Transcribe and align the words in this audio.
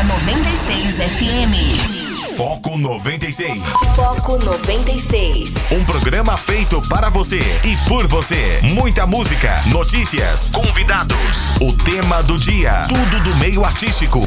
na 0.00 0.04
96 0.04 0.94
FM. 0.96 2.34
Foco 2.36 2.78
96. 2.78 3.62
Foco 3.94 4.38
96. 4.38 5.52
Um 5.72 5.84
programa 5.84 6.38
feito 6.38 6.80
para 6.88 7.10
você 7.10 7.38
e 7.64 7.76
por 7.86 8.06
você. 8.06 8.60
Muita 8.74 9.06
música, 9.06 9.60
notícias, 9.66 10.50
convidados, 10.52 11.50
o 11.60 11.76
tema 11.84 12.22
do 12.22 12.38
dia, 12.38 12.82
tudo 12.88 13.24
do 13.24 13.36
meio 13.36 13.62
artístico. 13.62 14.20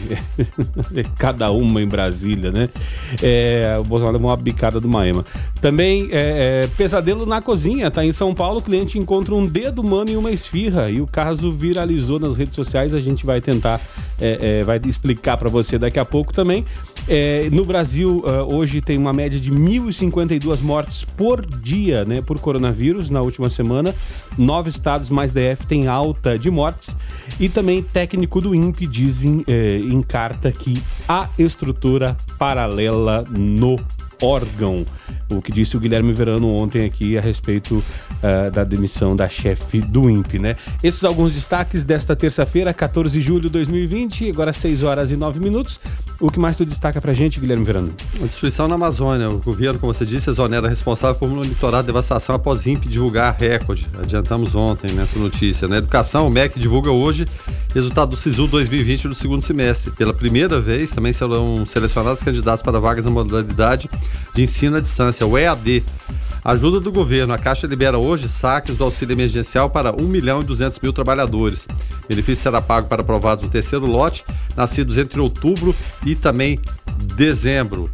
Cada 1.18 1.52
uma 1.52 1.82
em 1.82 1.88
Brasília, 1.88 2.52
né? 2.52 2.68
o 3.80 3.84
Bolsonaro 3.86 4.18
levou 4.18 4.30
uma 4.30 4.36
bicada 4.36 4.78
do 4.82 4.90
Maema. 4.90 5.24
Também 5.62 6.10
pesadelo 6.76 7.26
na 7.26 7.42
cozinha, 7.42 7.90
tá? 7.90 8.04
Em 8.04 8.12
São 8.12 8.34
Paulo, 8.34 8.60
o 8.60 8.62
cliente 8.62 9.00
encontra 9.00 9.34
um 9.34 9.46
dedo 9.46 9.82
humano 9.82 10.01
em 10.10 10.16
uma 10.16 10.32
esfirra 10.32 10.90
e 10.90 11.02
o 11.02 11.08
caso 11.08 11.52
viralizou 11.52 12.20
nas 12.20 12.36
redes 12.36 12.56
sociais. 12.56 12.94
A 12.94 13.00
gente 13.00 13.26
vai 13.26 13.42
tentar, 13.42 13.82
é, 14.20 14.60
é, 14.60 14.64
vai 14.64 14.80
explicar 14.86 15.38
para 15.38 15.50
você 15.50 15.78
daqui 15.78 16.00
a 16.00 16.06
pouco 16.06 16.34
também. 16.34 16.66
É, 17.08 17.50
no 17.52 17.66
Brasil, 17.66 18.24
uh, 18.26 18.54
hoje 18.54 18.82
tem 18.82 18.98
uma 18.98 19.12
média 19.12 19.40
de 19.40 19.52
1.052 19.52 20.62
mortes 20.62 21.04
por 21.04 21.46
dia 21.46 22.06
né, 22.06 22.22
por 22.22 22.40
coronavírus 22.40 23.10
na 23.10 23.22
última 23.22 23.50
semana. 23.50 23.94
Nove 24.38 24.70
estados 24.70 25.10
mais 25.10 25.32
DF 25.32 25.66
têm 25.68 25.88
alta 25.88 26.38
de 26.38 26.50
mortes. 26.50 26.96
E 27.40 27.50
também 27.50 27.82
técnico 27.82 28.40
do 28.42 28.54
INPE 28.54 28.86
dizem 28.86 29.44
é, 29.48 29.78
em 29.78 30.02
carta 30.02 30.52
que 30.52 30.82
há 31.08 31.30
estrutura 31.38 32.18
paralela 32.38 33.24
no 33.30 33.80
órgão. 34.22 34.86
O 35.30 35.42
que 35.42 35.52
disse 35.52 35.78
o 35.78 35.80
Guilherme 35.80 36.12
Verano 36.12 36.54
ontem 36.54 36.86
aqui 36.86 37.18
a 37.18 37.22
respeito 37.22 37.76
uh, 37.78 38.52
da 38.52 38.64
demissão 38.64 39.16
da 39.16 39.30
chefe 39.30 39.80
do 39.80 40.10
INPE, 40.10 40.40
né? 40.40 40.56
Esses 40.84 41.04
alguns 41.04 41.34
destaques 41.34 41.84
desta 41.84 42.16
terça-feira, 42.16 42.74
14 42.74 43.18
de 43.18 43.26
julho 43.26 43.44
de 43.44 43.50
2020, 43.50 44.30
agora 44.30 44.52
6 44.52 44.84
horas 44.84 45.12
e 45.12 45.16
9 45.16 45.40
minutos. 45.40 45.80
O 46.20 46.30
que 46.30 46.40
mais 46.40 46.58
tu 46.58 46.66
destaca 46.66 47.02
pra 47.02 47.14
gente, 47.14 47.40
Guilherme 47.40 47.64
Verano? 47.64 47.94
A 48.22 48.26
destruição 48.26 48.68
na 48.68 48.76
Amazônia. 48.76 49.30
O 49.30 49.40
governo, 49.40 49.80
como 49.80 49.94
você 49.94 50.06
disse, 50.06 50.30
exonera 50.30 50.68
responsável 50.68 51.16
por 51.16 51.30
monitorar 51.30 51.80
a 51.80 51.84
devastação 51.84 52.36
após 52.36 52.68
INPE 52.68 52.90
divulgar 52.90 53.36
recorde. 53.38 53.88
Adiantamos 53.98 54.54
ontem 54.54 54.92
nessa 54.92 55.18
notícia. 55.18 55.68
Na 55.68 55.78
educação, 55.78 56.28
o 56.28 56.30
MEC 56.30 56.60
divulga 56.60 56.92
hoje 56.92 57.26
resultado 57.74 58.10
do 58.10 58.18
SISU 58.18 58.48
2020 58.48 59.08
do 59.08 59.16
segundo 59.16 59.44
semestre. 59.44 59.92
Pela 59.92 60.14
primeira 60.14 60.60
vez, 60.60 60.92
também 60.92 61.14
serão 61.14 61.66
selecionados 61.66 62.22
candidatos 62.22 62.62
para 62.62 62.80
vagas 62.80 63.06
na 63.06 63.12
modalidade 63.12 63.90
de 64.34 64.44
ensino 64.44 64.78
à 64.78 64.80
distância, 64.80 65.26
o 65.26 65.38
EAD. 65.38 65.84
Ajuda 66.44 66.80
do 66.80 66.92
governo. 66.92 67.34
A 67.34 67.38
Caixa 67.38 67.68
libera 67.68 68.00
hoje 68.00 68.28
saques 68.28 68.76
do 68.76 68.84
auxílio 68.84 69.14
emergencial 69.14 69.70
para 69.70 69.92
1 69.92 70.08
milhão 70.08 70.42
e 70.42 70.44
200 70.44 70.80
mil 70.80 70.92
trabalhadores. 70.92 71.68
O 72.04 72.08
benefício 72.08 72.44
será 72.44 72.62
pago 72.62 72.88
para 72.88 73.02
aprovados 73.02 73.44
no 73.44 73.50
terceiro 73.50 73.86
lote, 73.86 74.24
nascidos 74.56 74.98
entre 74.98 75.20
outubro 75.20 75.76
e 76.06 76.16
também 76.16 76.60
dezembro. 77.16 77.92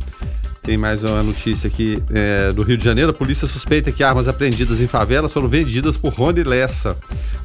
Tem 0.68 0.78
mais 0.78 1.04
uma 1.04 1.24
notícia 1.24 1.70
aqui 1.70 2.02
é, 2.10 2.52
do 2.52 2.62
Rio 2.62 2.78
de 2.78 2.84
Janeiro. 2.84 3.12
A 3.12 3.14
polícia 3.14 3.48
suspeita 3.48 3.92
que 3.92 4.04
armas 4.04 4.28
apreendidas 4.28 4.82
em 4.82 4.88
favelas 4.88 5.32
foram 5.32 5.48
vendidas 5.48 5.98
por 5.98 6.14
Rony 6.14 6.44
Lessa. 6.44 6.98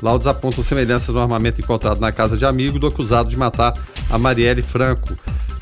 Laudos 0.02 0.26
apontam 0.26 0.64
semelhanças 0.64 1.14
no 1.14 1.20
armamento 1.20 1.60
encontrado 1.60 2.00
na 2.00 2.10
casa 2.10 2.36
de 2.36 2.44
amigo 2.44 2.80
do 2.80 2.86
acusado 2.88 3.28
de 3.28 3.36
matar 3.36 3.74
a 4.10 4.18
Marielle 4.18 4.62
Franco. 4.62 5.16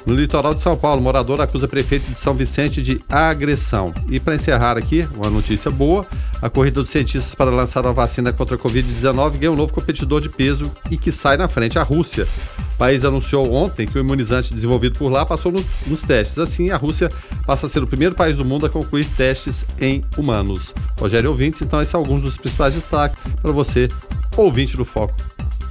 No 0.06 0.15
litoral 0.15 0.55
de 0.55 0.62
São 0.62 0.77
Paulo, 0.77 1.03
morador 1.03 1.41
acusa 1.41 1.69
prefeito 1.69 2.11
de 2.11 2.19
São 2.19 2.34
Vicente 2.34 2.83
de 2.83 3.00
agressão. 3.09 3.93
E 4.11 4.19
para 4.19 4.34
encerrar 4.34 4.78
aqui, 4.78 5.06
uma 5.15 5.28
notícia 5.28 5.71
boa: 5.71 6.06
a 6.41 6.49
corrida 6.49 6.81
dos 6.81 6.91
cientistas 6.91 7.34
para 7.34 7.50
lançar 7.50 7.87
a 7.87 7.93
vacina 7.93 8.33
contra 8.33 8.56
a 8.56 8.59
Covid-19 8.59 9.38
ganha 9.38 9.53
um 9.53 9.56
novo 9.56 9.72
competidor 9.72 10.21
de 10.21 10.28
peso 10.28 10.71
e 10.91 10.97
que 10.97 11.12
sai 11.12 11.37
na 11.37 11.49
frente, 11.49 11.78
a 11.78 11.83
Rússia. 11.83 12.27
O 12.75 12.78
país 12.81 13.05
anunciou 13.05 13.53
ontem 13.53 13.87
que 13.87 13.99
o 13.99 14.00
imunizante 14.00 14.55
desenvolvido 14.55 14.99
por 14.99 15.11
lá 15.11 15.27
passou 15.27 15.53
no, 15.53 15.62
nos 15.87 16.00
testes. 16.03 16.38
Assim, 16.38 16.71
a 16.71 16.78
Rússia 16.78 17.12
passa 17.47 17.67
a 17.67 17.69
ser 17.69 17.82
o 17.82 17.87
primeiro 17.87 18.15
país 18.15 18.38
do 18.38 18.44
mundo 18.44 18.65
a 18.65 18.71
concluir 18.71 19.05
testes 19.05 19.67
em 19.78 20.03
humanos. 20.17 20.75
Rogério 20.99 21.28
Ouvintes, 21.28 21.61
então, 21.61 21.81
esses 21.81 21.93
são 21.93 22.00
alguns 22.00 22.22
dos 22.22 22.38
principais 22.38 22.75
destaques 22.75 23.19
para 23.43 23.53
você, 23.53 23.88
ouvinte 24.34 24.78
do 24.78 24.84
Foco. 24.84 25.15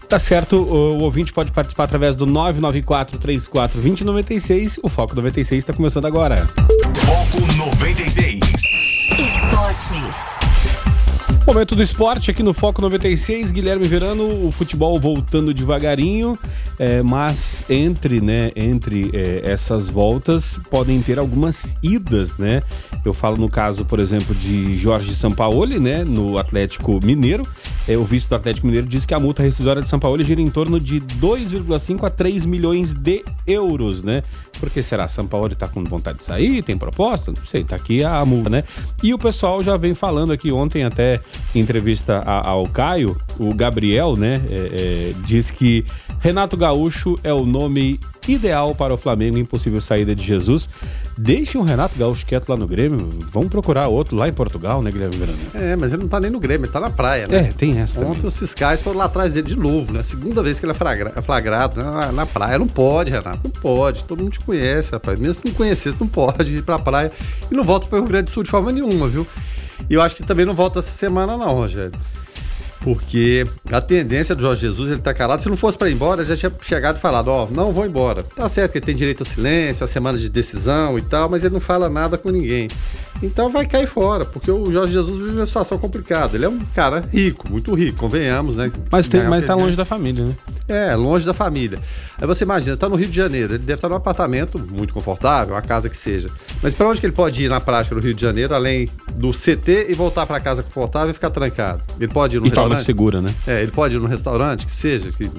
Tá 0.10 0.18
certo, 0.18 0.56
o, 0.56 1.04
ouvinte 1.04 1.32
pode 1.32 1.52
participar 1.52 1.84
através 1.84 2.16
do 2.16 2.26
994 2.26 3.20
34 3.20 3.80
2096. 3.80 4.80
O 4.82 4.90
Foco 4.90 5.16
96 5.16 5.60
está 5.60 5.72
começando 5.72 6.06
agora. 6.06 6.50
Foco 6.96 7.40
96. 7.56 8.40
Esportes. 9.12 10.40
Momento 11.46 11.76
do 11.76 11.84
esporte 11.84 12.32
aqui 12.32 12.42
no 12.42 12.54
Foco 12.54 12.82
96, 12.82 13.52
Guilherme 13.52 13.88
Verano, 13.88 14.48
o 14.48 14.52
futebol 14.52 15.00
voltando 15.00 15.54
devagarinho, 15.54 16.38
é, 16.78 17.02
mas 17.02 17.66
entre, 17.70 18.22
né, 18.22 18.52
entre 18.56 19.10
é, 19.14 19.42
essas 19.44 19.90
voltas 19.90 20.60
podem 20.70 21.02
ter 21.02 21.18
algumas 21.18 21.78
idas, 21.82 22.38
né? 22.38 22.62
Eu 23.04 23.14
falo 23.14 23.38
no 23.38 23.50
caso, 23.50 23.84
por 23.86 24.00
exemplo, 24.00 24.36
de 24.36 24.76
Jorge 24.76 25.16
Sampaoli, 25.16 25.80
né, 25.80 26.04
no 26.04 26.38
Atlético 26.38 27.00
Mineiro. 27.04 27.48
É, 27.90 27.98
o 27.98 28.04
vice 28.04 28.30
do 28.30 28.36
Atlético 28.36 28.68
Mineiro 28.68 28.86
diz 28.86 29.04
que 29.04 29.16
a 29.16 29.20
multa 29.20 29.42
rescisória 29.42 29.82
de 29.82 29.90
Sampaoli 29.90 30.24
gira 30.24 30.40
em 30.40 30.50
torno 30.50 30.80
de 30.80 31.02
2,5 31.02 32.06
a 32.06 32.10
3 32.12 32.46
milhões 32.46 32.94
de 32.94 33.26
euros, 33.48 34.04
né? 34.04 34.22
Porque 34.60 34.84
será 34.84 35.08
Sampaoli 35.08 35.56
tá 35.56 35.68
com 35.68 35.84
vontade 35.84 36.20
de 36.20 36.24
sair, 36.24 36.62
tem 36.62 36.78
proposta? 36.78 37.32
Não 37.32 37.44
sei, 37.44 37.64
tá 37.64 37.76
aqui 37.76 38.04
a 38.04 38.24
multa, 38.24 38.48
né? 38.48 38.64
E 39.02 39.12
o 39.12 39.18
pessoal 39.18 39.64
já 39.64 39.76
vem 39.76 39.96
falando 39.96 40.32
aqui 40.32 40.52
ontem 40.52 40.84
até 40.84 41.20
em 41.56 41.62
entrevista 41.62 42.20
ao 42.20 42.68
Caio, 42.68 43.20
o 43.40 43.52
Gabriel, 43.56 44.16
né, 44.16 44.40
é, 44.52 44.56
é, 44.56 45.14
diz 45.26 45.50
que 45.50 45.84
Renato 46.20 46.56
Gaúcho 46.56 47.18
é 47.24 47.34
o 47.34 47.44
nome 47.44 48.00
ideal 48.32 48.74
para 48.76 48.94
o 48.94 48.98
Flamengo, 48.98 49.38
impossível 49.38 49.82
saída 49.82 50.14
de 50.16 50.24
Jesus. 50.24 50.70
Deixe 51.18 51.58
o 51.58 51.62
Renato 51.62 51.98
Gaúcho 51.98 52.26
quieto 52.26 52.48
lá 52.50 52.56
no 52.56 52.68
Grêmio, 52.68 53.10
vamos 53.32 53.50
procurar 53.50 53.88
outro 53.88 54.16
lá 54.16 54.28
em 54.28 54.34
Portugal, 54.34 54.82
né, 54.82 54.92
Guilherme 54.92 55.18
Verano? 55.18 55.38
É, 55.54 55.76
mas 55.76 55.92
ele 55.92 56.02
não 56.04 56.08
tá 56.10 56.20
nem 56.20 56.32
no 56.32 56.40
Grêmio, 56.40 56.66
ele 56.66 56.72
tá 56.72 56.80
na 56.80 56.90
praia, 56.90 57.28
né? 57.28 57.38
É, 57.38 57.44
tem 57.52 57.78
essa 57.80 58.00
Ontem 58.00 58.14
também. 58.16 58.28
os 58.28 58.38
fiscais 58.40 58.82
foram 58.82 58.98
lá 59.00 59.06
atrás 59.06 59.34
dele 59.34 59.48
de 59.48 59.58
novo, 59.58 59.92
né? 59.92 60.04
Segunda 60.04 60.42
vez 60.42 60.60
que 60.60 60.66
ele 60.66 60.72
é 60.72 60.76
flagra- 60.76 61.12
é 61.16 61.22
flagrado 61.22 61.80
né? 61.82 61.84
na, 61.90 62.12
na 62.12 62.26
praia. 62.26 62.58
Não 62.60 62.68
pode, 62.68 63.12
Renato, 63.12 63.40
não 63.44 63.52
pode. 63.52 64.04
Todo 64.06 64.24
mundo 64.24 64.32
te 64.34 64.40
conhece, 64.40 64.92
rapaz. 64.92 65.20
Mesmo 65.20 65.42
se 65.42 65.48
não 65.48 65.54
conhecesse, 65.54 65.98
não 66.00 66.08
pode 66.08 66.56
ir 66.58 66.64
pra 66.64 66.80
praia. 66.80 67.12
E 67.52 67.56
não 67.56 67.64
volta 67.64 67.88
pro 67.88 67.98
Rio 68.00 68.08
Grande 68.08 68.26
do 68.26 68.32
Sul 68.32 68.44
de 68.44 68.50
forma 68.50 68.72
nenhuma, 68.72 69.08
viu? 69.08 69.28
E 69.90 69.94
eu 69.94 70.02
acho 70.02 70.16
que 70.16 70.24
também 70.24 70.46
não 70.46 70.54
volta 70.54 70.80
essa 70.80 70.92
semana, 70.92 71.36
não, 71.38 71.54
Rogério. 71.56 71.92
Porque 72.82 73.46
a 73.72 73.82
tendência 73.82 74.34
do 74.34 74.42
Jorge 74.42 74.62
Jesus, 74.62 74.90
ele 74.90 75.02
tá 75.02 75.14
calado. 75.14 75.44
Se 75.44 75.50
não 75.50 75.58
fosse 75.58 75.78
para 75.78 75.90
ir 75.90 75.94
embora, 75.94 76.24
já 76.24 76.36
tinha 76.36 76.52
chegado 76.62 76.98
e 76.98 77.00
falado: 77.00 77.28
Ó, 77.28 77.48
não 77.52 77.72
vou 77.72 77.86
embora. 77.86 78.24
Tá 78.24 78.48
certo 78.48 78.72
que 78.72 78.78
ele 78.78 78.86
tem 78.86 78.96
direito 78.96 79.22
ao 79.22 79.26
silêncio, 79.26 79.84
a 79.84 79.88
semana 79.88 80.18
de 80.18 80.30
decisão 80.30 80.98
e 80.98 81.02
tal, 81.02 81.30
mas 81.30 81.44
ele 81.44 81.54
não 81.54 81.60
fala 81.60 81.90
nada 81.90 82.18
com 82.18 82.30
ninguém. 82.30 82.70
Então 83.22 83.50
vai 83.50 83.66
cair 83.66 83.88
fora, 83.88 84.24
porque 84.24 84.50
o 84.50 84.72
Jorge 84.72 84.94
Jesus 84.94 85.18
vive 85.18 85.36
uma 85.36 85.46
situação 85.46 85.78
complicada. 85.78 86.38
Ele 86.38 86.46
é 86.46 86.50
um 86.50 86.60
cara 86.74 87.04
rico, 87.12 87.50
muito 87.50 87.74
rico, 87.74 88.00
convenhamos, 88.00 88.56
né? 88.56 88.72
Mas, 88.90 89.10
tem, 89.10 89.26
mas 89.26 89.44
tá 89.44 89.56
longe 89.56 89.76
da 89.76 89.84
família, 89.84 90.26
né? 90.26 90.34
É, 90.68 90.96
longe 90.96 91.26
da 91.26 91.34
família. 91.34 91.80
Aí 92.18 92.26
você 92.26 92.46
imagina, 92.46 92.78
tá 92.78 92.88
no 92.88 92.96
Rio 92.96 93.10
de 93.10 93.16
Janeiro, 93.16 93.54
ele 93.54 93.64
deve 93.64 93.74
estar 93.74 93.90
num 93.90 93.96
apartamento 93.96 94.58
muito 94.58 94.94
confortável, 94.94 95.54
uma 95.54 95.62
casa 95.62 95.90
que 95.90 95.98
seja. 95.98 96.30
Mas 96.62 96.74
para 96.74 96.88
onde 96.88 97.02
que 97.02 97.06
ele 97.06 97.14
pode 97.14 97.44
ir 97.44 97.50
na 97.50 97.60
prática 97.60 97.94
no 97.94 98.02
Rio 98.02 98.14
de 98.14 98.22
Janeiro, 98.22 98.56
além 98.56 98.90
do 99.14 99.32
CT 99.32 99.88
e 99.90 99.94
voltar 99.94 100.26
para 100.26 100.40
casa 100.40 100.64
confortável 100.64 101.12
e 101.12 101.14
ficar 101.14 101.30
trancado? 101.30 101.82
Ele 102.00 102.08
pode 102.08 102.38
ir 102.38 102.40
no 102.40 102.48
Segura, 102.76 103.22
né? 103.22 103.34
É, 103.48 103.62
ele 103.62 103.72
pode 103.72 103.96
ir 103.96 104.00
no 104.00 104.08
restaurante, 104.08 104.66
que 104.66 104.72
seja, 104.72 105.12
que 105.12 105.30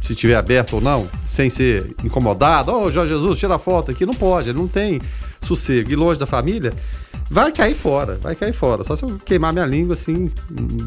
se 0.00 0.14
tiver 0.14 0.34
aberto 0.34 0.74
ou 0.74 0.80
não, 0.80 1.08
sem 1.26 1.48
ser 1.48 1.94
incomodado. 2.04 2.70
Ô, 2.72 2.90
Jorge 2.90 3.14
Jesus, 3.14 3.38
tira 3.38 3.54
a 3.54 3.58
foto 3.58 3.90
aqui. 3.90 4.04
Não 4.04 4.14
pode, 4.14 4.50
ele 4.50 4.58
não 4.58 4.68
tem 4.68 5.00
sossego. 5.40 5.90
E 5.90 5.96
longe 5.96 6.18
da 6.18 6.26
família, 6.26 6.72
vai 7.30 7.52
cair 7.52 7.74
fora, 7.74 8.18
vai 8.20 8.34
cair 8.34 8.52
fora. 8.52 8.84
Só 8.84 8.94
se 8.94 9.02
eu 9.02 9.18
queimar 9.24 9.52
minha 9.52 9.64
língua, 9.64 9.94
assim, 9.94 10.30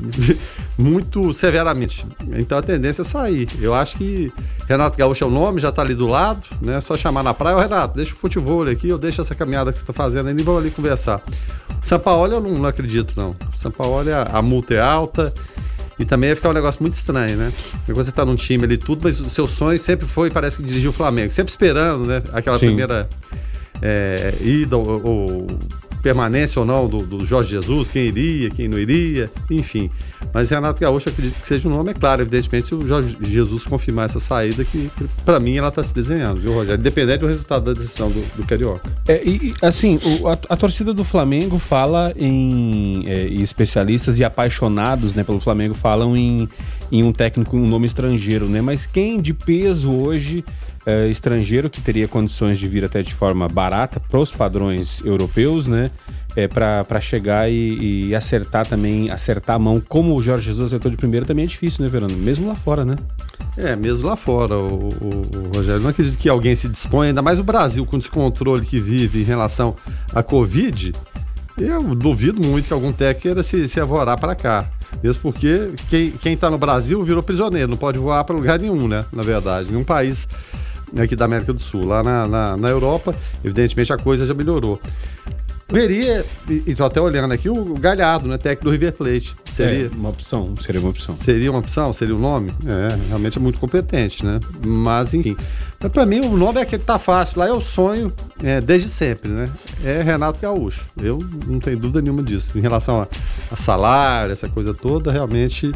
muito 0.78 1.34
severamente. 1.34 2.06
Então 2.38 2.58
a 2.58 2.62
tendência 2.62 3.02
é 3.02 3.06
sair. 3.06 3.50
Eu 3.60 3.74
acho 3.74 3.98
que 3.98 4.32
Renato 4.68 4.98
Gaúcho 4.98 5.24
é 5.24 5.28
o 5.28 5.32
nome, 5.32 5.60
já 5.60 5.72
tá 5.72 5.82
ali 5.82 5.96
do 5.96 6.08
lado, 6.08 6.42
né? 6.62 6.80
Só 6.82 6.96
chamar 6.96 7.24
na 7.24 7.34
praia, 7.34 7.58
ô 7.58 7.60
Renato, 7.60 7.96
deixa 7.96 8.14
o 8.14 8.18
futebol 8.18 8.64
aqui, 8.64 8.90
eu 8.90 8.98
deixo 8.98 9.22
essa 9.22 9.34
caminhada 9.34 9.72
que 9.72 9.80
você 9.80 9.86
tá 9.86 9.94
fazendo 9.94 10.28
aí, 10.28 10.36
e 10.38 10.44
vou 10.44 10.58
ali 10.58 10.70
conversar. 10.70 11.22
São 11.82 12.00
Paulo 12.00 12.34
eu 12.34 12.42
não, 12.42 12.52
não 12.52 12.66
acredito, 12.66 13.14
não. 13.18 13.36
São 13.56 13.72
Paulo 13.72 14.08
a, 14.14 14.38
a 14.38 14.42
multa 14.42 14.74
é 14.74 14.80
alta. 14.80 15.34
E 16.00 16.06
também 16.06 16.30
ia 16.30 16.36
ficar 16.36 16.50
um 16.50 16.54
negócio 16.54 16.82
muito 16.82 16.94
estranho, 16.94 17.38
né? 17.38 17.52
Porque 17.72 17.94
Você 17.94 18.12
tá 18.12 18.24
num 18.24 18.36
time 18.36 18.64
ali 18.64 18.78
tudo, 18.78 19.02
mas 19.04 19.20
o 19.20 19.30
seu 19.30 19.48
sonho 19.48 19.80
sempre 19.80 20.06
foi, 20.06 20.30
parece 20.30 20.58
que 20.58 20.64
dirigir 20.64 20.90
o 20.90 20.94
Flamengo. 20.94 21.32
Sempre 21.32 21.50
esperando, 21.50 22.06
né? 22.06 22.22
Aquela 22.34 22.60
Sim. 22.60 22.68
primeira 22.68 23.10
é, 23.82 24.34
ida 24.42 24.78
ou, 24.78 25.02
ou 25.04 25.48
permanência 26.02 26.60
ou 26.60 26.66
não 26.66 26.88
do, 26.88 27.00
do 27.00 27.26
Jorge 27.26 27.50
Jesus, 27.52 27.90
quem 27.90 28.04
iria, 28.06 28.50
quem 28.50 28.68
não 28.68 28.78
iria, 28.80 29.30
enfim. 29.50 29.90
Mas 30.34 30.50
Renato 30.50 30.80
Gaúcho, 30.82 31.10
acredito 31.10 31.40
que 31.42 31.48
seja 31.48 31.68
um 31.68 31.72
nome, 31.72 31.92
é 31.92 31.94
claro, 31.94 32.22
evidentemente, 32.22 32.68
se 32.68 32.76
o 32.76 32.86
Jorge 32.88 33.18
Jesus 33.22 33.66
confirmar 33.66 34.06
essa 34.06 34.20
saída, 34.20 34.64
que 34.64 34.90
pra 35.26 35.40
mim 35.40 35.56
ela 35.58 35.72
tá 35.72 35.84
se 35.84 35.94
desenhando, 35.94 36.40
viu, 36.42 36.54
Rogério? 36.54 36.80
Independente 36.80 37.20
do 37.20 37.28
resultado 37.28 37.66
da 37.66 37.80
decisão 37.80 38.10
do, 38.10 38.24
do 38.36 38.44
Carioca. 38.46 38.90
É, 39.08 39.22
e, 39.28 39.50
e, 39.50 39.54
assim, 39.62 40.00
o- 40.22 40.28
a, 40.28 40.34
a 40.50 40.56
torcida 40.58 40.94
do 40.94 41.04
Flamengo 41.04 41.58
fala 41.60 42.14
em. 42.16 43.04
é, 43.08 43.28
e 43.28 43.42
especialistas 43.42 44.20
e 44.20 44.24
apaixonados 44.24 45.14
né, 45.16 45.24
pelo 45.24 45.40
Flamengo 45.40 45.74
falam 45.74 46.16
em, 46.16 46.48
em 46.92 47.04
um 47.04 47.12
técnico, 47.12 47.56
um 47.58 47.68
nome 47.68 47.88
estrangeiro, 47.88 48.48
né? 48.48 48.62
Mas 48.62 48.86
quem 48.88 49.20
de 49.22 49.34
peso 49.34 49.92
hoje, 49.92 50.44
é, 50.88 51.08
estrangeiro, 51.10 51.70
que 51.70 51.82
teria 51.82 52.08
condições 52.08 52.58
de 52.58 52.68
vir 52.68 52.86
até 52.86 53.02
de 53.04 53.14
forma 53.14 53.48
barata 53.50 54.00
para 54.00 54.18
os 54.20 54.32
padrões 54.32 55.04
europeus, 55.06 55.68
né? 55.68 55.92
É, 56.36 56.48
para 56.48 57.02
chegar 57.02 57.52
e, 57.52 58.08
e 58.10 58.16
acertar 58.16 58.66
também, 58.68 59.10
acertar 59.10 59.56
a 59.56 59.60
mão, 59.60 59.82
como 59.88 60.16
o 60.16 60.22
Jorge 60.22 60.46
Jesus 60.46 60.68
acertou 60.68 60.90
de 60.92 60.96
primeira, 60.96 61.26
também 61.26 61.44
é 61.46 61.48
difícil, 61.48 61.84
né, 61.84 61.90
Verano? 61.90 62.16
Mesmo 62.16 62.48
lá 62.48 62.56
fora, 62.56 62.86
né? 62.86 62.96
É, 63.58 63.76
mesmo 63.76 64.06
lá 64.08 64.16
fora, 64.16 64.56
o, 64.56 64.90
o- 64.90 65.38
o 65.52 65.58
Rogério. 65.58 65.82
Não 65.82 65.90
acredito 65.90 66.16
que 66.18 66.30
alguém 66.30 66.56
se 66.56 66.68
disponha, 66.70 67.10
ainda 67.10 67.24
mais 67.24 67.40
o 67.40 67.44
Brasil, 67.44 67.84
com 67.88 67.96
o 67.96 68.00
descontrole 68.00 68.64
que 68.66 68.80
vive 68.80 69.20
em 69.22 69.24
relação 69.26 69.76
à 70.14 70.22
Covid. 70.22 70.94
Eu 71.58 71.96
duvido 71.96 72.40
muito 72.40 72.68
que 72.68 72.74
algum 72.74 72.92
técnico 72.94 73.22
queira 73.24 73.42
se, 73.42 73.68
se 73.68 73.80
avorar 73.80 74.16
para 74.20 74.36
cá. 74.36 74.70
Mesmo 75.04 75.24
porque 75.24 75.72
quem, 75.90 76.12
quem 76.12 76.38
tá 76.38 76.52
no 76.52 76.58
Brasil 76.60 77.02
virou 77.04 77.24
prisioneiro, 77.24 77.68
não 77.68 77.78
pode 77.78 77.98
voar 77.98 78.24
para 78.24 78.36
lugar 78.36 78.60
nenhum, 78.60 78.88
né? 78.88 79.06
Na 79.12 79.24
verdade, 79.24 79.70
nenhum 79.72 79.84
país 79.84 80.28
aqui 80.96 81.16
da 81.16 81.26
América 81.26 81.54
do 81.54 81.60
Sul. 81.60 81.86
Lá 81.86 82.04
na, 82.04 82.28
na, 82.28 82.58
na 82.58 82.70
Europa, 82.70 83.16
evidentemente, 83.44 83.92
a 83.92 83.98
coisa 83.98 84.26
já 84.26 84.34
melhorou. 84.34 84.80
Veria, 85.70 86.26
e 86.50 86.74
tô 86.74 86.86
até 86.86 87.02
olhando 87.02 87.34
aqui, 87.34 87.50
o 87.50 87.74
Galhardo, 87.74 88.30
né? 88.30 88.38
Técnico 88.38 88.66
do 88.66 88.72
River 88.72 88.94
Plate. 88.94 89.36
Seria. 89.52 89.88
É, 89.88 89.90
uma 89.90 90.10
opção, 90.10 90.56
seria 90.58 90.80
uma 90.80 90.90
opção. 90.90 91.14
Seria 91.14 91.52
uma 91.52 91.60
opção? 91.60 91.92
Seria 91.92 92.16
um 92.16 92.20
nome? 92.20 92.54
É, 92.66 92.98
realmente 93.10 93.38
é 93.38 93.42
muito 93.42 93.60
competente, 93.60 94.26
né? 94.26 94.40
Mas, 94.66 95.14
enfim. 95.14 95.36
Mas 95.78 95.92
pra 95.92 96.06
mim, 96.06 96.22
o 96.22 96.38
nome 96.38 96.60
é 96.60 96.62
aquele 96.64 96.80
que 96.80 96.88
tá 96.88 96.98
fácil. 96.98 97.40
Lá 97.40 97.48
é 97.48 97.52
o 97.52 97.60
sonho 97.60 98.14
é, 98.42 98.62
desde 98.62 98.88
sempre, 98.88 99.30
né? 99.30 99.50
É 99.84 100.02
Renato 100.02 100.40
Gaúcho. 100.40 100.90
Eu 101.02 101.20
não 101.46 101.60
tenho 101.60 101.78
dúvida 101.78 102.02
nenhuma 102.02 102.24
disso. 102.24 102.58
Em 102.58 102.62
relação 102.62 103.02
a, 103.02 103.08
a 103.52 103.56
salário, 103.58 104.32
essa 104.32 104.48
coisa 104.48 104.74
toda, 104.74 105.12
realmente 105.12 105.74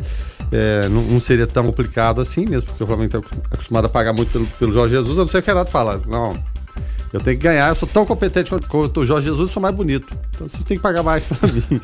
é, 0.53 0.87
não, 0.87 1.01
não 1.01 1.19
seria 1.19 1.45
tão 1.45 1.65
complicado 1.65 2.21
assim 2.21 2.45
mesmo, 2.45 2.69
porque 2.69 2.83
o 2.83 2.87
Flamengo 2.87 3.17
está 3.17 3.35
acostumado 3.51 3.85
a 3.85 3.89
pagar 3.89 4.13
muito 4.13 4.31
pelo, 4.31 4.47
pelo 4.47 4.71
Jorge 4.71 4.95
Jesus. 4.95 5.19
A 5.19 5.21
não 5.21 5.27
ser 5.27 5.41
que 5.41 5.49
o 5.49 5.53
Renato 5.53 5.69
fala, 5.69 6.01
não, 6.07 6.41
eu 7.13 7.19
tenho 7.19 7.37
que 7.37 7.43
ganhar, 7.43 7.69
eu 7.69 7.75
sou 7.75 7.87
tão 7.87 8.05
competente 8.05 8.51
quanto- 8.67 8.99
o 9.01 9.05
Jorge 9.05 9.27
Jesus 9.27 9.49
e 9.49 9.53
sou 9.53 9.61
mais 9.61 9.75
bonito. 9.75 10.07
Então 10.33 10.47
vocês 10.47 10.63
têm 10.63 10.77
que 10.77 10.83
pagar 10.83 11.03
mais 11.03 11.25
pra 11.25 11.37
mim. 11.51 11.81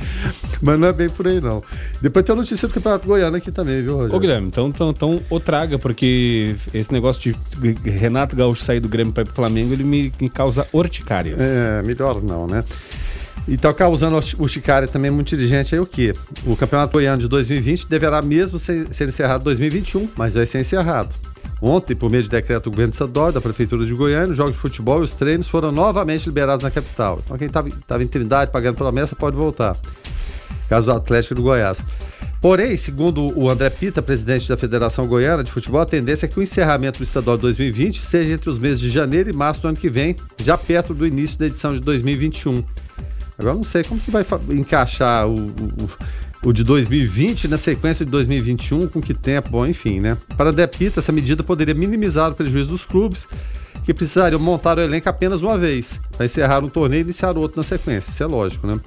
Mas 0.62 0.80
não 0.80 0.88
é 0.88 0.94
bem 0.94 1.10
por 1.10 1.28
aí, 1.28 1.40
não. 1.42 1.64
Depois 2.02 2.26
tem 2.26 2.34
a 2.34 2.36
notícia 2.36 2.68
do 2.68 2.74
Campeonato 2.74 3.06
Goiano 3.06 3.36
aqui 3.38 3.52
também, 3.52 3.82
viu, 3.82 3.96
Rogério? 3.96 4.16
Ô 4.16 4.20
Guilherme, 4.20 4.48
então, 4.48 4.68
então, 4.70 4.90
então 4.90 5.22
o 5.30 5.40
traga, 5.40 5.78
porque 5.78 6.56
esse 6.74 6.92
negócio 6.92 7.34
de 7.34 7.90
Renato 7.90 8.36
Gaúcho 8.36 8.64
sair 8.64 8.80
do 8.80 8.88
Grêmio 8.90 9.14
para 9.14 9.24
ir 9.24 9.26
pro 9.26 9.36
Flamengo, 9.36 9.74
ele 9.74 9.84
me, 9.84 10.12
me 10.20 10.30
causa 10.30 10.66
urticárias. 10.74 11.42
É, 11.42 11.82
melhor 11.84 12.22
não, 12.24 12.48
né? 12.48 12.64
E 13.48 13.56
tá 13.56 13.74
causando 13.74 14.20
o 14.40 14.48
Chicária 14.48 14.90
também 14.90 15.10
muito 15.10 15.30
dirigente 15.30 15.74
aí 15.74 15.80
o 15.80 15.86
quê? 15.86 16.14
O 16.46 16.54
Campeonato 16.58 16.92
Goiano 16.92 17.22
de 17.22 17.30
2020 17.30 17.88
deverá 17.88 18.22
mesmo 18.22 18.60
ser, 18.60 18.88
ser 18.92 19.08
encerrado 19.08 19.40
em 19.42 19.46
2021, 19.46 20.10
mas 20.18 20.34
vai 20.34 20.46
ser 20.46 20.60
encerrado. 20.60 21.16
Ontem, 21.62 21.96
por 21.96 22.10
meio 22.10 22.24
de 22.24 22.30
decreto 22.30 22.66
do 22.66 22.72
governo 22.72 22.92
estadual 22.92 23.30
e 23.30 23.34
da 23.34 23.42
Prefeitura 23.42 23.86
de 23.86 23.94
Goiânia, 23.94 24.30
os 24.30 24.38
jogos 24.38 24.54
de 24.54 24.60
futebol 24.60 25.00
e 25.00 25.04
os 25.04 25.14
treinos 25.14 25.48
foram 25.48 25.72
novamente 25.72 26.26
liberados 26.28 26.64
na 26.64 26.70
capital. 26.70 27.22
Então 27.26 27.38
quem 27.38 27.48
estava 27.48 28.04
em 28.04 28.08
Trindade 28.08 28.52
pagando 28.52 28.76
promessa 28.76 29.16
pode 29.16 29.36
voltar. 29.36 29.76
Caso 30.70 30.86
do 30.86 30.92
Atlético 30.92 31.36
do 31.36 31.44
Goiás. 31.44 31.84
Porém, 32.40 32.78
segundo 32.78 33.38
o 33.38 33.50
André 33.50 33.70
Pita, 33.70 34.02
presidente 34.02 34.48
da 34.48 34.56
Federação 34.56 35.08
Goiana 35.08 35.44
de 35.44 35.52
Futebol, 35.52 35.82
a 35.82 35.86
tendência 35.86 36.28
é 36.28 36.30
que 36.30 36.40
o 36.40 36.44
encerramento 36.44 37.00
do 37.00 37.04
estadual 37.04 37.36
de 37.36 37.42
2020 37.42 38.06
seja 38.06 38.34
entre 38.34 38.50
os 38.50 38.60
meses 38.60 38.80
de 38.80 38.92
janeiro 38.92 39.30
e 39.30 39.34
março 39.34 39.62
do 39.62 39.70
ano 39.70 39.78
que 39.78 39.90
vem, 39.90 40.16
já 40.38 40.58
perto 40.58 40.94
do 40.94 41.08
início 41.08 41.40
da 41.40 41.48
edição 41.48 41.74
de 41.74 41.82
2021. 41.82 42.64
Agora 43.40 43.56
não 43.56 43.64
sei 43.64 43.84
como 43.84 44.00
que 44.00 44.12
vai 44.12 44.26
encaixar 44.52 45.28
o, 45.28 45.36
o, 45.36 45.90
o 46.48 46.54
de 46.54 46.64
2020 46.64 47.48
na 47.50 47.58
sequência 47.58 48.06
de 48.06 48.12
2021, 48.12 48.88
com 48.88 49.02
que 49.02 49.14
tempo, 49.14 49.50
bom, 49.50 49.66
enfim, 49.66 50.00
né? 50.00 50.18
Para 50.38 50.50
André 50.52 50.66
Pita, 50.66 51.02
essa 51.02 51.12
medida 51.12 51.44
poderia 51.44 51.74
minimizar 51.74 52.32
o 52.32 52.36
prejuízo 52.36 52.70
dos 52.70 52.86
clubes, 52.86 53.28
que 53.84 53.94
precisariam 53.94 54.40
montar 54.40 54.78
o 54.78 54.82
elenco 54.82 55.10
apenas 55.10 55.44
uma 55.44 55.58
vez, 55.58 56.00
para 56.16 56.26
encerrar 56.26 56.64
um 56.64 56.70
torneio 56.70 57.02
e 57.02 57.04
iniciar 57.04 57.38
outro 57.38 57.58
na 57.58 57.64
sequência, 57.64 58.12
isso 58.12 58.24
é 58.24 58.26
lógico, 58.26 58.66
né? 58.66 58.80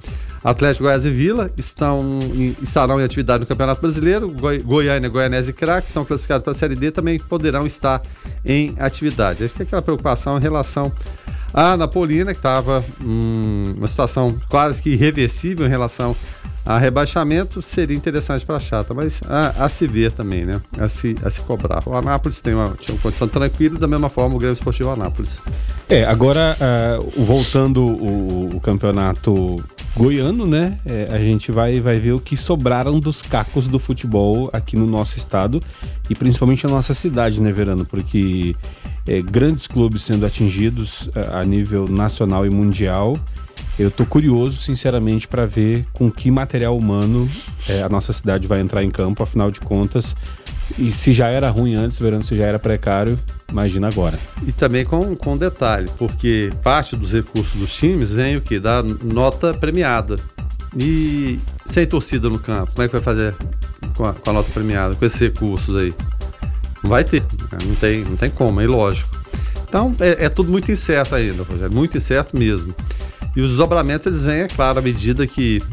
Atlético 0.43 0.85
Goiás 0.85 1.05
e 1.05 1.11
Vila 1.11 1.51
estão 1.55 2.01
em- 2.33 2.55
estarão 2.63 2.99
em 2.99 3.03
atividade 3.03 3.41
no 3.41 3.45
Campeonato 3.45 3.79
Brasileiro, 3.79 4.27
Goi- 4.29 4.57
Goiânia, 4.63 5.07
Goianese 5.07 5.51
e 5.51 5.53
Crack 5.53 5.87
estão 5.87 6.03
classificados 6.03 6.43
para 6.43 6.53
a 6.53 6.55
Série 6.55 6.75
D, 6.75 6.89
também 6.89 7.19
poderão 7.19 7.67
estar 7.67 8.01
em 8.43 8.73
atividade. 8.79 9.43
Acho 9.43 9.53
que 9.53 9.61
aquela 9.61 9.83
preocupação 9.83 10.35
em 10.39 10.41
relação 10.41 10.91
à 11.53 11.77
Napolina, 11.77 12.33
que 12.33 12.39
estava 12.39 12.83
hum, 12.99 13.75
uma 13.77 13.87
situação 13.87 14.35
quase 14.49 14.81
que 14.81 14.89
irreversível 14.89 15.67
em 15.67 15.69
relação 15.69 16.15
a 16.65 16.77
rebaixamento, 16.77 17.61
seria 17.61 17.97
interessante 17.97 18.45
para 18.45 18.57
a 18.57 18.59
Chata, 18.59 18.93
mas 18.93 19.21
a, 19.27 19.65
a 19.65 19.69
se 19.69 19.87
ver 19.87 20.11
também, 20.11 20.45
né? 20.45 20.61
A 20.77 20.87
se, 20.87 21.15
a 21.23 21.29
se 21.29 21.41
cobrar. 21.41 21.81
O 21.85 21.95
Anápolis 21.95 22.39
tem 22.41 22.53
uma, 22.53 22.69
tinha 22.79 22.93
uma 22.95 23.01
condição 23.01 23.27
tranquila, 23.27 23.79
da 23.79 23.87
mesma 23.87 24.09
forma 24.09 24.35
o 24.35 24.37
Grêmio 24.37 24.53
Esportivo 24.53 24.89
Anápolis. 24.91 25.41
É, 25.89 26.05
agora, 26.05 26.55
o- 27.17 27.23
voltando 27.23 27.81
o, 27.85 28.55
o 28.55 28.59
campeonato 28.61 29.61
goiano, 29.97 30.45
né? 30.45 30.77
é, 30.85 31.09
a 31.11 31.17
gente 31.17 31.51
vai, 31.51 31.79
vai 31.81 31.99
ver 31.99 32.13
o 32.13 32.19
que 32.19 32.37
sobraram 32.37 32.99
dos 32.99 33.21
cacos 33.21 33.67
do 33.67 33.77
futebol 33.79 34.49
aqui 34.53 34.77
no 34.77 34.85
nosso 34.85 35.17
estado 35.17 35.61
e 36.09 36.15
principalmente 36.15 36.63
na 36.65 36.69
nossa 36.71 36.93
cidade, 36.93 37.41
né, 37.41 37.51
Verano? 37.51 37.85
Porque 37.85 38.55
é, 39.05 39.21
grandes 39.21 39.67
clubes 39.67 40.03
sendo 40.03 40.25
atingidos 40.25 41.09
ah, 41.15 41.39
a 41.39 41.45
nível 41.45 41.87
nacional 41.89 42.45
e 42.45 42.49
mundial 42.49 43.17
Eu 43.79 43.89
tô 43.89 44.05
curioso, 44.05 44.57
sinceramente, 44.57 45.27
para 45.27 45.45
ver 45.45 45.85
com 45.93 46.11
que 46.11 46.29
material 46.29 46.77
humano 46.77 47.29
é, 47.67 47.81
a 47.81 47.89
nossa 47.89 48.13
cidade 48.13 48.47
vai 48.47 48.59
entrar 48.59 48.83
em 48.83 48.91
campo, 48.91 49.23
afinal 49.23 49.49
de 49.49 49.59
contas. 49.59 50.15
E 50.77 50.91
se 50.91 51.11
já 51.11 51.27
era 51.27 51.49
ruim 51.49 51.75
antes, 51.75 51.99
verão 51.99 52.23
se 52.23 52.35
já 52.35 52.45
era 52.45 52.59
precário, 52.59 53.19
imagina 53.49 53.87
agora. 53.87 54.17
E 54.45 54.51
também 54.51 54.85
com, 54.85 55.15
com 55.15 55.37
detalhe, 55.37 55.89
porque 55.97 56.51
parte 56.63 56.95
dos 56.95 57.11
recursos 57.11 57.55
dos 57.55 57.75
times 57.75 58.11
vem 58.11 58.37
o 58.37 58.41
que? 58.41 58.59
Da 58.59 58.83
nota 58.83 59.53
premiada. 59.53 60.19
E 60.77 61.39
sem 61.65 61.85
torcida 61.85 62.29
no 62.29 62.39
campo, 62.39 62.71
como 62.71 62.83
é 62.83 62.87
que 62.87 62.93
vai 62.93 63.01
fazer 63.01 63.35
com 63.95 64.05
a, 64.05 64.13
com 64.13 64.29
a 64.29 64.33
nota 64.33 64.49
premiada, 64.51 64.95
com 64.95 65.05
esses 65.05 65.19
recursos 65.19 65.75
aí? 65.75 65.93
Não 66.81 66.89
vai 66.89 67.03
ter, 67.03 67.23
não 67.51 67.75
tem, 67.75 68.03
não 68.03 68.15
tem 68.15 68.29
como, 68.29 68.61
é 68.61 68.63
ilógico. 68.63 69.20
Então 69.71 69.95
é, 70.01 70.25
é 70.25 70.29
tudo 70.29 70.51
muito 70.51 70.69
incerto 70.69 71.15
ainda, 71.15 71.43
Rogério, 71.43 71.73
muito 71.73 71.95
incerto 71.95 72.37
mesmo. 72.37 72.75
E 73.33 73.39
os 73.39 73.51
desdobramentos 73.51 74.05
eles 74.05 74.25
vêm, 74.25 74.41
é 74.41 74.47
claro, 74.49 74.79
à 74.79 74.81
medida 74.81 75.25
que, 75.25 75.63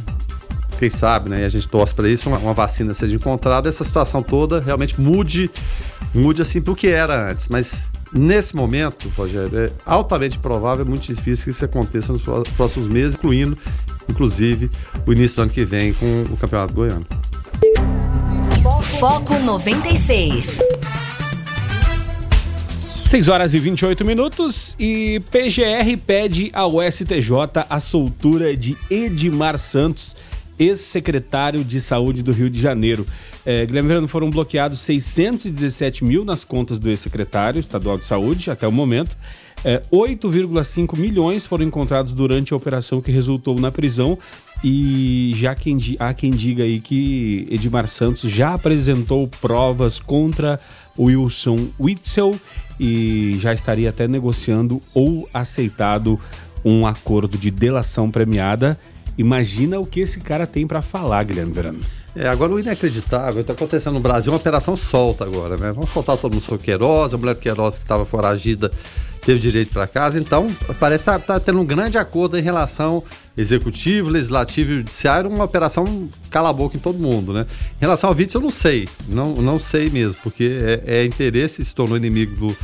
quem 0.78 0.88
sabe, 0.88 1.28
né, 1.28 1.42
e 1.42 1.44
a 1.44 1.48
gente 1.48 1.66
torce 1.66 1.92
para 1.92 2.08
isso, 2.08 2.28
uma, 2.28 2.38
uma, 2.38 2.54
vacina 2.54 2.94
seja 2.94 3.16
encontrada, 3.16 3.68
essa 3.68 3.82
situação 3.82 4.22
toda 4.22 4.60
realmente 4.60 5.00
mude, 5.00 5.50
mude 6.14 6.40
assim 6.40 6.60
para 6.60 6.72
o 6.72 6.76
que 6.76 6.86
era 6.86 7.32
antes. 7.32 7.48
Mas 7.48 7.90
nesse 8.12 8.54
momento, 8.54 9.08
Rogério, 9.16 9.58
é 9.58 9.72
altamente 9.84 10.38
provável, 10.38 10.86
é 10.86 10.88
muito 10.88 11.12
difícil 11.12 11.46
que 11.46 11.50
isso 11.50 11.64
aconteça 11.64 12.12
nos 12.12 12.22
próximos 12.22 12.86
meses, 12.86 13.16
incluindo, 13.16 13.58
inclusive, 14.08 14.70
o 15.04 15.12
início 15.12 15.34
do 15.34 15.42
ano 15.42 15.50
que 15.50 15.64
vem 15.64 15.92
com 15.92 16.22
o 16.30 16.36
Campeonato 16.36 16.72
Goiano. 16.72 17.04
Foco 19.00 19.36
96. 19.40 20.60
6 23.08 23.28
horas 23.28 23.54
e 23.54 23.58
28 23.58 24.04
minutos 24.04 24.76
e 24.78 25.18
PGR 25.30 25.96
pede 26.06 26.50
ao 26.52 26.74
STJ 26.82 27.64
a 27.70 27.80
soltura 27.80 28.54
de 28.54 28.76
Edmar 28.90 29.58
Santos, 29.58 30.14
ex-secretário 30.58 31.64
de 31.64 31.80
Saúde 31.80 32.22
do 32.22 32.32
Rio 32.32 32.50
de 32.50 32.60
Janeiro. 32.60 33.06
É, 33.46 33.64
Guilherme 33.64 33.88
Verano, 33.88 34.08
foram 34.08 34.28
bloqueados 34.28 34.82
617 34.82 36.04
mil 36.04 36.22
nas 36.22 36.44
contas 36.44 36.78
do 36.78 36.90
ex-secretário 36.90 37.58
estadual 37.58 37.96
de 37.96 38.04
saúde 38.04 38.50
até 38.50 38.68
o 38.68 38.72
momento. 38.72 39.16
É, 39.64 39.80
8,5 39.90 40.94
milhões 40.98 41.46
foram 41.46 41.64
encontrados 41.64 42.12
durante 42.12 42.52
a 42.52 42.58
operação 42.58 43.00
que 43.00 43.10
resultou 43.10 43.58
na 43.58 43.72
prisão. 43.72 44.18
E 44.62 45.32
já 45.34 45.54
quem, 45.54 45.78
há 45.98 46.12
quem 46.12 46.30
diga 46.30 46.62
aí 46.62 46.78
que 46.78 47.46
Edmar 47.50 47.88
Santos 47.88 48.28
já 48.28 48.52
apresentou 48.52 49.26
provas 49.40 49.98
contra 49.98 50.60
Wilson 50.98 51.68
Witzel 51.80 52.38
e 52.78 53.36
já 53.40 53.52
estaria 53.52 53.90
até 53.90 54.06
negociando 54.06 54.80
ou 54.94 55.28
aceitado 55.32 56.18
um 56.64 56.86
acordo 56.86 57.36
de 57.36 57.50
delação 57.50 58.10
premiada. 58.10 58.78
Imagina 59.16 59.80
o 59.80 59.86
que 59.86 60.00
esse 60.00 60.20
cara 60.20 60.46
tem 60.46 60.66
para 60.66 60.80
falar, 60.80 61.24
Guilherme 61.24 61.52
Verano. 61.52 61.80
É, 62.14 62.26
agora 62.28 62.52
o 62.52 62.60
inacreditável 62.60 63.40
está 63.42 63.52
acontecendo 63.52 63.94
no 63.94 64.00
Brasil 64.00 64.32
uma 64.32 64.38
operação 64.38 64.76
solta 64.76 65.24
agora, 65.24 65.56
né? 65.56 65.72
Vamos 65.72 65.90
soltar 65.90 66.16
todo 66.16 66.34
mundo 66.34 66.44
sobre 66.44 66.64
Queiroz, 66.64 67.14
a 67.14 67.18
mulher 67.18 67.36
Queiroz 67.36 67.78
que 67.78 67.84
estava 67.84 68.04
foragida 68.04 68.70
teve 69.20 69.40
direito 69.40 69.72
para 69.72 69.86
casa. 69.86 70.18
Então, 70.18 70.46
parece 70.78 71.04
que 71.04 71.10
está 71.10 71.18
tá 71.18 71.40
tendo 71.40 71.60
um 71.60 71.64
grande 71.64 71.98
acordo 71.98 72.38
em 72.38 72.42
relação 72.42 73.02
executivo, 73.36 74.08
legislativo 74.08 74.72
e 74.72 74.76
judiciário, 74.78 75.30
uma 75.30 75.44
operação 75.44 76.08
cala-boca 76.30 76.76
em 76.76 76.80
todo 76.80 76.98
mundo, 76.98 77.32
né? 77.32 77.46
Em 77.76 77.80
relação 77.80 78.10
ao 78.10 78.16
Witzel, 78.16 78.40
eu 78.40 78.44
não 78.44 78.50
sei, 78.50 78.88
não, 79.08 79.36
não 79.36 79.58
sei 79.58 79.90
mesmo, 79.90 80.20
porque 80.22 80.58
é, 80.62 81.00
é 81.00 81.04
interesse, 81.04 81.64
se 81.64 81.74
tornou 81.74 81.96
inimigo 81.96 82.34
do, 82.34 82.56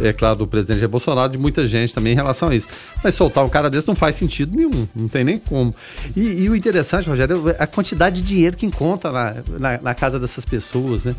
é 0.00 0.12
claro, 0.12 0.38
do 0.38 0.46
presidente 0.46 0.78
Jair 0.78 0.88
Bolsonaro, 0.88 1.30
de 1.30 1.38
muita 1.38 1.66
gente 1.66 1.92
também 1.92 2.12
em 2.12 2.16
relação 2.16 2.48
a 2.48 2.54
isso. 2.54 2.66
Mas 3.02 3.14
soltar 3.14 3.44
um 3.44 3.48
cara 3.48 3.68
desse 3.68 3.86
não 3.86 3.94
faz 3.94 4.16
sentido 4.16 4.56
nenhum, 4.56 4.88
não 4.94 5.08
tem 5.08 5.24
nem 5.24 5.38
como. 5.38 5.74
E, 6.16 6.42
e 6.42 6.48
o 6.48 6.56
interessante, 6.56 7.08
Rogério, 7.08 7.50
é 7.50 7.56
a 7.58 7.66
quantidade 7.66 8.22
de 8.22 8.28
dinheiro 8.28 8.56
que 8.56 8.66
encontra 8.66 9.12
na, 9.12 9.36
na, 9.58 9.78
na 9.80 9.94
casa 9.94 10.18
dessas 10.18 10.44
pessoas, 10.44 11.04
né? 11.04 11.14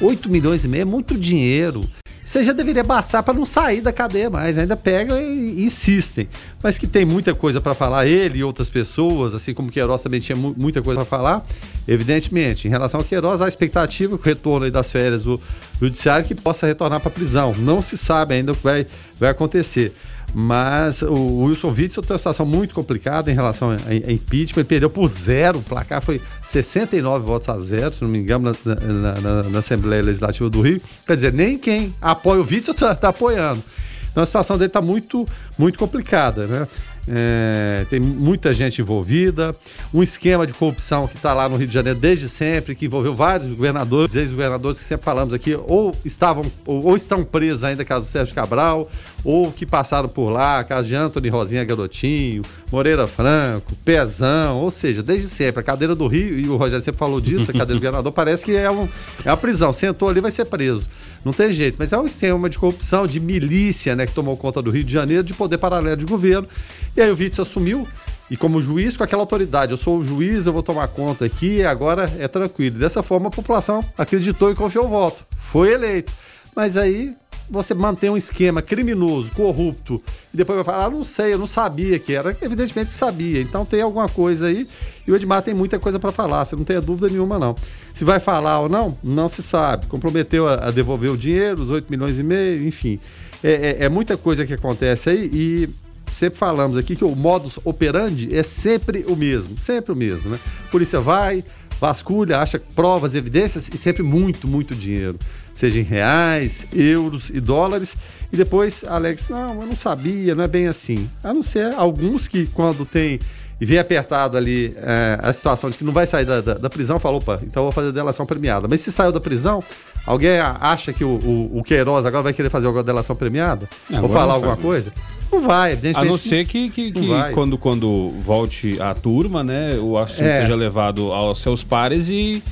8 0.00 0.30
milhões 0.30 0.64
e 0.64 0.68
meio 0.68 0.82
é 0.82 0.84
muito 0.84 1.16
dinheiro 1.16 1.88
você 2.30 2.44
já 2.44 2.52
deveria 2.52 2.84
bastar 2.84 3.24
para 3.24 3.34
não 3.34 3.44
sair 3.44 3.80
da 3.80 3.92
cadeia 3.92 4.30
mais. 4.30 4.56
Ainda 4.56 4.76
pegam 4.76 5.20
e, 5.20 5.64
insistem. 5.64 6.28
Mas 6.62 6.78
que 6.78 6.86
tem 6.86 7.04
muita 7.04 7.34
coisa 7.34 7.60
para 7.60 7.74
falar, 7.74 8.06
ele 8.06 8.38
e 8.38 8.44
outras 8.44 8.70
pessoas, 8.70 9.34
assim 9.34 9.52
como 9.52 9.68
Queiroz 9.68 10.00
também 10.00 10.20
tinha 10.20 10.36
muita 10.36 10.80
coisa 10.80 11.00
para 11.00 11.10
falar. 11.10 11.44
Evidentemente, 11.88 12.68
em 12.68 12.70
relação 12.70 13.00
ao 13.00 13.04
Queiroz, 13.04 13.42
há 13.42 13.48
expectativa 13.48 14.16
que 14.16 14.22
o 14.22 14.32
retorno 14.32 14.70
das 14.70 14.92
férias 14.92 15.24
do 15.24 15.40
judiciário 15.80 16.24
que 16.24 16.36
possa 16.36 16.68
retornar 16.68 17.00
para 17.00 17.08
a 17.08 17.12
prisão. 17.12 17.52
Não 17.58 17.82
se 17.82 17.98
sabe 17.98 18.34
ainda 18.34 18.52
o 18.52 18.54
que 18.54 18.62
vai, 18.62 18.86
vai 19.18 19.30
acontecer. 19.30 19.92
Mas 20.34 21.02
o 21.02 21.42
Wilson 21.44 21.70
Witzel 21.70 22.02
tem 22.02 22.12
uma 22.12 22.18
situação 22.18 22.46
muito 22.46 22.74
complicada 22.74 23.30
em 23.30 23.34
relação 23.34 23.70
a, 23.70 23.94
impeachment. 24.12 24.60
Ele 24.60 24.64
perdeu 24.64 24.90
por 24.90 25.08
zero. 25.08 25.58
O 25.58 25.62
placar 25.62 26.00
foi 26.00 26.20
69 26.42 27.24
votos 27.24 27.48
a 27.48 27.58
zero, 27.58 27.92
se 27.92 28.02
não 28.02 28.10
me 28.10 28.18
engano, 28.18 28.56
na, 28.64 28.74
na, 28.74 29.20
na, 29.20 29.42
na 29.44 29.58
Assembleia 29.58 30.02
Legislativa 30.02 30.48
do 30.48 30.60
Rio. 30.60 30.80
Quer 31.06 31.14
dizer, 31.14 31.32
nem 31.32 31.58
quem 31.58 31.94
apoia 32.00 32.40
o 32.40 32.44
Witzel 32.44 32.74
está 32.74 32.94
tá 32.94 33.08
apoiando. 33.08 33.62
Então 34.10 34.22
a 34.22 34.26
situação 34.26 34.56
dele 34.58 34.68
está 34.68 34.80
muito, 34.80 35.26
muito 35.58 35.78
complicada, 35.78 36.46
né? 36.46 36.68
É, 37.08 37.86
tem 37.88 37.98
muita 37.98 38.52
gente 38.52 38.80
envolvida, 38.80 39.56
um 39.92 40.02
esquema 40.02 40.46
de 40.46 40.52
corrupção 40.52 41.08
que 41.08 41.16
está 41.16 41.32
lá 41.32 41.48
no 41.48 41.56
Rio 41.56 41.66
de 41.66 41.74
Janeiro 41.74 41.98
desde 41.98 42.28
sempre, 42.28 42.74
que 42.74 42.86
envolveu 42.86 43.14
vários 43.14 43.50
governadores, 43.50 44.14
ex-governadores 44.14 44.78
que 44.78 44.84
sempre 44.84 45.04
falamos 45.04 45.32
aqui, 45.32 45.58
ou 45.66 45.94
estavam 46.04 46.44
ou, 46.66 46.84
ou, 46.84 46.96
estão 46.96 47.24
presos 47.24 47.64
ainda, 47.64 47.84
caso 47.84 48.04
do 48.04 48.08
Sérgio 48.08 48.34
Cabral, 48.34 48.88
ou 49.24 49.52
que 49.52 49.66
passaram 49.66 50.08
por 50.08 50.30
lá, 50.30 50.62
caso 50.64 50.88
de 50.88 50.94
Antony 50.94 51.28
Rosinha 51.28 51.64
Garotinho, 51.64 52.42
Moreira 52.70 53.06
Franco, 53.06 53.74
Pezão, 53.84 54.58
ou 54.58 54.70
seja, 54.70 55.02
desde 55.02 55.28
sempre, 55.28 55.60
a 55.60 55.62
cadeira 55.62 55.94
do 55.94 56.06
Rio, 56.06 56.38
e 56.38 56.48
o 56.48 56.56
Rogério 56.56 56.84
sempre 56.84 56.98
falou 56.98 57.20
disso, 57.20 57.50
a 57.50 57.52
cadeira 57.52 57.74
do 57.74 57.80
governador 57.80 58.12
parece 58.12 58.44
que 58.44 58.56
é, 58.56 58.70
um, 58.70 58.88
é 59.24 59.30
uma 59.30 59.36
prisão, 59.36 59.72
sentou 59.72 60.08
ali 60.08 60.20
vai 60.20 60.30
ser 60.30 60.46
preso. 60.46 60.88
Não 61.24 61.32
tem 61.32 61.52
jeito, 61.52 61.76
mas 61.78 61.92
é 61.92 61.98
um 61.98 62.06
esquema 62.06 62.48
de 62.48 62.58
corrupção, 62.58 63.06
de 63.06 63.20
milícia, 63.20 63.94
né, 63.94 64.06
que 64.06 64.12
tomou 64.12 64.36
conta 64.36 64.62
do 64.62 64.70
Rio 64.70 64.84
de 64.84 64.92
Janeiro, 64.92 65.22
de 65.22 65.34
poder 65.34 65.58
paralelo 65.58 65.96
de 65.96 66.06
governo. 66.06 66.48
E 66.96 67.00
aí 67.00 67.10
o 67.10 67.16
Witzel 67.16 67.42
assumiu, 67.42 67.86
e 68.30 68.36
como 68.36 68.62
juiz, 68.62 68.96
com 68.96 69.02
aquela 69.02 69.22
autoridade, 69.22 69.72
eu 69.72 69.76
sou 69.76 69.98
o 69.98 70.04
juiz, 70.04 70.46
eu 70.46 70.52
vou 70.52 70.62
tomar 70.62 70.86
conta 70.88 71.24
aqui, 71.24 71.64
agora 71.64 72.10
é 72.18 72.28
tranquilo. 72.28 72.78
Dessa 72.78 73.02
forma, 73.02 73.26
a 73.26 73.30
população 73.30 73.84
acreditou 73.98 74.52
e 74.52 74.54
confiou 74.54 74.84
o 74.84 74.88
voto. 74.88 75.24
Foi 75.36 75.72
eleito. 75.72 76.12
Mas 76.54 76.76
aí 76.76 77.12
você 77.50 77.74
mantém 77.74 78.08
um 78.08 78.16
esquema 78.16 78.62
criminoso, 78.62 79.32
corrupto, 79.32 80.00
e 80.32 80.36
depois 80.36 80.56
vai 80.56 80.64
falar, 80.64 80.86
ah, 80.86 80.90
não 80.90 81.02
sei, 81.02 81.32
eu 81.34 81.38
não 81.38 81.46
sabia 81.46 81.98
que 81.98 82.14
era. 82.14 82.36
Evidentemente 82.40 82.92
sabia. 82.92 83.40
Então 83.40 83.64
tem 83.64 83.82
alguma 83.82 84.08
coisa 84.08 84.46
aí. 84.46 84.68
E 85.06 85.10
o 85.10 85.16
Edmar 85.16 85.42
tem 85.42 85.52
muita 85.52 85.78
coisa 85.78 85.98
para 85.98 86.12
falar, 86.12 86.44
você 86.44 86.54
não 86.54 86.64
tem 86.64 86.80
dúvida 86.80 87.08
nenhuma, 87.08 87.38
não. 87.38 87.56
Se 87.92 88.04
vai 88.04 88.20
falar 88.20 88.60
ou 88.60 88.68
não, 88.68 88.96
não 89.02 89.28
se 89.28 89.42
sabe. 89.42 89.86
Comprometeu 89.86 90.46
a, 90.46 90.68
a 90.68 90.70
devolver 90.70 91.10
o 91.10 91.16
dinheiro, 91.16 91.60
os 91.60 91.70
8 91.70 91.90
milhões 91.90 92.18
e 92.18 92.22
meio, 92.22 92.66
enfim. 92.66 93.00
É, 93.42 93.78
é, 93.80 93.84
é 93.84 93.88
muita 93.88 94.16
coisa 94.16 94.46
que 94.46 94.54
acontece 94.54 95.10
aí 95.10 95.30
e 95.32 95.68
sempre 96.10 96.38
falamos 96.38 96.76
aqui 96.76 96.94
que 96.94 97.04
o 97.04 97.14
modus 97.14 97.58
operandi 97.64 98.34
é 98.36 98.42
sempre 98.42 99.04
o 99.08 99.16
mesmo, 99.16 99.58
sempre 99.58 99.92
o 99.92 99.96
mesmo, 99.96 100.30
né? 100.30 100.38
Polícia 100.70 101.00
vai, 101.00 101.44
vasculha, 101.80 102.38
acha 102.38 102.60
provas, 102.74 103.14
evidências 103.14 103.70
e 103.72 103.78
sempre 103.78 104.02
muito, 104.02 104.46
muito 104.46 104.74
dinheiro 104.74 105.18
seja 105.54 105.80
em 105.80 105.84
reais, 105.84 106.66
euros 106.74 107.30
e 107.30 107.40
dólares. 107.40 107.96
E 108.32 108.36
depois 108.36 108.84
Alex, 108.84 109.26
não, 109.28 109.60
eu 109.60 109.66
não 109.66 109.76
sabia, 109.76 110.34
não 110.34 110.44
é 110.44 110.48
bem 110.48 110.66
assim. 110.66 111.08
A 111.22 111.32
não 111.32 111.42
ser 111.42 111.74
alguns 111.74 112.28
que 112.28 112.46
quando 112.46 112.84
tem 112.84 113.18
e 113.60 113.66
vem 113.66 113.78
apertado 113.78 114.38
ali 114.38 114.74
é, 114.78 115.18
a 115.20 115.32
situação 115.32 115.68
de 115.68 115.76
que 115.76 115.84
não 115.84 115.92
vai 115.92 116.06
sair 116.06 116.24
da, 116.24 116.40
da, 116.40 116.54
da 116.54 116.70
prisão, 116.70 116.98
falou, 116.98 117.18
opa, 117.18 117.38
então 117.42 117.64
vou 117.64 117.72
fazer 117.72 117.92
delação 117.92 118.24
premiada. 118.24 118.66
Mas 118.66 118.80
se 118.80 118.90
saiu 118.90 119.12
da 119.12 119.20
prisão, 119.20 119.62
alguém 120.06 120.38
acha 120.38 120.94
que 120.94 121.04
o, 121.04 121.18
o, 121.22 121.58
o 121.58 121.62
Queiroz 121.62 122.06
agora 122.06 122.22
vai 122.22 122.32
querer 122.32 122.48
fazer 122.48 122.66
alguma 122.66 122.82
delação 122.82 123.14
premiada? 123.14 123.68
Ou 124.02 124.08
falar 124.08 124.32
alguma 124.32 124.56
coisa? 124.56 124.90
Não 125.30 125.42
vai, 125.42 125.78
A 125.94 126.04
não 126.04 126.18
ser 126.18 126.46
que, 126.46 126.70
que, 126.70 126.90
que 126.90 127.08
quando, 127.34 127.56
quando 127.56 128.10
volte 128.22 128.80
a 128.80 128.94
turma, 128.94 129.44
né, 129.44 129.78
o 129.80 129.96
assunto 129.96 130.26
é. 130.26 130.40
seja 130.40 130.56
levado 130.56 131.12
aos 131.12 131.40
seus 131.40 131.62
pares 131.62 132.08
e 132.08 132.42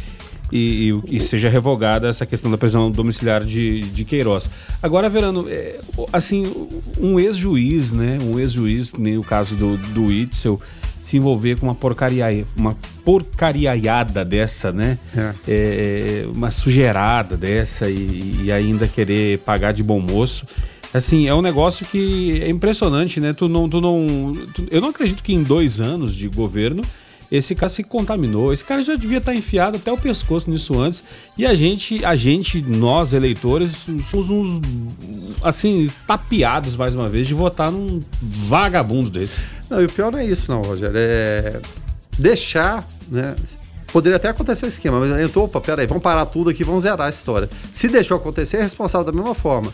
e, 0.51 0.93
e, 1.07 1.17
e, 1.17 1.21
seja 1.21 1.49
revogada 1.49 2.09
essa 2.09 2.25
questão 2.25 2.51
da 2.51 2.57
prisão 2.57 2.91
domiciliar 2.91 3.45
de, 3.45 3.81
de 3.81 4.05
Queiroz. 4.05 4.51
Agora, 4.83 5.09
Verano, 5.09 5.47
é, 5.49 5.81
assim, 6.13 6.45
um 6.99 7.19
ex-juiz, 7.19 7.93
né? 7.93 8.19
Um 8.23 8.39
ex-juiz, 8.39 8.95
nem 8.95 9.19
o 9.19 9.23
caso 9.23 9.57
do, 9.57 9.77
do 9.77 10.13
Itzel, 10.13 10.61
se 11.01 11.17
envolver 11.17 11.57
com 11.57 11.67
uma 11.67 11.75
porcaria, 11.75 12.47
uma 12.57 12.77
porcariaiada 13.05 14.25
dessa, 14.25 14.73
né? 14.73 14.99
É. 15.17 15.35
É, 15.47 16.27
uma 16.35 16.51
sujeirada 16.51 17.37
dessa 17.37 17.89
e, 17.89 18.45
e, 18.45 18.53
ainda 18.53 18.87
querer 18.89 19.39
pagar 19.39 19.73
de 19.73 19.83
bom 19.83 20.01
moço. 20.01 20.47
Assim, 20.93 21.29
é 21.29 21.35
um 21.35 21.43
negócio 21.43 21.85
que 21.85 22.43
é 22.43 22.49
impressionante, 22.49 23.21
né? 23.21 23.33
Tu 23.33 23.49
não, 23.49 23.69
tu 23.69 23.81
não, 23.81 24.33
tu, 24.55 24.67
eu 24.71 24.81
não 24.81 24.89
acredito 24.89 25.23
que 25.23 25.35
em 25.35 25.43
dois 25.43 25.81
anos 25.81 26.15
de 26.15 26.29
governo 26.29 26.83
esse 27.31 27.55
cara 27.55 27.69
se 27.69 27.85
contaminou, 27.85 28.53
esse 28.53 28.65
cara 28.65 28.81
já 28.83 28.97
devia 28.97 29.19
estar 29.19 29.35
enfiado 29.35 29.77
até 29.77 29.93
o 29.93 29.99
pescoço 29.99 30.51
nisso 30.51 30.79
antes. 30.79 31.05
E 31.37 31.45
a 31.45 31.55
gente, 31.55 32.05
a 32.05 32.17
gente, 32.17 32.63
nós 32.63 33.13
eleitores, 33.13 33.87
somos 34.11 34.31
uns 34.31 34.61
assim, 35.43 35.91
tapeados 36.07 36.77
mais 36.77 36.95
uma 36.95 37.09
vez 37.09 37.27
de 37.27 37.35
votar 37.35 37.71
num 37.71 38.01
vagabundo 38.21 39.11
desse. 39.11 39.37
Não, 39.69 39.83
e 39.83 39.85
o 39.85 39.93
pior 39.93 40.11
não 40.11 40.19
é 40.19 40.27
isso, 40.27 40.51
não, 40.51 40.63
Rogério. 40.63 40.97
É 40.97 41.61
deixar, 42.19 42.87
né? 43.09 43.37
Poderia 43.93 44.17
até 44.17 44.29
acontecer 44.29 44.67
o 44.67 44.69
esquema, 44.69 45.01
mas 45.01 45.19
entrou, 45.19 45.47
opa, 45.47 45.61
peraí, 45.61 45.87
vamos 45.87 46.03
parar 46.03 46.27
tudo 46.27 46.51
aqui, 46.51 46.63
vamos 46.63 46.83
zerar 46.83 47.07
a 47.07 47.11
história. 47.11 47.49
Se 47.73 47.89
deixou 47.89 48.17
acontecer, 48.17 48.59
é 48.59 48.63
responsável 48.63 49.07
da 49.07 49.13
mesma 49.13 49.35
forma. 49.35 49.73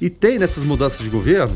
E 0.00 0.08
tem 0.08 0.38
nessas 0.38 0.64
mudanças 0.64 1.00
de 1.00 1.10
governo, 1.10 1.54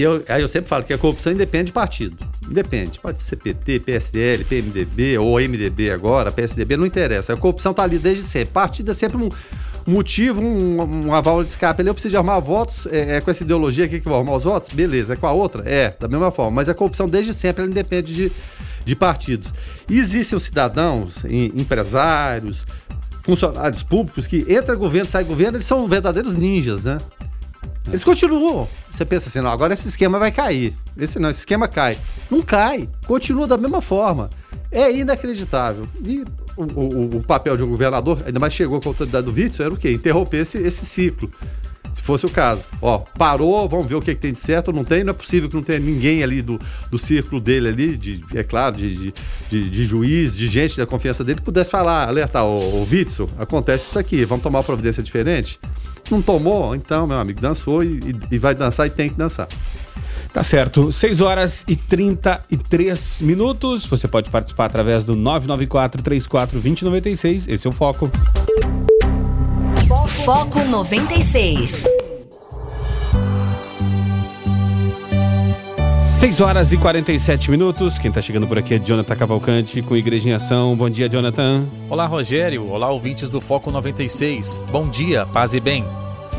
eu, 0.00 0.24
aí 0.28 0.42
eu 0.42 0.48
sempre 0.48 0.68
falo 0.68 0.84
que 0.84 0.92
a 0.92 0.98
corrupção 0.98 1.32
independe 1.32 1.66
de 1.66 1.72
partido. 1.72 2.16
Independe. 2.48 2.98
Pode 2.98 3.20
ser 3.20 3.36
PT, 3.36 3.80
PSDL, 3.80 4.44
PMDB 4.44 5.18
ou 5.18 5.40
MDB 5.40 5.90
agora, 5.90 6.32
PSDB, 6.32 6.76
não 6.76 6.86
interessa. 6.86 7.34
A 7.34 7.36
corrupção 7.36 7.72
está 7.72 7.82
ali 7.82 7.98
desde 7.98 8.22
sempre. 8.22 8.52
Partido 8.52 8.90
é 8.90 8.94
sempre 8.94 9.16
um 9.16 9.30
motivo, 9.86 10.40
um, 10.42 11.06
uma 11.06 11.22
válvula 11.22 11.44
de 11.44 11.50
escape. 11.50 11.84
Eu 11.84 11.94
preciso 11.94 12.16
arrumar 12.16 12.38
votos, 12.40 12.86
é, 12.86 13.16
é, 13.16 13.20
com 13.20 13.30
essa 13.30 13.42
ideologia 13.42 13.84
aqui 13.86 14.00
que 14.00 14.08
vou 14.08 14.16
arrumar 14.16 14.34
os 14.34 14.44
votos? 14.44 14.70
Beleza. 14.70 15.14
É 15.14 15.16
com 15.16 15.26
a 15.26 15.32
outra? 15.32 15.62
É, 15.68 15.94
da 15.98 16.08
mesma 16.08 16.30
forma. 16.30 16.52
Mas 16.52 16.68
a 16.68 16.74
corrupção 16.74 17.08
desde 17.08 17.32
sempre 17.32 17.62
ela 17.62 17.70
independe 17.70 18.14
de, 18.14 18.32
de 18.84 18.96
partidos. 18.96 19.52
E 19.88 19.98
existem 19.98 20.36
os 20.36 20.42
cidadãos, 20.42 21.24
empresários, 21.24 22.66
funcionários 23.22 23.82
públicos 23.82 24.26
que 24.26 24.46
entra 24.48 24.74
governo, 24.74 25.06
sai 25.06 25.22
governo, 25.22 25.56
eles 25.56 25.66
são 25.66 25.86
verdadeiros 25.86 26.34
ninjas, 26.34 26.84
né? 26.84 26.98
Eles 27.88 28.04
continuam. 28.04 28.68
Você 28.90 29.04
pensa 29.04 29.28
assim, 29.28 29.40
não, 29.40 29.50
agora 29.50 29.72
esse 29.72 29.88
esquema 29.88 30.18
vai 30.18 30.30
cair. 30.30 30.74
Esse 30.96 31.18
não, 31.18 31.30
esse 31.30 31.40
esquema 31.40 31.66
cai. 31.66 31.98
Não 32.30 32.42
cai. 32.42 32.88
Continua 33.06 33.46
da 33.46 33.56
mesma 33.56 33.80
forma. 33.80 34.28
É 34.70 34.92
inacreditável. 34.92 35.88
E 36.04 36.24
o, 36.56 36.62
o, 36.62 37.16
o 37.16 37.22
papel 37.22 37.56
de 37.56 37.62
um 37.62 37.68
governador, 37.68 38.22
ainda 38.26 38.38
mais 38.38 38.52
chegou 38.52 38.80
com 38.80 38.88
a 38.88 38.90
autoridade 38.90 39.24
do 39.24 39.32
Witzel, 39.32 39.66
era 39.66 39.74
o 39.74 39.78
quê? 39.78 39.92
Interromper 39.92 40.42
esse, 40.42 40.58
esse 40.58 40.84
ciclo 40.84 41.30
se 41.98 42.02
fosse 42.02 42.26
o 42.26 42.30
caso. 42.30 42.66
Ó, 42.80 42.98
parou, 42.98 43.68
vamos 43.68 43.88
ver 43.88 43.96
o 43.96 44.00
que, 44.00 44.14
que 44.14 44.20
tem 44.20 44.32
de 44.32 44.38
certo, 44.38 44.72
não 44.72 44.84
tem, 44.84 45.04
não 45.04 45.10
é 45.10 45.14
possível 45.14 45.48
que 45.48 45.54
não 45.54 45.62
tenha 45.62 45.78
ninguém 45.78 46.22
ali 46.22 46.40
do, 46.42 46.60
do 46.90 46.98
círculo 46.98 47.40
dele 47.40 47.68
ali, 47.68 47.96
de, 47.96 48.24
é 48.34 48.42
claro, 48.42 48.76
de, 48.76 49.12
de, 49.48 49.70
de, 49.70 49.84
juiz, 49.84 50.36
de 50.36 50.46
gente 50.46 50.76
da 50.76 50.86
confiança 50.86 51.24
dele, 51.24 51.38
que 51.38 51.44
pudesse 51.44 51.70
falar, 51.70 52.08
alertar, 52.08 52.44
ô, 52.44 52.82
ô 52.82 52.86
acontece 53.38 53.88
isso 53.88 53.98
aqui, 53.98 54.24
vamos 54.24 54.42
tomar 54.42 54.58
uma 54.58 54.64
providência 54.64 55.02
diferente? 55.02 55.58
Não 56.10 56.22
tomou? 56.22 56.74
Então, 56.74 57.06
meu 57.06 57.18
amigo, 57.18 57.40
dançou 57.40 57.82
e, 57.84 58.16
e 58.30 58.38
vai 58.38 58.54
dançar 58.54 58.86
e 58.86 58.90
tem 58.90 59.08
que 59.08 59.14
dançar. 59.16 59.48
Tá 60.32 60.42
certo. 60.42 60.92
6 60.92 61.20
horas 61.20 61.64
e 61.66 61.74
33 61.74 63.22
minutos. 63.22 63.86
Você 63.86 64.06
pode 64.06 64.30
participar 64.30 64.66
através 64.66 65.04
do 65.04 65.16
994 65.16 66.02
34 66.02 66.60
2096. 66.60 67.48
Esse 67.48 67.66
é 67.66 67.70
o 67.70 67.72
Foco. 67.72 68.10
Foco 70.24 70.62
96. 70.64 71.97
6 76.18 76.40
horas 76.40 76.72
e 76.72 76.76
47 76.76 77.48
minutos. 77.48 77.96
Quem 77.96 78.08
está 78.08 78.20
chegando 78.20 78.44
por 78.48 78.58
aqui 78.58 78.74
é 78.74 78.78
Jonathan 78.80 79.14
Cavalcante 79.14 79.80
com 79.82 79.96
Igreja 79.96 80.28
em 80.28 80.32
Ação. 80.32 80.74
Bom 80.76 80.90
dia, 80.90 81.08
Jonathan. 81.08 81.64
Olá, 81.88 82.06
Rogério. 82.06 82.68
Olá, 82.68 82.90
ouvintes 82.90 83.30
do 83.30 83.40
Foco 83.40 83.70
96. 83.70 84.64
Bom 84.68 84.88
dia, 84.88 85.24
paz 85.26 85.54
e 85.54 85.60
bem. 85.60 85.84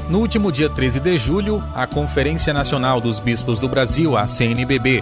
No 0.09 0.19
último 0.19 0.51
dia 0.51 0.69
13 0.69 0.99
de 0.99 1.17
julho, 1.17 1.63
a 1.73 1.87
Conferência 1.87 2.53
Nacional 2.53 2.99
dos 2.99 3.21
Bispos 3.21 3.57
do 3.57 3.69
Brasil, 3.69 4.17
a 4.17 4.27
CNBB, 4.27 5.01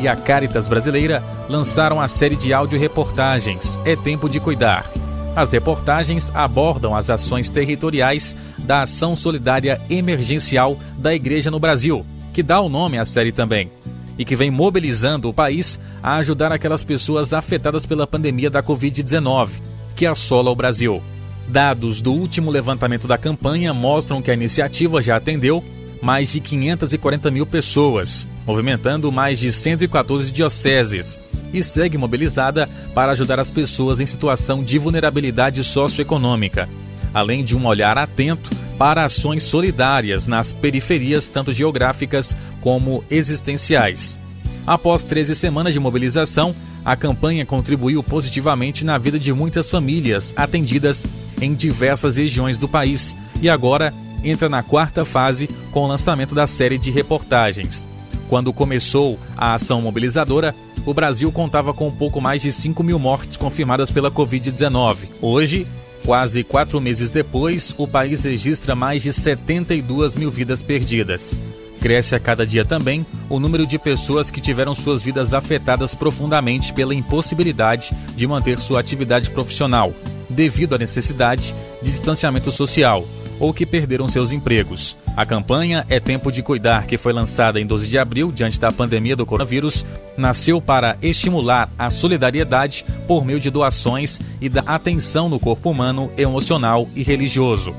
e 0.00 0.08
a 0.08 0.16
Caritas 0.16 0.66
Brasileira 0.66 1.22
lançaram 1.48 2.00
a 2.00 2.08
série 2.08 2.34
de 2.34 2.52
áudio-reportagens 2.52 3.78
É 3.84 3.94
Tempo 3.94 4.28
de 4.28 4.40
Cuidar 4.40 4.90
as 5.36 5.52
reportagens 5.52 6.32
abordam 6.34 6.94
as 6.94 7.10
ações 7.10 7.50
territoriais 7.50 8.34
da 8.58 8.80
Ação 8.82 9.14
Solidária 9.14 9.78
Emergencial 9.90 10.78
da 10.96 11.14
Igreja 11.14 11.50
no 11.50 11.60
Brasil, 11.60 12.06
que 12.32 12.42
dá 12.42 12.58
o 12.58 12.70
nome 12.70 12.96
à 12.98 13.04
série 13.04 13.32
também, 13.32 13.70
e 14.18 14.24
que 14.24 14.36
vem 14.36 14.50
mobilizando 14.50 15.28
o 15.28 15.34
país 15.34 15.78
a 16.02 16.16
ajudar 16.16 16.52
aquelas 16.52 16.82
pessoas 16.82 17.32
afetadas 17.32 17.84
pela 17.84 18.06
pandemia 18.06 18.50
da 18.50 18.62
Covid-19, 18.62 19.50
que 19.94 20.06
assola 20.06 20.50
o 20.50 20.54
Brasil. 20.56 21.02
Dados 21.48 22.00
do 22.00 22.12
último 22.12 22.50
levantamento 22.50 23.06
da 23.06 23.16
campanha 23.16 23.72
mostram 23.72 24.20
que 24.20 24.30
a 24.30 24.34
iniciativa 24.34 25.00
já 25.00 25.16
atendeu 25.16 25.62
mais 26.02 26.32
de 26.32 26.40
540 26.40 27.30
mil 27.30 27.46
pessoas, 27.46 28.26
movimentando 28.46 29.10
mais 29.10 29.38
de 29.38 29.52
114 29.52 30.30
dioceses 30.30 31.18
e 31.52 31.62
segue 31.62 31.96
mobilizada 31.96 32.68
para 32.94 33.12
ajudar 33.12 33.40
as 33.40 33.50
pessoas 33.50 34.00
em 34.00 34.06
situação 34.06 34.62
de 34.62 34.78
vulnerabilidade 34.78 35.62
socioeconômica, 35.64 36.68
além 37.12 37.44
de 37.44 37.56
um 37.56 37.66
olhar 37.66 37.96
atento 37.98 38.50
para 38.78 39.04
ações 39.04 39.42
solidárias 39.42 40.26
nas 40.26 40.52
periferias, 40.52 41.30
tanto 41.30 41.52
geográficas 41.52 42.36
como 42.60 43.02
existenciais. 43.10 44.18
Após 44.66 45.04
13 45.04 45.34
semanas 45.34 45.72
de 45.72 45.80
mobilização, 45.80 46.54
a 46.84 46.94
campanha 46.94 47.44
contribuiu 47.46 48.02
positivamente 48.02 48.84
na 48.84 48.98
vida 48.98 49.18
de 49.18 49.32
muitas 49.32 49.68
famílias 49.68 50.32
atendidas 50.36 51.06
em 51.40 51.54
diversas 51.54 52.16
regiões 52.16 52.58
do 52.58 52.68
país 52.68 53.16
e 53.40 53.48
agora 53.48 53.92
entra 54.22 54.48
na 54.48 54.62
quarta 54.62 55.04
fase 55.04 55.48
com 55.70 55.80
o 55.84 55.86
lançamento 55.86 56.34
da 56.34 56.46
série 56.46 56.78
de 56.78 56.90
reportagens. 56.90 57.86
Quando 58.28 58.52
começou 58.52 59.18
a 59.36 59.54
ação 59.54 59.80
mobilizadora, 59.80 60.54
o 60.84 60.94
Brasil 60.94 61.30
contava 61.30 61.72
com 61.72 61.88
um 61.88 61.92
pouco 61.92 62.20
mais 62.20 62.42
de 62.42 62.50
5 62.50 62.82
mil 62.82 62.98
mortes 62.98 63.36
confirmadas 63.36 63.90
pela 63.90 64.10
Covid-19. 64.10 64.96
Hoje, 65.20 65.66
quase 66.06 66.44
quatro 66.44 66.80
meses 66.80 67.10
depois, 67.10 67.74
o 67.76 67.86
país 67.86 68.22
registra 68.22 68.76
mais 68.76 69.02
de 69.02 69.12
72 69.12 70.14
mil 70.14 70.30
vidas 70.30 70.62
perdidas. 70.62 71.40
Cresce 71.80 72.14
a 72.14 72.20
cada 72.20 72.46
dia 72.46 72.64
também 72.64 73.04
o 73.28 73.40
número 73.40 73.66
de 73.66 73.76
pessoas 73.76 74.30
que 74.30 74.40
tiveram 74.40 74.72
suas 74.72 75.02
vidas 75.02 75.34
afetadas 75.34 75.96
profundamente 75.96 76.72
pela 76.72 76.94
impossibilidade 76.94 77.90
de 78.14 78.24
manter 78.24 78.60
sua 78.60 78.78
atividade 78.78 79.30
profissional, 79.30 79.92
devido 80.30 80.76
à 80.76 80.78
necessidade 80.78 81.52
de 81.82 81.90
distanciamento 81.90 82.52
social, 82.52 83.04
ou 83.38 83.52
que 83.52 83.66
perderam 83.66 84.08
seus 84.08 84.32
empregos. 84.32 84.96
A 85.16 85.24
campanha 85.24 85.84
É 85.88 85.98
Tempo 85.98 86.30
de 86.30 86.42
Cuidar, 86.42 86.86
que 86.86 86.98
foi 86.98 87.12
lançada 87.12 87.60
em 87.60 87.66
12 87.66 87.86
de 87.86 87.98
abril 87.98 88.30
diante 88.30 88.60
da 88.60 88.70
pandemia 88.70 89.16
do 89.16 89.24
coronavírus, 89.24 89.84
nasceu 90.16 90.60
para 90.60 90.96
estimular 91.00 91.70
a 91.78 91.88
solidariedade 91.88 92.84
por 93.06 93.24
meio 93.24 93.40
de 93.40 93.50
doações 93.50 94.20
e 94.40 94.48
da 94.48 94.60
atenção 94.66 95.28
no 95.28 95.40
corpo 95.40 95.70
humano, 95.70 96.10
emocional 96.16 96.86
e 96.94 97.02
religioso. 97.02 97.74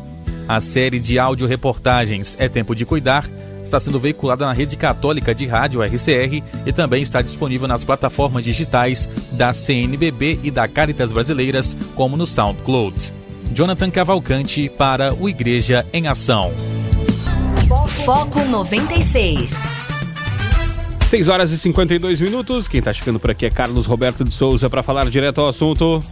A 0.48 0.62
série 0.62 1.00
de 1.00 1.20
áudio-reportagens 1.20 2.36
É 2.40 2.48
Tempo 2.48 2.74
de 2.74 2.86
Cuidar 2.86 3.28
está 3.68 3.80
sendo 3.80 4.00
veiculada 4.00 4.46
na 4.46 4.54
rede 4.54 4.78
católica 4.78 5.36
de 5.36 5.46
rádio 5.46 5.84
RCR 5.84 6.42
e 6.66 6.72
também 6.72 7.04
está 7.04 7.22
disponível 7.22 7.68
nas 7.68 7.84
plataformas 7.84 8.44
digitais 8.44 9.10
da 9.34 9.52
CNBB 9.52 10.40
e 10.42 10.50
da 10.50 10.68
Caritas 10.68 11.12
Brasileiras, 11.12 11.76
como 11.94 12.16
no 12.18 12.26
SoundCloud. 12.26 12.96
Jonathan 13.52 13.90
Cavalcante 13.90 14.70
para 14.70 15.14
o 15.14 15.28
Igreja 15.28 15.86
em 15.94 16.08
Ação. 16.08 16.52
Foco 18.06 18.44
96. 18.46 19.54
6 21.06 21.30
horas 21.30 21.52
e 21.52 21.58
52 21.58 22.22
minutos. 22.22 22.68
Quem 22.68 22.80
está 22.80 22.92
chegando 22.92 23.20
por 23.20 23.32
aqui 23.32 23.46
é 23.46 23.50
Carlos 23.50 23.86
Roberto 23.86 24.24
de 24.24 24.34
Souza 24.34 24.70
para 24.70 24.84
falar 24.84 25.10
direto 25.10 25.42
ao 25.42 25.48
assunto. 25.48 26.04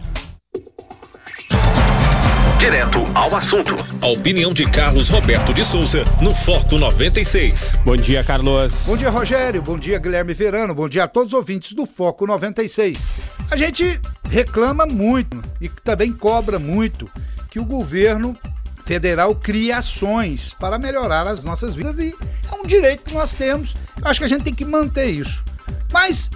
Direto 2.66 2.98
ao 3.14 3.32
assunto. 3.36 3.76
A 4.02 4.08
opinião 4.08 4.52
de 4.52 4.68
Carlos 4.68 5.08
Roberto 5.08 5.54
de 5.54 5.62
Souza 5.62 6.04
no 6.20 6.34
Foco 6.34 6.76
96. 6.76 7.76
Bom 7.84 7.96
dia, 7.96 8.24
Carlos. 8.24 8.86
Bom 8.88 8.96
dia, 8.96 9.08
Rogério. 9.08 9.62
Bom 9.62 9.78
dia, 9.78 10.00
Guilherme 10.00 10.34
Verano. 10.34 10.74
Bom 10.74 10.88
dia 10.88 11.04
a 11.04 11.08
todos 11.08 11.32
os 11.32 11.38
ouvintes 11.38 11.74
do 11.74 11.86
Foco 11.86 12.26
96. 12.26 13.08
A 13.52 13.56
gente 13.56 14.00
reclama 14.28 14.84
muito 14.84 15.40
e 15.60 15.68
também 15.68 16.12
cobra 16.12 16.58
muito 16.58 17.08
que 17.48 17.60
o 17.60 17.64
governo 17.64 18.36
federal 18.84 19.32
crie 19.36 19.70
ações 19.70 20.52
para 20.52 20.76
melhorar 20.76 21.28
as 21.28 21.44
nossas 21.44 21.76
vidas 21.76 22.00
e 22.00 22.12
é 22.50 22.54
um 22.56 22.66
direito 22.66 23.04
que 23.04 23.14
nós 23.14 23.32
temos. 23.32 23.76
Eu 23.96 24.08
acho 24.08 24.18
que 24.18 24.26
a 24.26 24.28
gente 24.28 24.42
tem 24.42 24.52
que 24.52 24.64
manter 24.64 25.06
isso. 25.06 25.44
Mas 25.92 26.28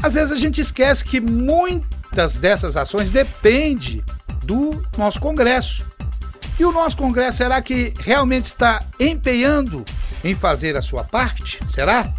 às 0.00 0.14
vezes 0.14 0.30
a 0.30 0.38
gente 0.38 0.60
esquece 0.60 1.04
que 1.04 1.18
muitas 1.18 2.36
dessas 2.36 2.76
ações 2.76 3.10
dependem 3.10 4.00
do 4.46 4.82
nosso 4.96 5.20
Congresso. 5.20 5.84
E 6.58 6.64
o 6.64 6.72
nosso 6.72 6.96
Congresso 6.96 7.38
será 7.38 7.60
que 7.60 7.92
realmente 7.98 8.44
está 8.44 8.82
empenhando 8.98 9.84
em 10.24 10.34
fazer 10.34 10.76
a 10.76 10.82
sua 10.82 11.04
parte? 11.04 11.60
Será? 11.68 12.14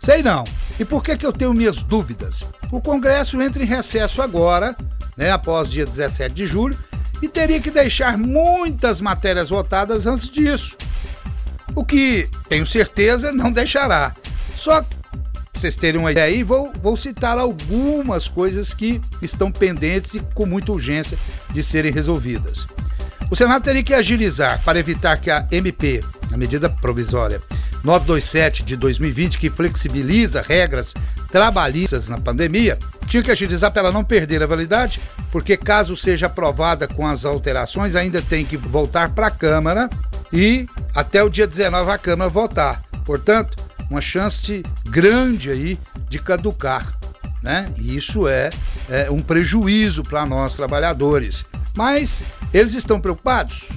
Sei 0.00 0.22
não. 0.22 0.44
E 0.78 0.84
por 0.84 1.04
que, 1.04 1.16
que 1.16 1.26
eu 1.26 1.32
tenho 1.32 1.52
minhas 1.52 1.82
dúvidas? 1.82 2.44
O 2.72 2.80
Congresso 2.80 3.40
entra 3.40 3.62
em 3.62 3.66
recesso 3.66 4.22
agora, 4.22 4.74
né, 5.16 5.30
após 5.30 5.70
dia 5.70 5.84
17 5.84 6.34
de 6.34 6.46
julho, 6.46 6.76
e 7.22 7.28
teria 7.28 7.60
que 7.60 7.70
deixar 7.70 8.16
muitas 8.16 9.00
matérias 9.00 9.50
votadas 9.50 10.06
antes 10.06 10.28
disso. 10.30 10.76
O 11.74 11.84
que, 11.84 12.28
tenho 12.48 12.66
certeza, 12.66 13.30
não 13.30 13.52
deixará. 13.52 14.14
Só 14.56 14.82
vocês 15.60 15.76
terem 15.76 16.00
uma 16.00 16.10
ideia 16.10 16.26
aí, 16.26 16.42
vou, 16.42 16.72
vou 16.82 16.96
citar 16.96 17.36
algumas 17.36 18.26
coisas 18.26 18.72
que 18.72 18.98
estão 19.20 19.52
pendentes 19.52 20.14
e 20.14 20.20
com 20.34 20.46
muita 20.46 20.72
urgência 20.72 21.18
de 21.50 21.62
serem 21.62 21.92
resolvidas. 21.92 22.66
O 23.30 23.36
Senado 23.36 23.62
teria 23.62 23.82
que 23.82 23.92
agilizar 23.92 24.62
para 24.64 24.78
evitar 24.78 25.18
que 25.18 25.30
a 25.30 25.46
MP, 25.50 26.02
a 26.32 26.36
medida 26.36 26.70
provisória 26.70 27.42
927 27.84 28.62
de 28.62 28.74
2020, 28.74 29.38
que 29.38 29.50
flexibiliza 29.50 30.40
regras 30.40 30.94
trabalhistas 31.30 32.08
na 32.08 32.18
pandemia, 32.18 32.78
tinha 33.06 33.22
que 33.22 33.30
agilizar 33.30 33.70
para 33.70 33.82
ela 33.82 33.92
não 33.92 34.02
perder 34.02 34.42
a 34.42 34.46
validade, 34.46 34.98
porque 35.30 35.58
caso 35.58 35.94
seja 35.94 36.26
aprovada 36.26 36.88
com 36.88 37.06
as 37.06 37.26
alterações, 37.26 37.94
ainda 37.94 38.22
tem 38.22 38.46
que 38.46 38.56
voltar 38.56 39.10
para 39.10 39.26
a 39.26 39.30
Câmara 39.30 39.90
e 40.32 40.66
até 40.94 41.22
o 41.22 41.28
dia 41.28 41.46
19 41.46 41.90
a 41.90 41.98
Câmara 41.98 42.30
votar. 42.30 42.82
Portanto, 43.04 43.69
uma 43.90 44.00
chance 44.00 44.62
grande 44.88 45.50
aí 45.50 45.78
de 46.08 46.18
caducar, 46.20 46.96
né? 47.42 47.70
E 47.76 47.96
isso 47.96 48.28
é, 48.28 48.50
é 48.88 49.10
um 49.10 49.20
prejuízo 49.20 50.04
para 50.04 50.24
nós 50.24 50.54
trabalhadores. 50.54 51.44
Mas 51.74 52.22
eles 52.54 52.72
estão 52.72 53.00
preocupados? 53.00 53.68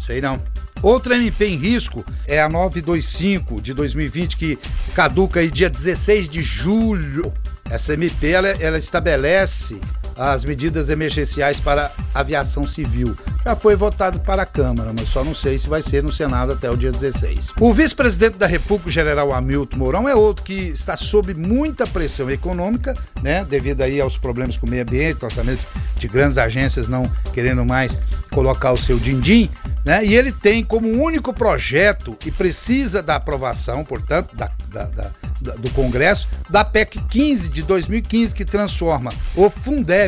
Sei 0.00 0.20
não. 0.20 0.42
Outra 0.80 1.16
MP 1.16 1.46
em 1.46 1.56
risco 1.56 2.04
é 2.26 2.40
a 2.40 2.48
925 2.48 3.60
de 3.60 3.74
2020, 3.74 4.36
que 4.36 4.58
caduca 4.94 5.40
aí 5.40 5.50
dia 5.50 5.68
16 5.68 6.28
de 6.28 6.42
julho. 6.42 7.32
Essa 7.68 7.94
MP 7.94 8.30
ela, 8.30 8.48
ela 8.48 8.78
estabelece 8.78 9.80
as 10.18 10.44
medidas 10.44 10.90
emergenciais 10.90 11.60
para 11.60 11.92
aviação 12.12 12.66
civil. 12.66 13.16
Já 13.44 13.54
foi 13.54 13.76
votado 13.76 14.18
para 14.18 14.42
a 14.42 14.46
Câmara, 14.46 14.92
mas 14.92 15.08
só 15.08 15.22
não 15.22 15.34
sei 15.34 15.56
se 15.58 15.68
vai 15.68 15.80
ser 15.80 16.02
no 16.02 16.10
Senado 16.10 16.52
até 16.52 16.68
o 16.68 16.76
dia 16.76 16.90
16. 16.90 17.52
O 17.60 17.72
vice-presidente 17.72 18.36
da 18.36 18.46
República, 18.46 18.90
general 18.90 19.32
Hamilton 19.32 19.76
Mourão, 19.76 20.08
é 20.08 20.14
outro 20.14 20.44
que 20.44 20.54
está 20.54 20.96
sob 20.96 21.32
muita 21.34 21.86
pressão 21.86 22.28
econômica, 22.28 22.96
né, 23.22 23.44
devido 23.44 23.82
aí 23.82 24.00
aos 24.00 24.18
problemas 24.18 24.56
com 24.56 24.66
o 24.66 24.68
meio 24.68 24.82
ambiente, 24.82 25.24
orçamento 25.24 25.62
de 25.96 26.08
grandes 26.08 26.36
agências 26.36 26.88
não 26.88 27.10
querendo 27.32 27.64
mais 27.64 27.98
colocar 28.30 28.72
o 28.72 28.78
seu 28.78 28.98
din-din, 28.98 29.48
né? 29.84 30.04
E 30.04 30.14
ele 30.14 30.32
tem 30.32 30.64
como 30.64 30.88
único 31.02 31.32
projeto 31.32 32.16
e 32.24 32.30
precisa 32.30 33.02
da 33.02 33.16
aprovação, 33.16 33.84
portanto, 33.84 34.34
da, 34.36 34.50
da, 34.70 34.84
da 34.84 35.10
do 35.40 35.70
Congresso, 35.70 36.28
da 36.50 36.64
PEC 36.64 37.00
15 37.08 37.48
de 37.48 37.62
2015, 37.62 38.34
que 38.34 38.44
transforma 38.44 39.12
o 39.36 39.48
Fundeb, 39.48 40.07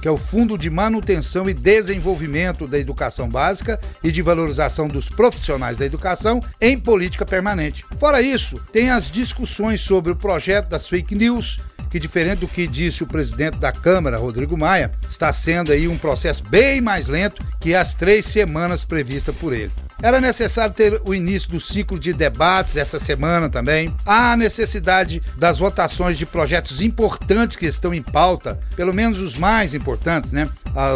que 0.00 0.08
é 0.08 0.10
o 0.10 0.16
Fundo 0.16 0.56
de 0.56 0.70
Manutenção 0.70 1.48
e 1.48 1.54
Desenvolvimento 1.54 2.66
da 2.66 2.78
Educação 2.78 3.28
Básica 3.28 3.80
e 4.02 4.10
de 4.10 4.22
Valorização 4.22 4.88
dos 4.88 5.08
Profissionais 5.08 5.78
da 5.78 5.86
Educação, 5.86 6.42
em 6.60 6.78
política 6.78 7.24
permanente. 7.24 7.84
Fora 7.98 8.22
isso, 8.22 8.60
tem 8.72 8.90
as 8.90 9.10
discussões 9.10 9.80
sobre 9.80 10.12
o 10.12 10.16
projeto 10.16 10.68
das 10.68 10.88
fake 10.88 11.14
news, 11.14 11.60
que 11.90 11.98
diferente 11.98 12.40
do 12.40 12.48
que 12.48 12.66
disse 12.66 13.02
o 13.02 13.06
presidente 13.06 13.58
da 13.58 13.72
Câmara, 13.72 14.16
Rodrigo 14.16 14.56
Maia, 14.56 14.92
está 15.08 15.32
sendo 15.32 15.72
aí 15.72 15.88
um 15.88 15.98
processo 15.98 16.44
bem 16.48 16.80
mais 16.80 17.08
lento 17.08 17.44
que 17.60 17.74
as 17.74 17.94
três 17.94 18.26
semanas 18.26 18.84
previstas 18.84 19.34
por 19.36 19.52
ele. 19.52 19.72
Era 20.02 20.20
necessário 20.20 20.74
ter 20.74 21.00
o 21.04 21.14
início 21.14 21.50
do 21.50 21.60
ciclo 21.60 21.98
de 21.98 22.12
debates 22.12 22.76
essa 22.76 22.98
semana 22.98 23.48
também. 23.48 23.94
Há 24.06 24.34
necessidade 24.36 25.22
das 25.36 25.58
votações 25.58 26.16
de 26.16 26.24
projetos 26.24 26.80
importantes 26.80 27.56
que 27.56 27.66
estão 27.66 27.92
em 27.92 28.02
pauta, 28.02 28.58
pelo 28.74 28.94
menos 28.94 29.20
os 29.20 29.36
mais 29.36 29.74
importantes, 29.74 30.32
né? 30.32 30.48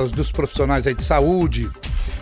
Os 0.04 0.12
dos 0.12 0.32
profissionais 0.32 0.86
aí 0.86 0.94
de 0.94 1.02
saúde, 1.02 1.68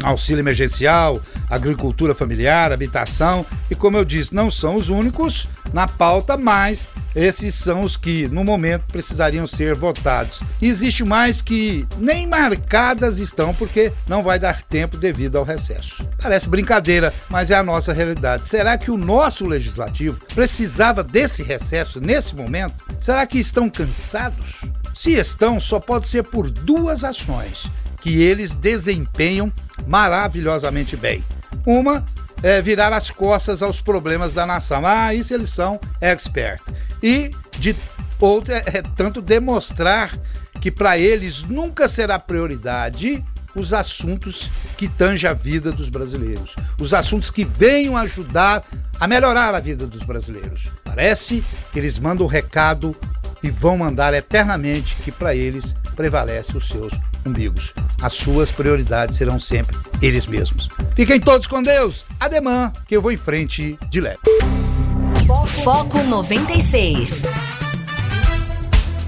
auxílio 0.02 0.40
emergencial, 0.40 1.20
agricultura 1.52 2.14
familiar, 2.14 2.72
habitação 2.72 3.44
e, 3.70 3.74
como 3.74 3.98
eu 3.98 4.04
disse, 4.04 4.34
não 4.34 4.50
são 4.50 4.76
os 4.76 4.88
únicos 4.88 5.46
na 5.72 5.86
pauta, 5.86 6.36
mas 6.36 6.92
esses 7.14 7.54
são 7.54 7.82
os 7.82 7.96
que, 7.96 8.26
no 8.28 8.42
momento, 8.42 8.84
precisariam 8.90 9.46
ser 9.46 9.74
votados. 9.74 10.40
E 10.60 10.66
existe 10.66 11.04
mais 11.04 11.42
que 11.42 11.86
nem 11.98 12.26
marcadas 12.26 13.18
estão 13.18 13.54
porque 13.54 13.92
não 14.08 14.22
vai 14.22 14.38
dar 14.38 14.62
tempo 14.62 14.96
devido 14.96 15.36
ao 15.36 15.44
recesso. 15.44 16.06
Parece 16.20 16.48
brincadeira, 16.48 17.12
mas 17.28 17.50
é 17.50 17.54
a 17.54 17.62
nossa 17.62 17.92
realidade. 17.92 18.46
Será 18.46 18.78
que 18.78 18.90
o 18.90 18.96
nosso 18.96 19.46
legislativo 19.46 20.20
precisava 20.34 21.04
desse 21.04 21.42
recesso 21.42 22.00
nesse 22.00 22.34
momento? 22.34 22.74
Será 23.00 23.26
que 23.26 23.38
estão 23.38 23.68
cansados? 23.68 24.62
Se 24.94 25.12
estão, 25.12 25.60
só 25.60 25.78
pode 25.78 26.08
ser 26.08 26.22
por 26.22 26.50
duas 26.50 27.04
ações 27.04 27.70
que 28.00 28.20
eles 28.20 28.52
desempenham 28.52 29.52
maravilhosamente 29.86 30.96
bem. 30.96 31.24
Uma 31.66 32.04
é 32.42 32.60
virar 32.60 32.92
as 32.92 33.10
costas 33.10 33.62
aos 33.62 33.80
problemas 33.80 34.34
da 34.34 34.44
nação. 34.44 34.84
Ah, 34.84 35.14
isso 35.14 35.32
eles 35.32 35.50
são 35.50 35.80
expert. 36.00 36.60
E 37.02 37.30
de 37.58 37.76
outra 38.18 38.62
é 38.66 38.82
tanto 38.96 39.22
demonstrar 39.22 40.18
que 40.60 40.70
para 40.70 40.98
eles 40.98 41.42
nunca 41.44 41.88
será 41.88 42.18
prioridade 42.18 43.24
os 43.54 43.72
assuntos 43.72 44.50
que 44.76 44.88
tangem 44.88 45.28
a 45.28 45.32
vida 45.32 45.70
dos 45.70 45.88
brasileiros, 45.88 46.56
os 46.78 46.94
assuntos 46.94 47.30
que 47.30 47.44
venham 47.44 47.96
ajudar 47.96 48.64
a 48.98 49.06
melhorar 49.06 49.54
a 49.54 49.60
vida 49.60 49.86
dos 49.86 50.02
brasileiros. 50.02 50.70
Parece 50.84 51.44
que 51.72 51.78
eles 51.78 51.98
mandam 51.98 52.24
o 52.24 52.28
recado 52.28 52.96
e 53.42 53.50
vão 53.50 53.78
mandar 53.78 54.14
eternamente 54.14 54.96
que 54.96 55.11
para 55.11 55.35
eles 55.35 55.74
prevalece 55.94 56.57
os 56.57 56.68
seus 56.68 56.92
umbigos. 57.26 57.74
As 58.00 58.12
suas 58.12 58.50
prioridades 58.50 59.16
serão 59.16 59.38
sempre 59.38 59.76
eles 60.00 60.26
mesmos. 60.26 60.68
Fiquem 60.94 61.20
todos 61.20 61.46
com 61.46 61.62
Deus. 61.62 62.05
Ademã, 62.18 62.72
que 62.87 62.96
eu 62.96 63.02
vou 63.02 63.12
em 63.12 63.16
frente 63.16 63.78
de 63.88 64.00
leve. 64.00 64.18
Foco 65.62 66.02
96. 66.02 67.22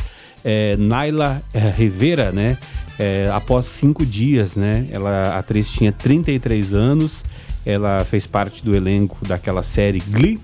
é, 0.49 0.79
Naila 0.79 1.43
é, 1.53 1.59
Rivera, 1.69 2.33
né? 2.33 2.57
É, 2.99 3.31
após 3.35 3.67
cinco 3.67 4.07
dias, 4.07 4.57
né? 4.57 4.89
Ela, 4.91 5.35
a 5.35 5.39
atriz 5.39 5.71
tinha 5.71 5.93
33 5.93 6.73
anos, 6.73 7.23
ela 7.67 8.03
fez 8.03 8.27
parte 8.27 8.65
do 8.65 8.75
elenco 8.75 9.19
daquela 9.29 9.63
série 9.63 10.01
Glee 10.01 10.41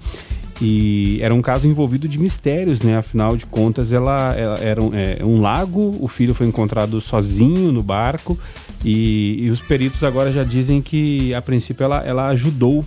e 0.60 1.18
era 1.22 1.34
um 1.34 1.40
caso 1.40 1.66
envolvido 1.66 2.06
de 2.06 2.20
mistérios, 2.20 2.82
né? 2.82 2.98
Afinal 2.98 3.34
de 3.34 3.46
contas, 3.46 3.94
ela, 3.94 4.34
ela 4.36 4.58
era 4.58 4.82
um, 4.82 4.94
é, 4.94 5.24
um, 5.24 5.40
lago, 5.40 5.96
o 5.98 6.06
filho 6.06 6.34
foi 6.34 6.46
encontrado 6.46 7.00
sozinho 7.00 7.72
no 7.72 7.82
barco 7.82 8.38
e, 8.84 9.46
e, 9.46 9.50
os 9.50 9.62
peritos 9.62 10.04
agora 10.04 10.30
já 10.30 10.44
dizem 10.44 10.82
que, 10.82 11.32
a 11.32 11.40
princípio, 11.40 11.82
ela, 11.82 12.04
ela 12.04 12.26
ajudou 12.26 12.84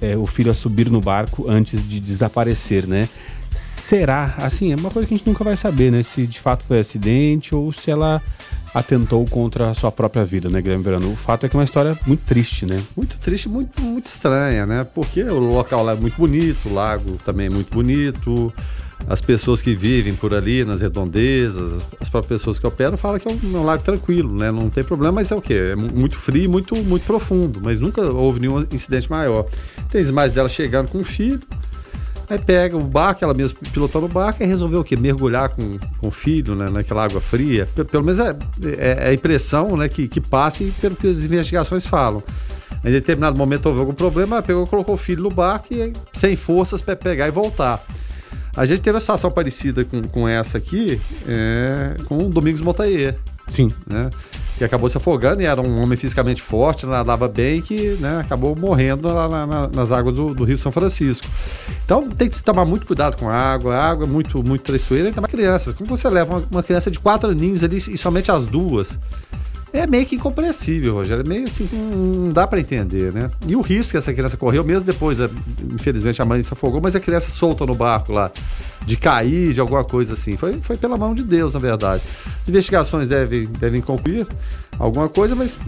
é, 0.00 0.16
o 0.16 0.26
filho 0.26 0.52
a 0.52 0.54
subir 0.54 0.88
no 0.88 1.00
barco 1.00 1.50
antes 1.50 1.86
de 1.86 1.98
desaparecer, 1.98 2.86
né? 2.86 3.08
Será? 3.52 4.34
Assim, 4.38 4.72
é 4.72 4.76
uma 4.76 4.90
coisa 4.90 5.06
que 5.06 5.14
a 5.14 5.16
gente 5.16 5.26
nunca 5.26 5.44
vai 5.44 5.56
saber, 5.56 5.90
né? 5.90 6.02
Se 6.02 6.26
de 6.26 6.40
fato 6.40 6.64
foi 6.64 6.80
acidente 6.80 7.54
ou 7.54 7.72
se 7.72 7.90
ela 7.90 8.22
atentou 8.74 9.24
contra 9.26 9.70
a 9.70 9.74
sua 9.74 9.92
própria 9.92 10.24
vida, 10.24 10.48
né, 10.48 10.60
Guilherme 10.60 10.82
Verano? 10.82 11.12
O 11.12 11.16
fato 11.16 11.44
é 11.44 11.48
que 11.48 11.56
é 11.56 11.58
uma 11.58 11.64
história 11.64 11.98
muito 12.06 12.24
triste, 12.24 12.64
né? 12.64 12.82
Muito 12.96 13.18
triste, 13.18 13.48
muito, 13.48 13.82
muito 13.82 14.06
estranha, 14.06 14.64
né? 14.64 14.84
Porque 14.84 15.22
o 15.22 15.38
local 15.38 15.84
lá 15.84 15.92
é 15.92 15.96
muito 15.96 16.16
bonito, 16.16 16.68
o 16.68 16.74
lago 16.74 17.18
também 17.24 17.46
é 17.46 17.50
muito 17.50 17.70
bonito, 17.70 18.52
as 19.06 19.20
pessoas 19.20 19.60
que 19.60 19.74
vivem 19.74 20.14
por 20.14 20.32
ali, 20.32 20.64
nas 20.64 20.80
redondezas, 20.80 21.84
as 22.00 22.08
próprias 22.08 22.40
pessoas 22.40 22.58
que 22.58 22.66
operam 22.66 22.96
falam 22.96 23.18
que 23.18 23.28
é 23.28 23.30
um, 23.30 23.56
é 23.56 23.58
um 23.58 23.64
lago 23.64 23.82
tranquilo, 23.82 24.34
né? 24.34 24.50
Não 24.50 24.70
tem 24.70 24.84
problema, 24.84 25.16
mas 25.16 25.30
é 25.30 25.34
o 25.34 25.42
quê? 25.42 25.70
É 25.72 25.76
muito 25.76 26.16
frio, 26.16 26.48
muito, 26.48 26.74
muito 26.76 27.04
profundo, 27.04 27.60
mas 27.62 27.80
nunca 27.80 28.02
houve 28.02 28.40
nenhum 28.40 28.66
incidente 28.70 29.10
maior. 29.10 29.46
Tem 29.90 30.02
mais 30.12 30.32
dela 30.32 30.48
chegando 30.48 30.88
com 30.88 31.00
o 31.00 31.04
filho, 31.04 31.42
Aí 32.32 32.38
pega 32.38 32.74
o 32.78 32.80
barco, 32.80 33.22
ela 33.22 33.34
mesma 33.34 33.58
pilotando 33.74 34.06
o 34.06 34.08
barco 34.08 34.42
e 34.42 34.46
resolveu 34.46 34.80
o 34.80 34.84
quê? 34.84 34.96
Mergulhar 34.96 35.50
com, 35.50 35.78
com 35.98 36.08
o 36.08 36.10
filho 36.10 36.54
né, 36.54 36.70
naquela 36.70 37.04
água 37.04 37.20
fria. 37.20 37.68
Pelo 37.90 38.02
menos 38.02 38.18
é, 38.18 38.34
é, 38.78 39.04
é 39.04 39.08
a 39.10 39.12
impressão 39.12 39.76
né, 39.76 39.86
que, 39.86 40.08
que 40.08 40.18
passa 40.18 40.64
e 40.64 40.70
pelo 40.80 40.96
que 40.96 41.08
as 41.08 41.24
investigações 41.24 41.84
falam. 41.84 42.22
Em 42.82 42.90
determinado 42.90 43.36
momento 43.36 43.66
houve 43.66 43.80
algum 43.80 43.92
problema, 43.92 44.36
ela 44.36 44.42
pegou, 44.42 44.66
colocou 44.66 44.94
o 44.94 44.96
filho 44.96 45.22
no 45.22 45.28
barco 45.28 45.74
e 45.74 45.92
sem 46.10 46.34
forças 46.34 46.80
para 46.80 46.96
pegar 46.96 47.28
e 47.28 47.30
voltar. 47.30 47.84
A 48.56 48.64
gente 48.64 48.80
teve 48.80 48.94
uma 48.94 49.00
situação 49.00 49.30
parecida 49.30 49.84
com, 49.84 50.02
com 50.04 50.26
essa 50.26 50.56
aqui 50.56 50.98
é, 51.28 51.96
com 52.06 52.16
o 52.16 52.30
Domingos 52.30 52.62
Motayer. 52.62 53.14
Sim. 53.48 53.70
Né? 53.86 54.08
Que 54.62 54.66
acabou 54.66 54.88
se 54.88 54.96
afogando 54.96 55.42
e 55.42 55.44
era 55.44 55.60
um 55.60 55.82
homem 55.82 55.98
fisicamente 55.98 56.40
forte, 56.40 56.86
nadava 56.86 57.26
bem, 57.26 57.60
que 57.60 57.96
né, 57.98 58.20
acabou 58.20 58.54
morrendo 58.54 59.08
lá 59.08 59.28
na, 59.28 59.46
na, 59.46 59.68
nas 59.68 59.90
águas 59.90 60.14
do, 60.14 60.32
do, 60.32 60.44
Rio 60.44 60.56
São 60.56 60.70
Francisco. 60.70 61.26
Então 61.84 62.08
tem 62.08 62.28
que 62.28 62.34
se 62.36 62.44
tomar 62.44 62.64
muito 62.64 62.86
cuidado 62.86 63.16
com 63.16 63.28
a 63.28 63.34
água, 63.34 63.74
a 63.74 63.90
água 63.90 64.06
é 64.06 64.08
muito, 64.08 64.42
muito 64.44 64.62
traiçoeira, 64.62 65.08
ainda 65.08 65.20
mais 65.20 65.32
crianças. 65.32 65.74
Como 65.74 65.88
você 65.88 66.08
leva 66.08 66.36
uma, 66.36 66.48
uma 66.48 66.62
criança 66.62 66.92
de 66.92 67.00
quatro 67.00 67.30
aninhos 67.30 67.64
ali 67.64 67.76
e 67.76 67.96
somente 67.96 68.30
as 68.30 68.46
duas? 68.46 69.00
É 69.72 69.86
meio 69.86 70.04
que 70.04 70.16
incompreensível, 70.16 70.94
Rogério. 70.94 71.24
É 71.24 71.28
meio 71.28 71.46
assim, 71.46 71.68
não 71.72 72.32
dá 72.32 72.46
para 72.46 72.60
entender, 72.60 73.12
né? 73.12 73.30
E 73.46 73.56
o 73.56 73.60
risco 73.60 73.92
que 73.92 73.96
essa 73.96 74.12
criança 74.12 74.36
correu, 74.36 74.62
mesmo 74.62 74.84
depois, 74.84 75.18
né? 75.18 75.28
infelizmente 75.72 76.20
a 76.20 76.24
mãe 76.24 76.42
se 76.42 76.52
afogou, 76.52 76.80
mas 76.80 76.94
a 76.94 77.00
criança 77.00 77.30
solta 77.30 77.64
no 77.64 77.74
barco 77.74 78.12
lá, 78.12 78.30
de 78.84 78.96
cair, 78.96 79.52
de 79.52 79.60
alguma 79.60 79.82
coisa 79.82 80.12
assim. 80.12 80.36
Foi, 80.36 80.58
foi 80.60 80.76
pela 80.76 80.96
mão 80.98 81.14
de 81.14 81.22
Deus, 81.22 81.54
na 81.54 81.60
verdade. 81.60 82.02
As 82.40 82.48
investigações 82.48 83.08
devem, 83.08 83.46
devem 83.46 83.80
concluir 83.80 84.26
alguma 84.78 85.08
coisa, 85.08 85.34
mas 85.34 85.58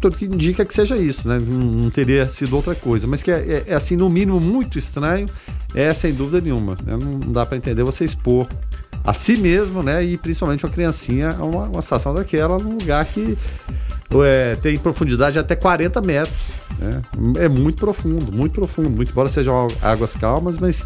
tudo 0.00 0.16
que 0.16 0.26
indica 0.26 0.64
que 0.64 0.72
seja 0.72 0.96
isso, 0.96 1.26
né? 1.28 1.40
Não, 1.40 1.90
teria 1.90 2.28
sido 2.28 2.54
outra 2.54 2.74
coisa. 2.74 3.06
Mas 3.06 3.22
que 3.22 3.30
é, 3.30 3.38
é, 3.38 3.64
é, 3.68 3.74
assim, 3.74 3.96
no 3.96 4.08
mínimo, 4.08 4.40
muito 4.40 4.78
estranho, 4.78 5.28
é 5.74 5.92
sem 5.92 6.12
dúvida 6.12 6.40
nenhuma. 6.40 6.76
Né? 6.84 6.96
Não 6.96 7.32
dá 7.32 7.44
para 7.44 7.56
entender 7.56 7.82
você 7.82 8.04
expor 8.04 8.46
a 9.04 9.12
si 9.12 9.36
mesmo, 9.36 9.82
né? 9.82 10.04
E 10.04 10.16
principalmente 10.16 10.64
uma 10.64 10.72
criancinha 10.72 11.36
a 11.38 11.44
uma, 11.44 11.64
uma 11.64 11.82
situação 11.82 12.14
daquela 12.14 12.58
num 12.58 12.78
lugar 12.78 13.04
que 13.04 13.36
é, 14.24 14.56
tem 14.56 14.78
profundidade 14.78 15.38
até 15.38 15.54
40 15.54 16.00
metros. 16.00 16.50
Né? 16.78 17.02
É 17.38 17.48
muito 17.48 17.78
profundo, 17.78 18.32
muito 18.32 18.52
profundo. 18.52 18.90
Muito 18.90 19.10
embora 19.10 19.28
sejam 19.28 19.68
águas 19.82 20.16
calmas, 20.16 20.58
mas 20.58 20.82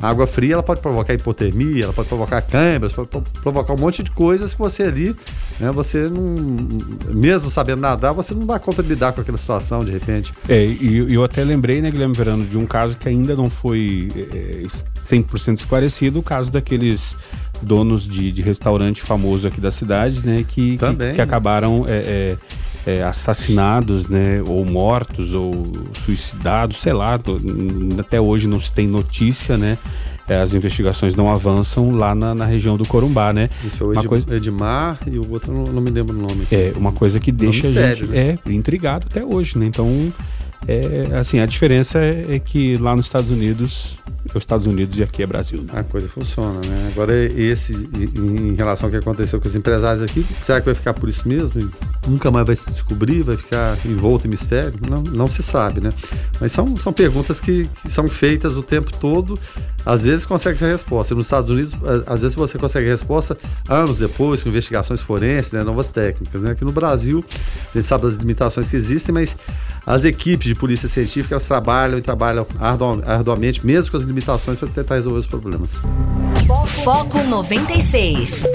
a 0.00 0.10
água 0.10 0.26
fria 0.26 0.54
ela 0.54 0.62
pode 0.62 0.80
provocar 0.80 1.14
hipotermia, 1.14 1.84
ela 1.84 1.92
pode 1.92 2.08
provocar 2.08 2.42
câimbras, 2.42 2.92
pode 2.92 3.08
provocar 3.42 3.72
um 3.72 3.78
monte 3.78 4.02
de 4.02 4.10
coisas 4.10 4.52
que 4.52 4.58
você 4.58 4.82
ali, 4.82 5.16
né, 5.58 5.70
você 5.70 6.08
não, 6.08 6.34
mesmo 7.14 7.48
sabendo 7.48 7.80
nadar, 7.80 8.12
você 8.12 8.34
não 8.34 8.44
dá 8.44 8.58
conta 8.58 8.82
de 8.82 8.90
lidar 8.90 9.12
com 9.12 9.22
aquela 9.22 9.38
situação 9.38 9.84
de 9.84 9.90
repente. 9.90 10.34
É, 10.48 10.64
e 10.64 11.14
eu 11.14 11.24
até 11.24 11.42
lembrei, 11.42 11.80
né, 11.80 11.90
Guilherme 11.90 12.14
Verano, 12.14 12.44
de 12.44 12.58
um 12.58 12.66
caso 12.66 12.96
que 12.98 13.08
ainda 13.08 13.34
não 13.34 13.48
foi 13.48 14.12
é, 14.32 14.62
100% 15.06 15.58
esclarecido, 15.58 16.18
o 16.18 16.22
caso 16.22 16.50
daqueles 16.50 17.16
donos 17.62 18.08
de, 18.08 18.30
de 18.32 18.42
restaurante 18.42 19.00
famoso 19.00 19.48
aqui 19.48 19.60
da 19.60 19.70
cidade, 19.70 20.24
né, 20.26 20.44
que, 20.46 20.76
que, 20.76 21.14
que, 21.14 21.20
acabaram 21.20 21.84
é, 21.88 22.36
é, 22.86 22.90
é, 22.98 23.02
assassinados, 23.02 24.08
né, 24.08 24.42
ou 24.46 24.64
mortos, 24.64 25.32
ou 25.32 25.72
suicidados, 25.94 26.78
sei 26.78 26.92
lá, 26.92 27.18
até 27.98 28.20
hoje 28.20 28.46
não 28.46 28.60
se 28.60 28.70
tem 28.72 28.86
notícia, 28.86 29.56
né, 29.56 29.78
é, 30.28 30.40
as 30.40 30.54
investigações 30.54 31.14
não 31.14 31.30
avançam 31.30 31.92
lá 31.92 32.14
na, 32.14 32.34
na, 32.34 32.44
região 32.44 32.76
do 32.76 32.84
Corumbá, 32.84 33.32
né? 33.32 33.48
Isso 33.64 33.78
foi 33.78 33.86
o 33.86 33.98
Ed, 33.98 34.08
coisa... 34.08 34.34
Edmar 34.34 34.98
e 35.06 35.20
o 35.20 35.30
outro 35.30 35.52
não, 35.52 35.72
não, 35.72 35.80
me 35.80 35.88
lembro 35.88 36.18
o 36.18 36.20
nome. 36.20 36.48
É, 36.50 36.72
uma 36.74 36.90
coisa 36.90 37.20
que 37.20 37.30
deixa 37.30 37.68
mistério, 37.68 37.90
a 37.90 37.94
gente 37.94 38.08
né? 38.08 38.38
é, 38.44 38.52
intrigado 38.52 39.06
até 39.08 39.24
hoje, 39.24 39.56
né? 39.56 39.66
Então, 39.66 40.12
é, 40.66 41.16
assim, 41.16 41.38
a 41.38 41.46
diferença 41.46 42.00
é, 42.00 42.34
é 42.34 42.38
que 42.40 42.76
lá 42.76 42.96
nos 42.96 43.06
Estados 43.06 43.30
Unidos 43.30 44.00
é 44.34 44.38
os 44.38 44.42
Estados 44.42 44.66
Unidos 44.66 44.98
e 44.98 45.02
aqui 45.02 45.22
é 45.22 45.26
Brasil. 45.26 45.62
Né? 45.62 45.72
A 45.74 45.82
coisa 45.82 46.08
funciona, 46.08 46.60
né? 46.60 46.90
Agora, 46.92 47.14
esse, 47.14 47.74
em 48.14 48.54
relação 48.54 48.86
ao 48.86 48.90
que 48.90 48.96
aconteceu 48.96 49.40
com 49.40 49.46
os 49.46 49.54
empresários 49.54 50.02
aqui, 50.02 50.24
será 50.40 50.60
que 50.60 50.66
vai 50.66 50.74
ficar 50.74 50.94
por 50.94 51.08
isso 51.08 51.28
mesmo? 51.28 51.70
Nunca 52.06 52.30
mais 52.30 52.46
vai 52.46 52.56
se 52.56 52.70
descobrir? 52.70 53.22
Vai 53.22 53.36
ficar 53.36 53.78
envolto 53.84 54.26
em 54.26 54.30
mistério? 54.30 54.74
Não, 54.88 55.02
não 55.02 55.28
se 55.28 55.42
sabe, 55.42 55.80
né? 55.80 55.92
Mas 56.40 56.52
são, 56.52 56.76
são 56.76 56.92
perguntas 56.92 57.40
que, 57.40 57.68
que 57.82 57.90
são 57.90 58.08
feitas 58.08 58.56
o 58.56 58.62
tempo 58.62 58.92
todo. 58.98 59.38
Às 59.84 60.02
vezes 60.02 60.26
consegue 60.26 60.62
a 60.64 60.68
resposta. 60.68 61.14
Nos 61.14 61.26
Estados 61.26 61.50
Unidos, 61.50 61.74
às 62.06 62.22
vezes 62.22 62.34
você 62.34 62.58
consegue 62.58 62.88
resposta 62.88 63.38
anos 63.68 63.98
depois, 63.98 64.42
com 64.42 64.48
investigações 64.48 65.00
forenses, 65.00 65.52
né? 65.52 65.62
novas 65.62 65.90
técnicas. 65.90 66.40
Né? 66.40 66.50
Aqui 66.50 66.64
no 66.64 66.72
Brasil, 66.72 67.24
a 67.72 67.78
gente 67.78 67.86
sabe 67.86 68.04
das 68.04 68.16
limitações 68.16 68.68
que 68.68 68.76
existem, 68.76 69.14
mas 69.14 69.36
as 69.86 70.04
equipes 70.04 70.48
de 70.48 70.54
polícia 70.56 70.88
científica 70.88 71.34
elas 71.34 71.46
trabalham 71.46 71.98
e 71.98 72.02
trabalham 72.02 72.46
arduamente, 72.58 73.64
mesmo 73.64 73.92
com 73.92 73.96
as 73.96 74.02
limitações, 74.02 74.15
para 74.22 74.68
tentar 74.68 74.94
resolver 74.94 75.18
os 75.18 75.26
problemas. 75.26 75.74
Foco 76.84 77.22
96. 77.24 78.46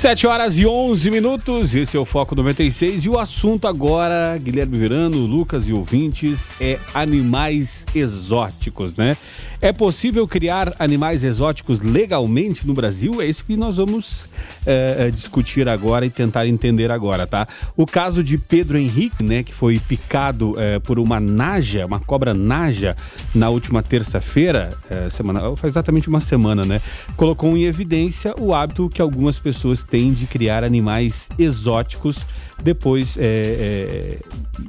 7 0.00 0.26
horas 0.26 0.58
e 0.58 0.66
11 0.66 1.10
minutos, 1.10 1.74
esse 1.74 1.94
é 1.94 2.00
o 2.00 2.06
Foco 2.06 2.34
96 2.34 3.04
e 3.04 3.08
o 3.10 3.18
assunto 3.18 3.68
agora, 3.68 4.34
Guilherme 4.38 4.78
Verano, 4.78 5.18
Lucas 5.18 5.68
e 5.68 5.74
ouvintes, 5.74 6.52
é 6.58 6.78
animais 6.94 7.84
exóticos, 7.94 8.96
né? 8.96 9.14
É 9.62 9.72
possível 9.72 10.26
criar 10.26 10.74
animais 10.78 11.22
exóticos 11.22 11.82
legalmente 11.82 12.66
no 12.66 12.72
Brasil? 12.72 13.20
É 13.20 13.26
isso 13.26 13.44
que 13.44 13.58
nós 13.58 13.76
vamos 13.76 14.26
é, 14.64 15.10
discutir 15.10 15.68
agora 15.68 16.06
e 16.06 16.10
tentar 16.10 16.46
entender 16.46 16.90
agora, 16.90 17.26
tá? 17.26 17.46
O 17.76 17.84
caso 17.84 18.24
de 18.24 18.38
Pedro 18.38 18.78
Henrique, 18.78 19.22
né, 19.22 19.42
que 19.42 19.52
foi 19.52 19.78
picado 19.78 20.58
é, 20.58 20.78
por 20.78 20.98
uma 20.98 21.20
naja, 21.20 21.84
uma 21.84 22.00
cobra 22.00 22.32
naja, 22.32 22.96
na 23.34 23.50
última 23.50 23.82
terça-feira, 23.82 24.72
é, 24.88 25.10
semana, 25.10 25.54
faz 25.56 25.74
exatamente 25.74 26.08
uma 26.08 26.20
semana, 26.20 26.64
né? 26.64 26.80
Colocou 27.14 27.54
em 27.54 27.64
evidência 27.64 28.34
o 28.40 28.54
hábito 28.54 28.88
que 28.88 29.02
algumas 29.02 29.38
pessoas 29.38 29.84
têm 29.84 30.14
de 30.14 30.26
criar 30.26 30.64
animais 30.64 31.28
exóticos 31.38 32.24
depois 32.62 33.16
é, 33.18 34.18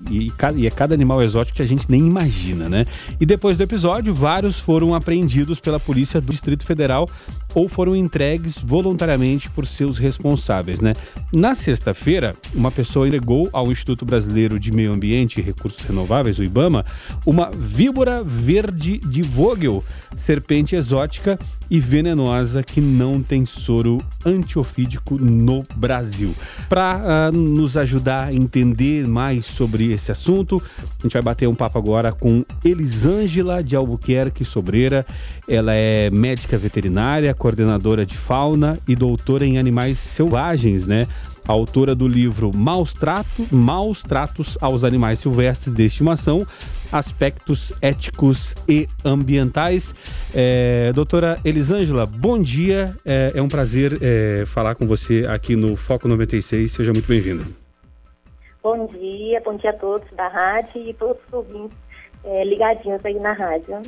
e, 0.10 0.32
e, 0.56 0.67
é 0.67 0.69
cada 0.69 0.93
animal 0.93 1.21
exótico 1.21 1.58
que 1.58 1.62
a 1.62 1.67
gente 1.67 1.89
nem 1.89 2.06
imagina, 2.06 2.69
né? 2.69 2.86
E 3.19 3.25
depois 3.25 3.58
do 3.58 3.63
episódio, 3.63 4.13
vários 4.13 4.60
foram 4.60 4.81
apreendidos 4.96 5.60
pela 5.60 5.80
polícia 5.80 6.20
do 6.20 6.32
Distrito 6.32 6.65
Federal 6.65 7.10
ou 7.53 7.67
foram 7.67 7.95
entregues 7.95 8.57
voluntariamente 8.57 9.49
por 9.49 9.65
seus 9.65 9.97
responsáveis, 9.97 10.81
né? 10.81 10.95
Na 11.33 11.55
sexta-feira, 11.55 12.35
uma 12.53 12.71
pessoa 12.71 13.07
entregou 13.07 13.49
ao 13.51 13.71
Instituto 13.71 14.05
Brasileiro 14.05 14.59
de 14.59 14.71
Meio 14.71 14.93
Ambiente 14.93 15.39
e 15.39 15.43
Recursos 15.43 15.81
Renováveis, 15.81 16.39
o 16.39 16.43
IBAMA, 16.43 16.85
uma 17.25 17.51
víbora 17.51 18.23
verde 18.23 18.97
de 18.97 19.21
Vogel, 19.21 19.83
serpente 20.15 20.75
exótica 20.75 21.39
e 21.69 21.79
venenosa 21.79 22.61
que 22.61 22.81
não 22.81 23.23
tem 23.23 23.45
soro 23.45 24.01
antiofídico 24.25 25.17
no 25.17 25.63
Brasil. 25.75 26.35
Para 26.67 26.97
uh, 26.97 27.01
ah, 27.05 27.31
nos 27.31 27.77
ajudar 27.77 28.27
a 28.27 28.33
entender 28.33 29.07
mais 29.07 29.45
sobre 29.45 29.91
esse 29.93 30.11
assunto, 30.11 30.61
a 30.99 31.03
gente 31.03 31.13
vai 31.13 31.21
bater 31.21 31.47
um 31.47 31.55
papo 31.55 31.77
agora 31.77 32.11
com 32.11 32.43
Elisângela 32.63 33.63
de 33.63 33.75
Albuquerque 33.75 34.43
Sobreira. 34.43 35.05
Ela 35.47 35.73
é 35.73 36.09
médica 36.09 36.57
veterinária, 36.57 37.33
coordenadora 37.41 38.06
de 38.06 38.15
fauna 38.15 38.77
e 38.88 38.95
doutora 38.95 39.43
em 39.43 39.58
animais 39.58 39.97
selvagens, 39.97 40.86
né? 40.86 41.08
autora 41.47 41.95
do 41.95 42.08
livro 42.08 42.56
Maus, 42.56 42.93
Trato, 42.93 43.47
Maus 43.51 44.04
Tratos 44.04 44.60
aos 44.62 44.84
Animais 44.84 45.21
Silvestres 45.21 45.73
de 45.73 45.84
Estimação, 45.84 46.45
Aspectos 46.91 47.73
Éticos 47.82 48.56
e 48.69 48.88
Ambientais. 49.04 49.95
É, 50.36 50.93
doutora 50.93 51.39
Elisângela, 51.43 52.06
bom 52.06 52.39
dia. 52.39 52.95
É, 53.04 53.32
é 53.34 53.41
um 53.41 53.49
prazer 53.49 53.97
é, 53.99 54.45
falar 54.45 54.75
com 54.75 54.86
você 54.86 55.25
aqui 55.27 55.56
no 55.56 55.75
Foco 55.75 56.08
96. 56.08 56.71
Seja 56.71 56.93
muito 56.93 57.08
bem-vinda. 57.08 57.43
Bom 58.62 58.86
dia, 58.86 59.41
bom 59.43 59.58
dia 59.58 59.71
a 59.71 59.73
todos 59.73 60.08
da 60.12 60.27
rádio 60.27 60.89
e 60.89 60.93
todos 60.93 61.17
os 61.27 61.34
ouvintes 61.34 61.75
é, 62.23 62.43
ligadinhos 62.43 63.04
aí 63.04 63.19
na 63.19 63.34
rádio. 63.34 63.82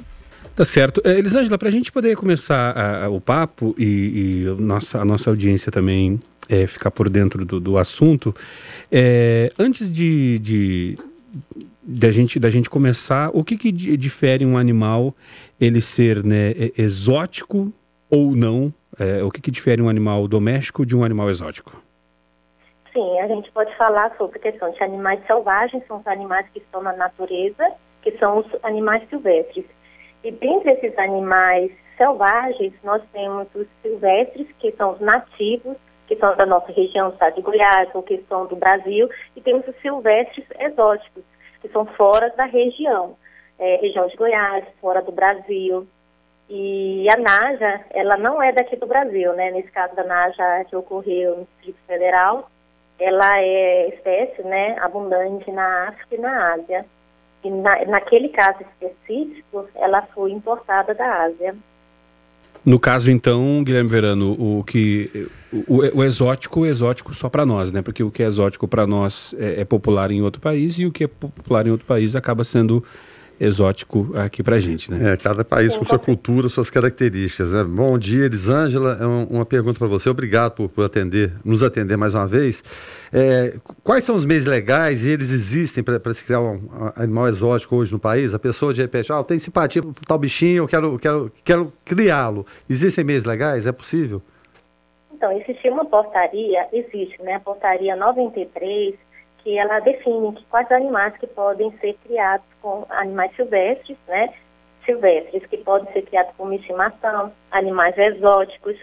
Tá 0.55 0.63
certo. 0.63 1.01
É, 1.03 1.17
Elisângela, 1.17 1.57
para 1.57 1.67
a 1.67 1.71
gente 1.71 1.91
poder 1.91 2.15
começar 2.15 2.71
a, 2.71 3.05
a, 3.05 3.09
o 3.09 3.19
papo 3.19 3.75
e, 3.77 4.43
e 4.43 4.61
nossa, 4.61 4.99
a 4.99 5.05
nossa 5.05 5.29
audiência 5.29 5.71
também 5.71 6.19
é, 6.47 6.67
ficar 6.67 6.91
por 6.91 7.09
dentro 7.09 7.45
do, 7.45 7.59
do 7.59 7.77
assunto, 7.77 8.35
é, 8.91 9.51
antes 9.57 9.91
de, 9.91 10.37
de 10.39 10.97
da 11.81 12.11
gente, 12.11 12.39
da 12.39 12.49
gente 12.49 12.69
começar, 12.69 13.29
o 13.33 13.43
que, 13.43 13.57
que 13.57 13.71
difere 13.71 14.45
um 14.45 14.57
animal 14.57 15.13
ele 15.59 15.81
ser 15.81 16.23
né, 16.23 16.53
exótico 16.77 17.73
ou 18.09 18.35
não? 18.35 18.73
É, 18.99 19.23
o 19.23 19.31
que, 19.31 19.41
que 19.41 19.51
difere 19.51 19.81
um 19.81 19.89
animal 19.89 20.27
doméstico 20.27 20.85
de 20.85 20.95
um 20.95 21.03
animal 21.03 21.29
exótico? 21.29 21.81
Sim, 22.93 23.19
a 23.19 23.27
gente 23.27 23.51
pode 23.51 23.75
falar 23.75 24.15
sobre 24.17 24.37
a 24.37 24.41
questão 24.41 24.69
de 24.69 24.83
animais 24.83 25.19
selvagens, 25.25 25.83
são 25.87 25.97
os 25.97 26.07
animais 26.07 26.45
que 26.53 26.59
estão 26.59 26.81
na 26.83 26.93
natureza, 26.93 27.71
que 28.03 28.11
são 28.19 28.39
os 28.39 28.45
animais 28.61 29.01
silvestres. 29.09 29.65
E 30.23 30.31
dentre 30.31 30.71
esses 30.71 30.97
animais 30.97 31.71
selvagens, 31.97 32.73
nós 32.83 33.01
temos 33.11 33.47
os 33.53 33.67
silvestres, 33.81 34.47
que 34.59 34.71
são 34.73 34.93
os 34.93 34.99
nativos, 34.99 35.77
que 36.07 36.15
são 36.15 36.35
da 36.35 36.45
nossa 36.45 36.71
região, 36.71 37.09
do 37.09 37.13
estado 37.13 37.35
de 37.35 37.41
Goiás, 37.41 37.89
ou 37.93 38.03
que 38.03 38.23
são 38.29 38.45
do 38.45 38.55
Brasil, 38.55 39.09
e 39.35 39.41
temos 39.41 39.67
os 39.67 39.75
silvestres 39.81 40.45
exóticos, 40.59 41.23
que 41.61 41.69
são 41.69 41.85
fora 41.85 42.29
da 42.31 42.45
região, 42.45 43.15
é, 43.59 43.77
região 43.77 44.07
de 44.07 44.15
Goiás, 44.15 44.65
fora 44.81 45.01
do 45.01 45.11
Brasil. 45.11 45.87
E 46.49 47.07
a 47.09 47.17
Naja, 47.17 47.85
ela 47.91 48.17
não 48.17 48.41
é 48.41 48.51
daqui 48.51 48.75
do 48.75 48.85
Brasil, 48.85 49.33
né? 49.33 49.51
Nesse 49.51 49.71
caso 49.71 49.95
da 49.95 50.03
Naja 50.03 50.65
que 50.65 50.75
ocorreu 50.75 51.37
no 51.37 51.45
Distrito 51.45 51.79
Federal, 51.87 52.49
ela 52.99 53.39
é 53.39 53.89
espécie, 53.89 54.43
né, 54.43 54.77
abundante 54.79 55.51
na 55.51 55.89
África 55.89 56.15
e 56.15 56.17
na 56.19 56.53
Ásia. 56.53 56.85
E 57.43 57.49
na, 57.49 57.85
naquele 57.85 58.29
caso 58.29 58.59
específico, 58.61 59.67
ela 59.75 60.01
foi 60.13 60.31
importada 60.31 60.93
da 60.93 61.23
Ásia. 61.23 61.55
No 62.65 62.79
caso, 62.79 63.11
então, 63.11 63.61
Guilherme 63.61 63.89
Verano, 63.89 64.31
o 64.39 64.63
que 64.63 65.29
o, 65.67 65.99
o 65.99 66.03
exótico, 66.03 66.61
o 66.61 66.65
exótico 66.65 67.13
só 67.13 67.27
para 67.27 67.45
nós, 67.45 67.71
né? 67.71 67.81
Porque 67.81 68.01
o 68.01 68.09
que 68.09 68.23
é 68.23 68.25
exótico 68.25 68.67
para 68.69 68.87
nós 68.87 69.35
é, 69.37 69.61
é, 69.61 69.65
popular 69.65 70.11
em 70.11 70.21
outro 70.21 70.39
país 70.39 70.79
e 70.79 70.85
o 70.85 70.91
que 70.91 71.03
é 71.03 71.07
popular 71.07 71.67
em 71.67 71.71
outro 71.71 71.85
país 71.85 72.15
acaba 72.15 72.45
sendo 72.45 72.81
exótico 73.43 74.11
aqui 74.15 74.41
para 74.41 74.59
gente, 74.59 74.91
né? 74.91 75.13
É, 75.13 75.17
cada 75.17 75.43
país 75.43 75.75
com 75.75 75.83
sua 75.83 75.99
cultura, 75.99 76.47
suas 76.47 76.69
características. 76.69 77.51
Né? 77.51 77.63
Bom 77.63 77.97
dia, 77.97 78.25
Elisângela. 78.25 78.97
É 78.99 79.05
uma 79.05 79.45
pergunta 79.45 79.77
para 79.77 79.87
você. 79.87 80.09
Obrigado 80.09 80.53
por, 80.53 80.69
por, 80.69 80.85
atender, 80.85 81.33
nos 81.43 81.61
atender 81.61 81.97
mais 81.97 82.13
uma 82.13 82.25
vez. 82.25 82.63
É, 83.11 83.55
quais 83.83 84.03
são 84.03 84.15
os 84.15 84.25
meios 84.25 84.45
legais 84.45 85.05
e 85.05 85.11
eles 85.11 85.31
existem 85.31 85.83
para 85.83 86.13
se 86.13 86.23
criar 86.23 86.41
um, 86.41 86.59
animal 86.95 87.27
exótico 87.27 87.75
hoje 87.75 87.91
no 87.91 87.99
país? 87.99 88.33
A 88.33 88.39
pessoa 88.39 88.73
de 88.73 88.81
repente, 88.81 89.11
ah, 89.11 89.23
tem 89.23 89.37
simpatia 89.37 89.81
por 89.81 89.93
tal 90.05 90.17
bichinho, 90.17 90.63
eu 90.63 90.67
quero, 90.67 90.97
quero, 90.97 91.31
quero 91.43 91.73
criá-lo. 91.83 92.45
Existem 92.69 93.03
meios 93.03 93.25
legais? 93.25 93.65
É 93.65 93.71
possível? 93.71 94.21
Então, 95.13 95.31
existe 95.31 95.69
uma 95.69 95.85
portaria, 95.85 96.67
existe, 96.73 97.21
né? 97.21 97.35
A 97.35 97.39
portaria 97.39 97.95
93 97.95 98.95
que 99.43 99.57
ela 99.57 99.79
define 99.79 100.33
que 100.33 100.45
quais 100.45 100.71
animais 100.71 101.15
que 101.17 101.27
podem 101.27 101.71
ser 101.79 101.93
criados 102.05 102.45
com 102.61 102.85
animais 102.89 103.35
silvestres, 103.35 103.97
né? 104.07 104.33
Silvestres, 104.85 105.45
que 105.47 105.57
podem 105.57 105.91
ser 105.93 106.03
criados 106.03 106.33
como 106.37 106.53
estimação, 106.53 107.31
animais 107.51 107.97
exóticos. 107.97 108.77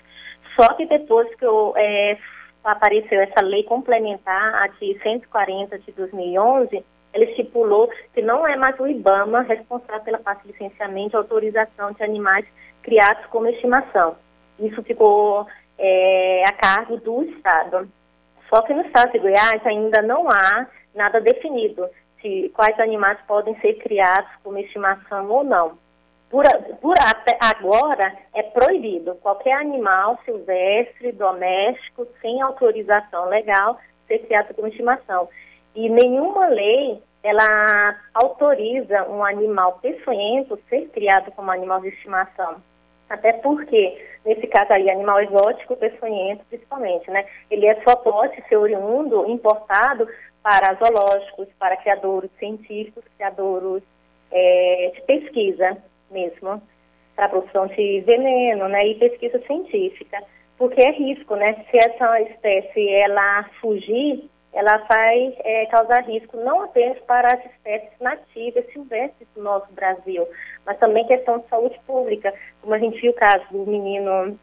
Só 0.55 0.75
que 0.75 0.87
depois 0.87 1.35
que 1.37 1.44
eu, 1.44 1.73
é, 1.77 2.18
apareceu 2.62 3.20
essa 3.20 3.42
lei 3.42 3.62
complementar, 3.64 4.55
a 4.62 4.66
de 4.66 4.99
140 5.03 5.79
de 5.79 5.92
2011, 5.92 6.85
ele 7.12 7.25
estipulou 7.25 7.90
que 8.14 8.23
não 8.23 8.46
é 8.46 8.57
mais 8.57 8.79
o 8.79 8.87
IBAMA 8.87 9.42
responsável 9.42 10.03
pela 10.03 10.18
parte 10.18 10.42
de 10.42 10.53
licenciamento 10.53 11.16
e 11.16 11.18
autorização 11.18 11.92
de 11.92 12.03
animais 12.03 12.46
criados 12.83 13.25
como 13.27 13.49
estimação. 13.49 14.16
Isso 14.59 14.83
ficou 14.83 15.46
é, 15.79 16.44
a 16.46 16.53
cargo 16.53 16.99
do 16.99 17.23
Estado. 17.25 17.88
Só 18.50 18.62
que 18.62 18.74
no 18.74 18.82
estado 18.82 19.12
de 19.12 19.20
Goiás 19.20 19.64
ainda 19.64 20.02
não 20.02 20.28
há 20.28 20.66
nada 20.94 21.20
definido 21.20 21.88
se 22.20 22.50
quais 22.54 22.78
animais 22.80 23.18
podem 23.26 23.58
ser 23.60 23.74
criados 23.74 24.30
como 24.42 24.58
estimação 24.58 25.30
ou 25.30 25.44
não. 25.44 25.78
Por, 26.28 26.44
por 26.80 26.96
agora 27.40 28.12
é 28.34 28.42
proibido 28.42 29.14
qualquer 29.16 29.54
animal 29.54 30.18
silvestre, 30.24 31.12
doméstico, 31.12 32.06
sem 32.20 32.42
autorização 32.42 33.28
legal, 33.28 33.78
ser 34.06 34.18
criado 34.20 34.54
como 34.54 34.68
estimação. 34.68 35.28
E 35.74 35.88
nenhuma 35.88 36.46
lei 36.48 37.02
ela 37.22 37.96
autoriza 38.14 39.08
um 39.08 39.24
animal 39.24 39.78
peçonhento 39.80 40.58
ser 40.68 40.88
criado 40.88 41.30
como 41.32 41.50
animal 41.50 41.80
de 41.80 41.88
estimação. 41.88 42.62
Até 43.11 43.33
porque, 43.33 44.01
nesse 44.25 44.46
caso 44.46 44.73
aí, 44.73 44.88
animal 44.88 45.20
exótico, 45.20 45.77
peçonhento, 45.77 46.44
principalmente, 46.49 47.11
né? 47.11 47.27
Ele 47.51 47.66
é 47.66 47.75
só 47.83 47.96
pode 47.96 48.40
ser 48.49 48.57
oriundo, 48.57 49.29
importado 49.29 50.09
para 50.40 50.75
zoológicos, 50.75 51.49
para 51.59 51.77
criadores 51.77 52.31
científicos, 52.38 53.03
criadores 53.16 53.83
é, 54.31 54.92
de 54.94 55.03
pesquisa 55.03 55.77
mesmo, 56.09 56.62
para 57.16 57.29
produção 57.29 57.66
de 57.66 58.01
veneno, 58.03 58.68
né? 58.68 58.87
E 58.87 58.94
pesquisa 58.94 59.40
científica. 59.44 60.23
Porque 60.57 60.81
é 60.81 60.92
risco, 60.92 61.35
né? 61.35 61.64
Se 61.68 61.79
essa 61.79 62.20
espécie, 62.20 62.88
ela 62.90 63.42
fugir 63.61 64.31
ela 64.52 64.78
vai 64.88 65.36
é, 65.44 65.66
causar 65.66 66.04
risco 66.04 66.36
não 66.36 66.62
apenas 66.62 66.98
para 67.00 67.28
as 67.28 67.44
espécies 67.46 67.98
nativas 68.00 68.66
silvestres 68.72 69.28
do 69.34 69.42
nosso 69.42 69.72
Brasil, 69.72 70.26
mas 70.66 70.78
também 70.78 71.06
questão 71.06 71.38
de 71.38 71.48
saúde 71.48 71.78
pública. 71.86 72.34
Como 72.60 72.74
a 72.74 72.78
gente 72.78 73.00
viu 73.00 73.12
o 73.12 73.14
caso 73.14 73.44
do 73.50 73.64
menino 73.66 74.38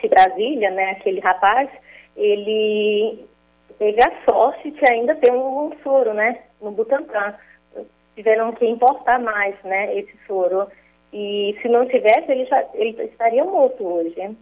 de 0.00 0.08
Brasília, 0.08 0.70
né, 0.70 0.92
aquele 0.92 1.20
rapaz, 1.20 1.68
ele 2.16 3.26
teve 3.78 4.00
a 4.02 4.24
sorte 4.24 4.70
de 4.70 4.92
ainda 4.92 5.14
ter 5.16 5.30
um 5.30 5.72
soro, 5.82 6.14
né, 6.14 6.40
no 6.60 6.70
Butantan. 6.70 7.34
Tiveram 8.14 8.52
que 8.52 8.66
importar 8.66 9.18
mais, 9.18 9.54
né, 9.62 9.96
esse 9.96 10.16
soro. 10.26 10.68
E 11.12 11.56
se 11.60 11.68
não 11.68 11.86
tivesse, 11.86 12.30
ele, 12.30 12.46
já, 12.46 12.64
ele 12.74 13.02
estaria 13.04 13.44
morto 13.44 13.84
hoje. 13.86 14.36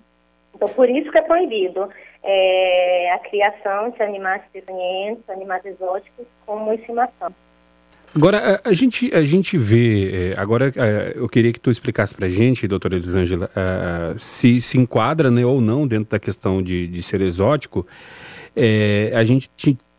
Então, 0.54 0.68
por 0.68 0.88
isso 0.88 1.10
que 1.10 1.18
é 1.18 1.22
proibido 1.22 1.88
é, 2.22 3.12
a 3.12 3.18
criação 3.18 3.90
de 3.90 4.02
animais 4.02 4.42
pequenos, 4.52 5.18
animais 5.28 5.64
exóticos, 5.64 6.26
como 6.44 6.72
estimação. 6.72 7.34
Agora, 8.14 8.60
a, 8.64 8.70
a, 8.70 8.72
gente, 8.72 9.14
a 9.14 9.22
gente 9.22 9.58
vê, 9.58 10.32
é, 10.32 10.40
agora 10.40 10.72
é, 10.74 11.12
eu 11.14 11.28
queria 11.28 11.52
que 11.52 11.60
tu 11.60 11.70
explicasse 11.70 12.14
para 12.14 12.26
a 12.26 12.30
gente, 12.30 12.66
doutora 12.66 12.96
Elisângela, 12.96 13.50
uh, 13.50 14.18
se 14.18 14.60
se 14.60 14.78
enquadra 14.78 15.30
né, 15.30 15.44
ou 15.44 15.60
não 15.60 15.86
dentro 15.86 16.10
da 16.10 16.18
questão 16.18 16.62
de, 16.62 16.88
de 16.88 17.02
ser 17.02 17.20
exótico. 17.20 17.86
É, 18.56 19.12
a 19.14 19.24
gente 19.24 19.50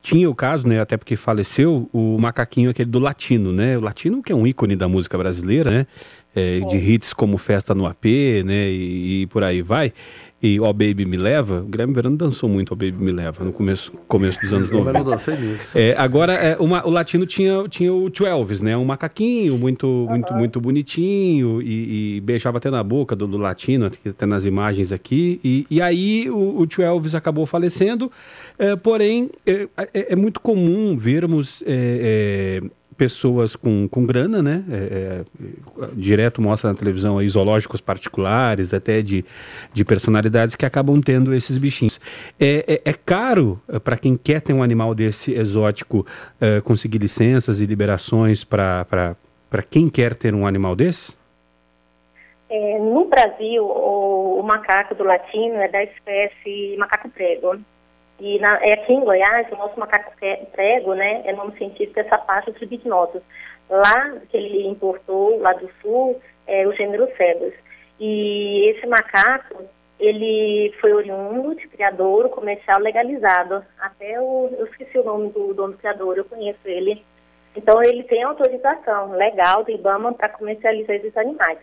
tinha 0.02 0.30
o 0.30 0.36
caso, 0.36 0.68
né, 0.68 0.82
até 0.82 0.98
porque 0.98 1.16
faleceu, 1.16 1.90
o 1.94 2.18
macaquinho 2.18 2.70
aquele 2.72 2.90
do 2.90 3.00
Latino, 3.00 3.52
né? 3.52 3.78
O 3.78 3.82
Latino 3.82 4.24
que 4.24 4.32
é 4.32 4.36
um 4.36 4.48
ícone 4.48 4.76
da 4.76 4.88
música 4.88 5.18
brasileira, 5.18 5.70
né? 5.70 5.88
É, 6.36 6.60
de 6.60 6.78
hits 6.78 7.12
como 7.12 7.38
Festa 7.38 7.74
no 7.74 7.86
AP, 7.86 8.06
né? 8.46 8.70
E, 8.70 9.22
e 9.22 9.28
por 9.28 9.44
aí 9.44 9.62
vai 9.62 9.94
e 10.42 10.60
oh 10.60 10.72
Baby 10.72 11.06
Me 11.06 11.18
Leva, 11.18 11.60
o 11.60 11.66
Guilherme 11.66 11.94
Verano 11.94 12.16
dançou 12.16 12.48
muito 12.48 12.72
oh 12.72 12.76
Baby 12.76 13.04
Me 13.04 13.12
Leva 13.12 13.44
no 13.44 13.52
começo, 13.52 13.92
começo 14.08 14.40
dos 14.40 14.54
anos 14.54 14.70
90. 14.70 14.90
Eu 14.90 15.04
não 15.04 15.12
dancei. 15.12 15.36
É, 15.76 15.96
agora, 15.98 16.34
é, 16.34 16.58
uma, 16.58 16.86
o 16.88 16.90
latino 16.90 17.26
tinha, 17.26 17.68
tinha 17.68 17.94
o 17.94 18.10
Tio 18.10 18.26
Elvis, 18.26 18.62
né? 18.62 18.78
Um 18.78 18.86
macaquinho 18.86 19.58
muito, 19.58 20.08
muito, 20.10 20.34
muito 20.34 20.62
bonitinho 20.62 21.62
e, 21.62 22.18
e, 22.18 22.22
beijava 22.22 22.58
até 22.58 22.70
na 22.70 22.82
boca 22.82 23.16
do, 23.16 23.28
do 23.28 23.38
latino, 23.38 23.88
até 23.88 24.26
nas 24.26 24.46
imagens 24.46 24.92
aqui. 24.92 25.42
E, 25.44 25.66
e 25.70 25.82
aí 25.82 26.30
o, 26.30 26.62
o 26.62 26.68
Tio 26.68 26.84
Elvis 26.84 27.16
acabou 27.16 27.46
falecendo, 27.46 28.10
é, 28.58 28.76
porém 28.76 29.30
é, 29.46 29.68
é, 29.78 30.14
é, 30.14 30.16
muito 30.16 30.40
comum 30.40 30.98
vermos 30.98 31.62
é, 31.66 32.62
é, 32.64 32.70
pessoas 33.00 33.56
com, 33.56 33.88
com 33.88 34.06
grana, 34.06 34.44
né? 34.44 34.62
É, 34.70 34.76
é, 34.76 35.88
direto 35.94 36.42
mostra 36.42 36.70
na 36.70 36.76
televisão 36.76 37.18
aí 37.18 37.30
zoológicos 37.30 37.80
particulares, 37.80 38.74
até 38.74 39.02
de, 39.02 39.24
de 39.74 39.86
personalidades 39.86 40.54
que 40.54 40.66
acabam 40.66 41.00
tendo 41.02 41.34
esses 41.34 41.58
bichinhos. 41.58 41.98
É, 42.38 42.82
é, 42.86 42.90
é 42.90 42.94
caro 42.94 43.58
é, 43.70 43.80
para 43.80 43.98
quem 43.98 44.18
quer 44.18 44.42
ter 44.42 44.52
um 44.52 44.62
animal 44.62 44.94
desse 44.94 45.32
exótico 45.32 46.06
é, 46.42 46.60
conseguir 46.60 46.98
licenças 46.98 47.62
e 47.62 47.66
liberações 47.66 48.44
para 48.44 49.16
quem 49.70 49.90
quer 49.90 50.14
ter 50.14 50.36
um 50.36 50.46
animal 50.46 50.76
desse? 50.76 51.18
no 52.82 53.06
Brasil, 53.06 53.64
o, 53.64 54.40
o 54.40 54.44
macaco 54.44 54.96
do 54.96 55.04
latino 55.04 55.54
é 55.58 55.68
da 55.68 55.84
espécie 55.84 56.76
macaco 56.78 57.08
prego. 57.10 57.60
E 58.20 58.38
na, 58.40 58.58
é 58.62 58.74
aqui 58.74 58.94
em 58.94 59.04
Goiás, 59.04 59.48
o 59.52 59.56
nosso 59.56 59.80
macaco 59.80 60.12
prego, 60.52 60.94
né, 60.94 61.22
é 61.26 61.34
nome 61.34 61.58
científico 61.58 62.00
essa 62.00 62.18
parte 62.18 62.52
dos 62.52 62.68
bignosos. 62.68 63.22
Lá 63.70 64.18
que 64.30 64.36
ele 64.36 64.68
importou, 64.68 65.40
lá 65.40 65.54
do 65.54 65.70
sul, 65.82 66.20
é 66.48 66.68
o 66.68 66.74
gênero 66.74 67.08
Cebus. 67.16 67.54
E 68.00 68.70
esse 68.70 68.86
macaco, 68.88 69.64
ele 70.00 70.74
foi 70.82 70.94
oriundo 70.94 71.56
de 71.56 71.68
criador 71.68 72.30
comercial 72.30 72.80
legalizado. 72.80 73.64
Até 73.80 74.20
o, 74.20 74.50
eu 74.58 74.66
esqueci 74.66 74.98
o 74.98 75.04
nome 75.04 75.30
do 75.30 75.54
dono 75.54 75.74
do 75.74 75.80
criador, 75.80 76.18
eu 76.18 76.26
conheço 76.26 76.60
ele. 76.66 77.04
Então 77.56 77.82
ele 77.84 78.04
tem 78.04 78.24
autorização 78.24 79.12
legal 79.12 79.64
do 79.64 79.72
IBAMA 79.72 80.14
para 80.14 80.30
comercializar 80.30 80.96
esses 80.96 81.16
animais. 81.16 81.60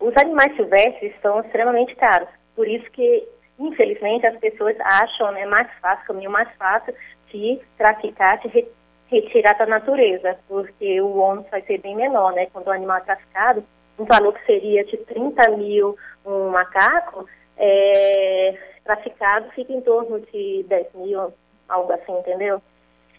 Os 0.00 0.16
animais 0.16 0.54
silvestres 0.56 1.12
são 1.22 1.40
extremamente 1.40 1.94
caros, 1.96 2.28
por 2.54 2.66
isso 2.68 2.90
que 2.90 3.26
Infelizmente, 3.58 4.26
as 4.26 4.36
pessoas 4.38 4.76
acham 4.80 5.30
né, 5.32 5.46
mais 5.46 5.68
fácil, 5.80 6.06
caminho 6.06 6.30
mais 6.30 6.48
fácil 6.56 6.94
de 7.30 7.60
traficar, 7.76 8.38
de 8.38 8.48
re 8.48 8.68
retirar 9.06 9.52
da 9.52 9.66
natureza, 9.66 10.36
porque 10.48 11.00
o 11.00 11.18
ônus 11.18 11.46
vai 11.50 11.60
ser 11.62 11.78
bem 11.78 11.94
menor, 11.94 12.32
né? 12.32 12.46
Quando 12.52 12.66
o 12.66 12.72
animal 12.72 12.96
é 12.96 13.00
traficado, 13.02 13.62
um 13.98 14.04
valor 14.04 14.32
que 14.32 14.44
seria 14.46 14.82
de 14.84 14.96
30 14.96 15.50
mil 15.50 15.96
um 16.24 16.48
macaco, 16.48 17.28
é, 17.56 18.58
traficado 18.82 19.50
fica 19.50 19.72
em 19.72 19.80
torno 19.82 20.20
de 20.20 20.64
10 20.68 20.94
mil, 20.94 21.32
algo 21.68 21.92
assim, 21.92 22.12
entendeu? 22.18 22.60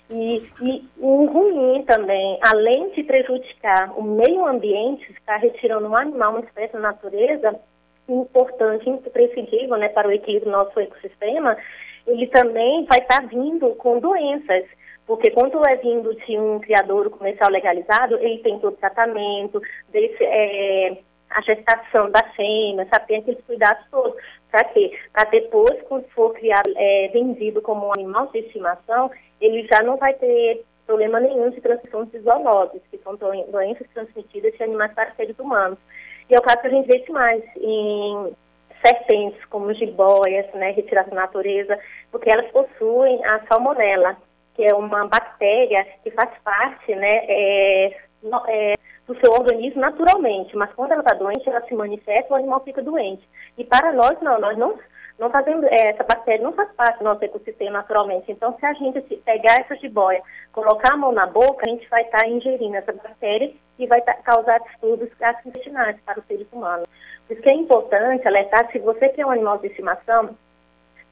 E, 0.10 0.48
e 0.62 0.88
o 0.98 1.26
ruim 1.26 1.84
também, 1.84 2.39
além 2.41 2.89
de 2.91 3.04
prejudicar 3.04 3.98
o 3.98 4.04
meio 4.04 4.45
ambiente, 4.45 5.12
estar 5.12 5.38
retirando 5.38 5.88
um 5.88 5.98
animal, 5.98 6.32
uma 6.32 6.41
espécie 6.41 6.74
da 6.74 6.80
natureza, 6.80 7.60
importante, 8.08 8.89
imprescindível 8.89 9.78
né, 9.78 9.89
para 9.89 10.08
o 10.08 10.12
equilíbrio 10.12 10.52
do 10.52 10.58
nosso 10.58 10.80
ecossistema, 10.80 11.58
ele 12.06 12.28
também 12.28 12.86
vai 12.86 13.00
estar 13.00 13.28
vindo 13.28 13.70
com 13.76 14.00
doenças. 14.00 14.65
Porque 15.08 15.30
quando 15.32 15.63
é 15.68 15.76
vindo 15.76 16.15
de 16.15 16.38
um 16.38 16.60
criador 16.60 17.10
comercial 17.12 17.50
legalizado, 17.52 18.18
ele 18.18 18.39
tem 18.39 18.60
todo 18.60 18.74
o 18.74 18.78
tratamento, 18.78 19.62
desse, 19.89 20.24
é, 20.24 20.98
a 21.30 21.41
gestação 21.41 22.10
da 22.10 22.24
fêmea, 22.36 22.88
sabe? 22.91 23.08
Tem 23.08 23.18
aqueles 23.20 23.44
cuidados 23.46 23.86
todos. 23.91 24.15
Para 24.50 24.63
quê? 24.65 24.98
Para 25.12 25.30
depois, 25.30 25.80
quando 25.84 26.08
for 26.10 26.34
criado, 26.34 26.72
é, 26.76 27.10
vendido 27.13 27.62
como 27.62 27.88
um 27.88 27.91
animal 27.91 28.28
de 28.28 28.39
estimação, 28.39 29.12
ele 29.39 29.68
já 29.68 29.84
não 29.84 29.98
vai 29.98 30.13
ter 30.13 30.63
problema 30.88 31.20
nenhum 31.20 31.50
de 31.50 31.62
transmissão 31.62 32.06
de 32.06 32.20
zoonoses, 32.20 32.82
que 32.89 32.98
são 33.00 33.15
doenças 33.15 33.88
transmitidas 33.94 34.54
de 34.54 34.63
animais 34.63 34.94
para 34.94 35.13
seres 35.15 35.38
humanos. 35.38 35.80
E 36.30 36.36
é 36.36 36.38
o 36.38 36.42
caso 36.42 36.60
que 36.62 36.68
a 36.68 36.70
gente 36.72 36.88
vê 36.88 37.06
mais 37.12 37.44
em 37.58 38.36
serpentes, 38.86 39.44
como 39.46 39.74
jiboias, 39.74 40.52
né, 40.54 40.72
retiradas 40.72 41.12
da 41.12 41.22
natureza, 41.22 41.78
porque 42.12 42.30
elas 42.32 42.50
possuem 42.52 43.24
a 43.26 43.42
salmonela, 43.48 44.18
que 44.54 44.64
é 44.64 44.74
uma 44.74 45.08
bactéria 45.08 45.86
que 46.04 46.12
faz 46.12 46.30
parte 46.44 46.96
né, 46.96 47.26
é, 47.28 47.98
no, 48.24 48.42
é, 48.48 48.76
do 49.08 49.16
seu 49.20 49.34
organismo 49.34 49.82
naturalmente, 49.82 50.56
mas 50.56 50.72
quando 50.74 50.91
ela 50.91 51.02
está 51.02 51.14
doente, 51.16 51.47
ela 51.47 51.62
se 51.62 51.74
manifesta, 51.74 52.34
o 52.34 52.38
animal 52.38 52.64
fica 52.64 52.82
doente. 52.82 53.28
E 53.58 53.64
para 53.64 53.91
nós, 53.93 54.20
não, 54.22 54.39
nós 54.39 54.58
não, 54.58 54.78
não 55.18 55.30
fazemos, 55.30 55.63
é, 55.66 55.91
essa 55.91 56.03
bactéria 56.03 56.43
não 56.43 56.53
faz 56.53 56.72
parte 56.74 56.99
do 56.99 57.05
nosso 57.05 57.24
ecossistema 57.24 57.72
naturalmente. 57.72 58.32
Então, 58.32 58.55
se 58.59 58.66
a 58.66 58.74
gente 58.74 59.01
pegar 59.18 59.61
essa 59.61 59.76
jiboia, 59.78 60.22
colocar 60.51 60.93
a 60.93 60.97
mão 60.97 61.11
na 61.11 61.26
boca, 61.26 61.63
a 61.66 61.70
gente 61.70 61.88
vai 61.89 62.03
estar 62.03 62.20
tá 62.20 62.28
ingerindo 62.28 62.76
essa 62.76 62.91
bactéria 62.91 63.53
e 63.80 63.88
vai 63.88 64.01
tá, 64.01 64.13
causar 64.16 64.59
distúrbios 64.59 65.11
gastrointestinais 65.18 65.97
para 66.05 66.20
os 66.20 66.26
seres 66.26 66.47
humanos. 66.51 66.88
Por 67.28 67.34
isso 67.34 67.41
que 67.41 67.49
é 67.49 67.53
importante 67.53 68.28
alertar, 68.28 68.70
se 68.72 68.80
você 68.80 69.09
tem 69.09 69.26
um 69.26 69.32
animal 69.32 69.57
de 69.57 69.68
estimação, 69.68 70.36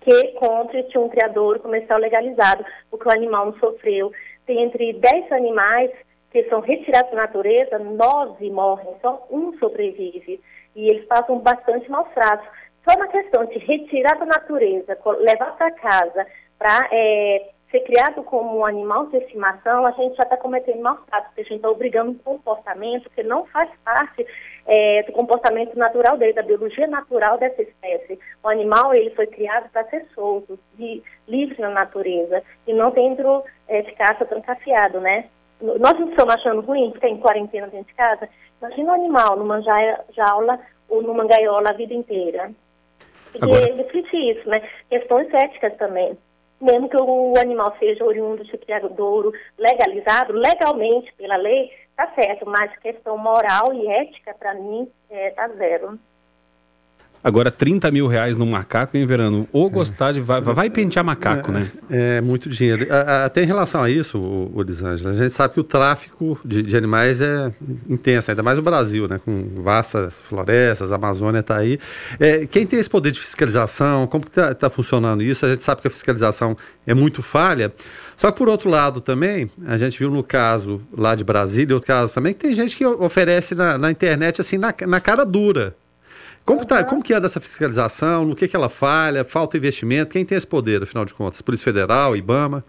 que 0.02 0.28
compre 0.34 0.86
um 0.98 1.08
criador 1.08 1.60
comercial 1.60 1.98
legalizado, 1.98 2.66
porque 2.92 3.08
o 3.08 3.12
animal 3.12 3.48
não 3.48 3.60
sofreu. 3.60 4.12
Tem 4.46 4.62
entre 4.62 4.94
10 4.94 5.32
animais 5.32 5.92
que 6.30 6.44
são 6.50 6.60
retirados 6.60 7.12
da 7.12 7.18
natureza, 7.18 7.80
nove 7.80 8.50
morrem, 8.50 8.96
só 9.02 9.26
um 9.32 9.58
sobrevive. 9.60 10.42
E 10.76 10.90
eles 10.90 11.06
passam 11.06 11.40
bastante 11.40 11.90
maus 11.90 12.10
tratos. 12.14 12.48
Só 12.84 12.98
na 12.98 13.08
questão 13.08 13.46
de 13.46 13.58
retirar 13.60 14.18
da 14.18 14.26
natureza, 14.26 14.98
levar 15.20 15.56
para 15.56 15.72
casa, 15.72 16.28
para 16.58 16.88
é, 16.92 17.50
ser 17.74 17.80
criado 17.82 18.22
como 18.24 18.60
um 18.60 18.66
animal 18.66 19.08
de 19.08 19.18
estimação, 19.18 19.86
a 19.88 19.92
gente 19.92 20.16
já 20.16 20.24
está 20.24 20.38
cometendo 20.38 20.82
maus 20.82 21.00
tratos, 21.08 21.28
porque 21.30 21.42
a 21.42 21.44
gente 21.46 21.56
está 21.56 21.72
obrigando 21.72 22.12
um 22.12 22.18
comportamento 22.18 23.10
que 23.10 23.24
não 23.24 23.46
faz 23.48 23.68
parte 23.84 24.28
é, 24.68 25.04
do 25.04 25.12
comportamento 25.12 25.76
natural 25.76 26.16
dele, 26.18 26.34
da 26.34 26.44
biologia 26.44 26.86
natural 26.86 27.40
dessa 27.40 27.64
espécie. 27.64 28.20
O 28.44 28.48
animal 28.48 28.94
ele 28.94 29.10
foi 29.12 29.26
criado 29.26 29.70
para 29.72 29.90
ser 29.90 30.06
solto, 30.14 30.60
de, 30.76 31.02
livre 31.28 31.60
na 31.60 31.70
natureza, 31.70 32.44
e 32.68 32.74
não 32.74 32.92
dentro 32.92 33.44
é, 33.68 33.82
de 33.82 33.94
trancafiado, 33.94 35.00
né? 35.00 35.26
Nós 35.60 35.98
não 35.98 36.10
estamos 36.10 36.36
achando 36.36 36.62
ruim 36.62 36.92
que 36.92 37.00
tem 37.00 37.18
quarentena 37.18 37.68
dentro 37.68 37.88
de 37.88 37.94
casa? 37.94 38.30
Imagina 38.62 38.92
um 38.92 38.96
animal 38.96 39.38
numa 39.38 39.62
jaula 39.62 40.60
ou 40.90 41.02
numa 41.02 41.26
gaiola 41.26 41.70
a 41.70 41.74
vida 41.74 41.94
inteira. 41.94 42.52
E 43.36 43.44
Agora... 43.44 43.76
refletir 43.76 44.38
isso, 44.38 44.50
né? 44.50 44.62
Questões 44.90 45.34
éticas 45.34 45.76
também. 45.78 46.18
Mesmo 46.62 46.88
que 46.88 46.98
o 46.98 47.34
animal 47.38 47.76
seja 47.78 48.06
oriundo 48.06 48.44
de 48.44 48.58
criadouro 48.58 49.34
legalizado, 49.58 50.34
legalmente 50.34 51.14
pela 51.16 51.36
lei, 51.36 51.70
tá 51.96 52.10
certo, 52.16 52.46
mas 52.46 52.76
questão 52.78 53.18
moral 53.18 53.74
e 53.74 53.88
ética, 53.88 54.34
para 54.34 54.54
mim, 54.54 54.90
é, 55.10 55.32
tá 55.32 55.50
zero. 55.50 56.00
Agora, 57.24 57.50
30 57.50 57.90
mil 57.90 58.06
reais 58.06 58.36
no 58.36 58.46
macaco, 58.46 58.98
hein, 58.98 59.06
Verano? 59.08 59.48
Ou 59.54 59.70
gostar 59.70 60.12
de. 60.12 60.20
Vai, 60.20 60.42
vai 60.42 60.70
pentear 60.70 61.06
macaco, 61.06 61.52
é, 61.52 61.54
né? 61.54 61.72
É, 61.90 62.22
muito 62.22 62.50
dinheiro. 62.50 62.86
Até 63.24 63.44
em 63.44 63.46
relação 63.46 63.82
a 63.82 63.90
isso, 63.90 64.20
o, 64.20 64.62
Lisângela, 64.62 65.12
a 65.12 65.14
gente 65.14 65.30
sabe 65.30 65.54
que 65.54 65.60
o 65.62 65.64
tráfico 65.64 66.38
de, 66.44 66.62
de, 66.62 66.76
animais 66.76 67.22
é 67.22 67.54
intenso, 67.90 68.30
ainda 68.30 68.44
mais 68.44 68.58
no 68.58 68.64
Brasil, 68.64 69.08
né? 69.08 69.22
Com 69.24 69.62
vastas 69.64 70.16
florestas, 70.16 70.92
a 70.92 70.96
Amazônia 70.96 71.40
está 71.40 71.58
aí. 71.58 71.80
É, 72.20 72.46
quem 72.46 72.68
tem 72.68 72.78
esse 72.78 72.90
poder 72.90 73.12
de 73.12 73.22
fiscalização, 73.22 74.06
como 74.06 74.26
está 74.26 74.54
tá 74.54 74.70
funcionando 74.70 75.24
isso? 75.24 75.46
A 75.46 75.50
gente 75.50 75.64
sabe 75.64 75.82
que 75.82 75.88
a 75.88 75.92
fiscalização 75.92 76.58
é 76.86 76.94
muito 76.94 77.22
falha. 77.22 77.72
Só 78.18 78.32
que, 78.32 78.38
por 78.38 78.50
outro 78.50 78.70
lado, 78.70 79.00
também, 79.00 79.50
a 79.66 79.78
gente 79.78 79.98
viu 79.98 80.12
no 80.12 80.24
caso 80.24 80.82
lá 80.96 81.16
de 81.16 81.24
Brasília, 81.24 81.74
outro 81.74 81.88
caso 81.88 82.14
também, 82.14 82.34
que 82.34 82.40
tem 82.40 82.54
gente 82.54 82.76
que 82.76 82.86
oferece 82.86 83.56
na, 83.56 83.78
na 83.78 83.90
internet, 83.90 84.42
assim, 84.42 84.58
na, 84.58 84.76
na 84.86 85.00
cara 85.00 85.26
dura 85.26 85.74
como, 86.46 86.66
tá, 86.66 86.84
como 86.84 87.04
que 87.04 87.14
é 87.14 87.20
dessa 87.20 87.40
fiscalização? 87.40 88.26
No 88.26 88.36
que, 88.36 88.48
que 88.48 88.56
ela 88.56 88.70
falha? 88.70 89.24
Falta 89.24 89.58
investimento? 89.58 90.12
Quem 90.12 90.26
tem 90.26 90.38
esse 90.38 90.48
poder, 90.48 90.84
afinal 90.84 91.06
de 91.06 91.14
contas? 91.14 91.42
Polícia 91.42 91.64
Federal, 91.64 92.16
IBAMA? 92.16 92.64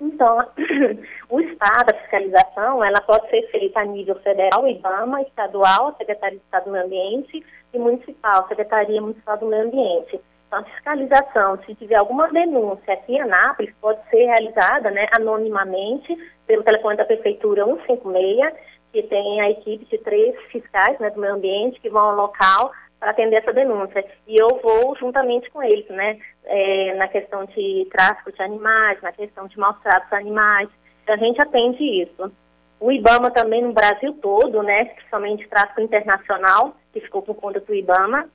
Então, 0.00 0.44
o 1.30 1.40
Estado, 1.40 1.90
a 1.90 1.94
fiscalização, 1.94 2.84
ela 2.84 3.00
pode 3.00 3.30
ser 3.30 3.48
feita 3.50 3.80
a 3.80 3.84
nível 3.84 4.16
federal, 4.16 4.66
IBAMA, 4.66 5.22
estadual, 5.22 5.94
Secretaria 5.96 6.38
de 6.38 6.44
Estado 6.44 6.64
do 6.64 6.72
Meio 6.72 6.84
Ambiente, 6.84 7.42
e 7.72 7.78
municipal, 7.78 8.46
Secretaria 8.48 9.00
Municipal 9.00 9.38
do 9.38 9.46
Meio 9.46 9.66
Ambiente. 9.66 10.20
Então, 10.46 10.58
a 10.58 10.64
fiscalização, 10.64 11.58
se 11.64 11.74
tiver 11.76 11.94
alguma 11.94 12.28
denúncia 12.28 12.92
aqui 12.92 13.14
em 13.14 13.20
Anápolis, 13.22 13.72
pode 13.80 14.00
ser 14.10 14.26
realizada 14.26 14.90
né, 14.90 15.06
anonimamente 15.16 16.14
pelo 16.46 16.62
telefone 16.62 16.96
da 16.98 17.06
Prefeitura 17.06 17.64
156, 17.64 18.52
que 18.92 19.02
tem 19.04 19.40
a 19.40 19.50
equipe 19.50 19.86
de 19.86 19.96
três 19.98 20.36
fiscais 20.50 20.98
né, 20.98 21.08
do 21.08 21.20
meio 21.20 21.34
ambiente 21.34 21.80
que 21.80 21.88
vão 21.88 22.10
ao 22.10 22.16
local 22.16 22.70
para 23.02 23.10
atender 23.10 23.40
essa 23.40 23.52
denúncia. 23.52 24.04
E 24.28 24.36
eu 24.40 24.60
vou 24.62 24.94
juntamente 24.96 25.50
com 25.50 25.60
eles, 25.60 25.88
né, 25.88 26.20
é, 26.44 26.94
na 26.94 27.08
questão 27.08 27.44
de 27.46 27.88
tráfico 27.90 28.30
de 28.30 28.40
animais, 28.40 29.02
na 29.02 29.10
questão 29.10 29.48
de 29.48 29.58
maus 29.58 29.76
tratos 29.82 30.12
animais. 30.12 30.68
Então, 31.02 31.16
a 31.16 31.18
gente 31.18 31.42
atende 31.42 31.82
isso. 31.82 32.30
O 32.78 32.92
IBAMA 32.92 33.32
também 33.32 33.60
no 33.60 33.72
Brasil 33.72 34.16
todo, 34.22 34.62
né, 34.62 34.84
principalmente 34.84 35.48
tráfico 35.48 35.80
internacional, 35.80 36.76
que 36.92 37.00
ficou 37.00 37.22
por 37.22 37.34
conta 37.34 37.58
do 37.58 37.74
IBAMA, 37.74 38.28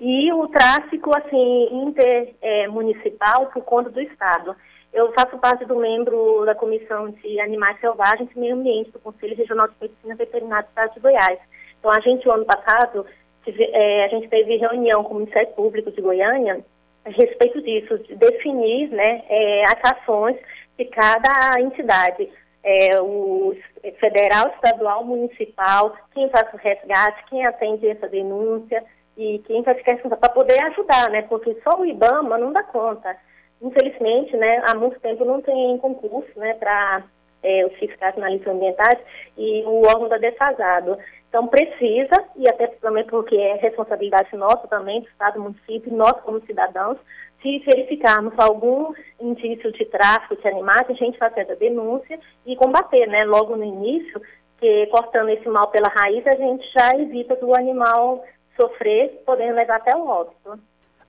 e 0.00 0.32
o 0.32 0.48
tráfico, 0.48 1.10
assim, 1.14 1.68
intermunicipal 1.84 3.42
é, 3.42 3.46
por 3.52 3.64
conta 3.64 3.90
do 3.90 4.00
Estado. 4.00 4.56
Eu 4.94 5.12
faço 5.12 5.36
parte 5.36 5.66
do 5.66 5.76
membro 5.76 6.42
da 6.46 6.54
Comissão 6.54 7.10
de 7.10 7.38
Animais 7.38 7.78
Selvagens 7.80 8.30
e 8.34 8.38
Meio 8.38 8.54
Ambiente 8.54 8.92
do 8.92 8.98
Conselho 8.98 9.36
Regional 9.36 9.68
de 9.68 9.74
Medicina 9.78 10.14
Veterinária 10.14 10.64
do 10.64 10.68
Estado 10.68 10.94
de 10.94 11.00
Goiás. 11.00 11.38
Então, 11.78 11.90
a 11.90 12.00
gente, 12.00 12.26
o 12.26 12.32
ano 12.32 12.46
passado, 12.46 13.06
é, 13.46 14.04
a 14.04 14.08
gente 14.08 14.28
teve 14.28 14.56
reunião 14.56 15.04
com 15.04 15.14
o 15.14 15.18
Ministério 15.18 15.52
Público 15.52 15.90
de 15.90 16.00
Goiânia 16.00 16.64
a 17.04 17.10
respeito 17.10 17.62
disso, 17.62 17.98
de 18.00 18.16
definir 18.16 18.88
né, 18.90 19.22
é, 19.28 19.62
as 19.64 19.92
ações 19.92 20.36
de 20.76 20.84
cada 20.86 21.60
entidade. 21.60 22.28
É, 22.68 23.00
o 23.00 23.56
federal, 24.00 24.48
estadual, 24.48 25.04
municipal, 25.04 25.96
quem 26.12 26.28
faz 26.30 26.52
o 26.52 26.56
resgate, 26.56 27.24
quem 27.30 27.46
atende 27.46 27.88
essa 27.88 28.08
denúncia 28.08 28.82
e 29.16 29.38
quem 29.46 29.62
faz 29.62 29.80
questão 29.82 30.10
para 30.10 30.28
poder 30.28 30.60
ajudar, 30.64 31.08
né? 31.10 31.22
Porque 31.22 31.56
só 31.62 31.78
o 31.78 31.86
IBAMA 31.86 32.36
não 32.36 32.52
dá 32.52 32.64
conta 32.64 33.16
infelizmente, 33.60 34.36
né, 34.36 34.62
há 34.66 34.74
muito 34.74 35.00
tempo 35.00 35.24
não 35.24 35.40
tem 35.40 35.78
concurso, 35.78 36.38
né, 36.38 36.54
para 36.54 37.02
é, 37.46 37.64
os 37.64 37.72
fiscais 37.78 38.14
ambientais 38.18 38.98
e 39.38 39.62
o 39.64 39.86
órgão 39.86 40.04
está 40.04 40.18
defasado. 40.18 40.98
Então 41.28 41.46
precisa, 41.46 42.24
e 42.36 42.48
até 42.48 42.66
também 42.66 43.04
porque 43.04 43.36
é 43.36 43.54
responsabilidade 43.54 44.34
nossa 44.36 44.66
também, 44.68 45.02
do 45.02 45.08
Estado, 45.08 45.34
do 45.34 45.42
município, 45.42 45.94
nós 45.94 46.20
como 46.22 46.44
cidadãos, 46.44 46.98
se 47.40 47.58
verificarmos 47.60 48.34
algum 48.38 48.92
indício 49.20 49.70
de 49.70 49.84
tráfico 49.84 50.36
de 50.36 50.48
animais, 50.48 50.86
a 50.88 50.92
gente 50.94 51.18
fazer 51.18 51.42
a 51.42 51.54
denúncia 51.54 52.18
e 52.44 52.56
combater, 52.56 53.06
né, 53.06 53.24
logo 53.24 53.54
no 53.56 53.64
início, 53.64 54.20
que 54.58 54.86
cortando 54.86 55.28
esse 55.28 55.48
mal 55.48 55.68
pela 55.68 55.88
raiz, 55.88 56.26
a 56.26 56.36
gente 56.36 56.66
já 56.72 56.90
evita 56.98 57.36
do 57.36 57.54
animal 57.54 58.24
sofrer, 58.58 59.22
podendo 59.24 59.54
levar 59.54 59.76
até 59.76 59.94
o 59.94 60.06
óbito. 60.06 60.58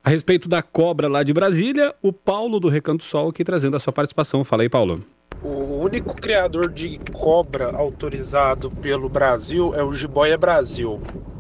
A 0.03 0.09
respeito 0.09 0.47
da 0.47 0.61
cobra 0.61 1.09
lá 1.09 1.23
de 1.23 1.33
Brasília, 1.33 1.93
o 2.03 2.13
Paulo 2.13 2.59
do 2.59 2.69
Recanto 2.69 3.03
Sol 3.03 3.29
aqui 3.29 3.43
trazendo 3.43 3.77
a 3.77 3.79
sua 3.79 3.93
participação. 3.93 4.43
Fala 4.43 4.63
aí, 4.63 4.69
Paulo. 4.69 5.16
O 5.43 5.81
único 5.81 6.15
criador 6.15 6.71
de 6.71 6.99
cobra 7.11 7.75
autorizado 7.75 8.71
pelo 8.71 9.07
Brasil 9.07 9.73
é 9.75 9.83
o 9.83 9.93
Jiboia 9.93 10.37
Brasil, 10.37 10.99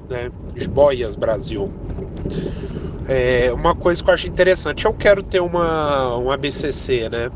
né? 0.09 0.31
Jiboias 0.55 1.15
Brasil. 1.15 1.71
É 3.07 3.51
uma 3.53 3.75
coisa 3.75 4.03
que 4.03 4.09
eu 4.09 4.13
acho 4.13 4.27
interessante. 4.27 4.85
Eu 4.85 4.93
quero 4.93 5.23
ter 5.23 5.39
uma 5.39 6.17
um 6.17 6.31
ABCC, 6.31 7.09
né? 7.09 7.31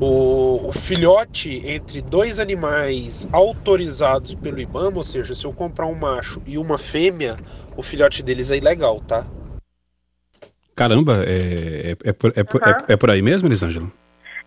O, 0.00 0.68
o, 0.68 0.72
filhote 0.72 1.62
entre 1.64 2.02
dois 2.02 2.40
animais 2.40 3.28
autorizados 3.30 4.34
pelo 4.34 4.60
IBAMA, 4.60 4.96
ou 4.96 5.04
seja, 5.04 5.34
se 5.34 5.44
eu 5.44 5.52
comprar 5.52 5.86
um 5.86 5.94
macho 5.94 6.42
e 6.44 6.58
uma 6.58 6.76
fêmea, 6.76 7.36
o 7.76 7.82
filhote 7.82 8.22
deles 8.22 8.50
é 8.50 8.56
ilegal, 8.56 9.00
tá? 9.00 9.24
Caramba, 10.74 11.22
é, 11.24 11.92
é, 12.04 12.10
é, 12.10 12.12
por, 12.12 12.32
é, 12.34 12.40
uhum. 12.40 12.84
é, 12.88 12.92
é 12.94 12.96
por 12.96 13.10
aí 13.10 13.22
mesmo, 13.22 13.46
Elisângela? 13.46 13.86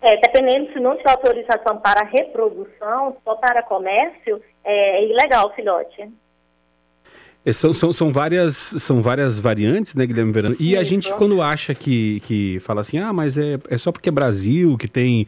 É, 0.00 0.16
dependendo 0.20 0.72
se 0.72 0.78
não 0.78 0.96
tiver 0.96 1.10
autorização 1.10 1.78
para 1.78 2.06
reprodução, 2.06 3.16
só 3.24 3.34
para 3.34 3.62
comércio, 3.62 4.40
é, 4.64 5.00
é 5.00 5.08
ilegal 5.08 5.48
o 5.48 5.54
filhote. 5.54 6.08
É, 7.44 7.52
são, 7.52 7.72
são, 7.72 7.92
são, 7.92 8.12
várias, 8.12 8.54
são 8.56 9.00
várias 9.00 9.40
variantes, 9.40 9.94
né, 9.94 10.04
Guilherme 10.04 10.32
Verano? 10.32 10.56
E 10.60 10.72
Isso. 10.72 10.80
a 10.80 10.82
gente, 10.82 11.12
quando 11.14 11.40
acha 11.40 11.74
que, 11.74 12.20
que 12.20 12.60
fala 12.60 12.80
assim, 12.80 12.98
ah, 12.98 13.12
mas 13.12 13.38
é, 13.38 13.58
é 13.70 13.78
só 13.78 13.90
porque 13.90 14.08
é 14.08 14.12
Brasil 14.12 14.76
que 14.76 14.86
tem, 14.86 15.26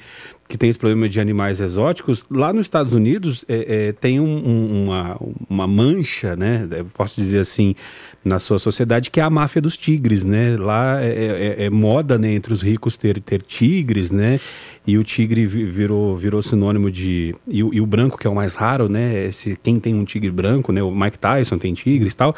que 0.48 0.58
tem 0.58 0.68
esse 0.68 0.78
problema 0.78 1.08
de 1.08 1.18
animais 1.18 1.60
exóticos, 1.60 2.26
lá 2.30 2.52
nos 2.52 2.66
Estados 2.66 2.92
Unidos 2.92 3.44
é, 3.48 3.88
é, 3.88 3.92
tem 3.92 4.20
um, 4.20 4.24
um, 4.26 4.84
uma, 4.84 5.16
uma 5.48 5.66
mancha, 5.66 6.36
né, 6.36 6.68
posso 6.94 7.20
dizer 7.20 7.38
assim, 7.38 7.74
na 8.24 8.38
sua 8.38 8.58
sociedade, 8.58 9.10
que 9.10 9.18
é 9.18 9.22
a 9.22 9.30
máfia 9.30 9.62
dos 9.62 9.76
tigres, 9.76 10.24
né? 10.24 10.56
Lá 10.56 11.02
é, 11.02 11.56
é, 11.58 11.64
é 11.64 11.70
moda, 11.70 12.18
né, 12.18 12.32
entre 12.32 12.52
os 12.52 12.60
ricos 12.60 12.96
ter, 12.96 13.20
ter 13.20 13.42
tigres, 13.42 14.10
né? 14.10 14.38
E 14.86 14.96
o 14.96 15.04
tigre 15.04 15.46
virou, 15.46 16.16
virou 16.16 16.42
sinônimo 16.42 16.90
de... 16.90 17.34
E, 17.46 17.58
e, 17.58 17.80
o 17.80 17.86
branco, 17.86 18.18
que 18.18 18.26
é 18.26 18.30
o 18.30 18.34
mais 18.34 18.54
raro, 18.54 18.88
né? 18.88 19.26
Esse, 19.26 19.56
quem 19.62 19.78
tem 19.78 19.94
um 19.94 20.04
tigre 20.04 20.30
branco, 20.30 20.72
né? 20.72 20.82
O 20.82 20.90
Mike 20.90 21.18
Tyson 21.18 21.58
tem 21.58 21.74
tigre, 21.74 22.00
tigres 22.00 22.14
tal. 22.14 22.34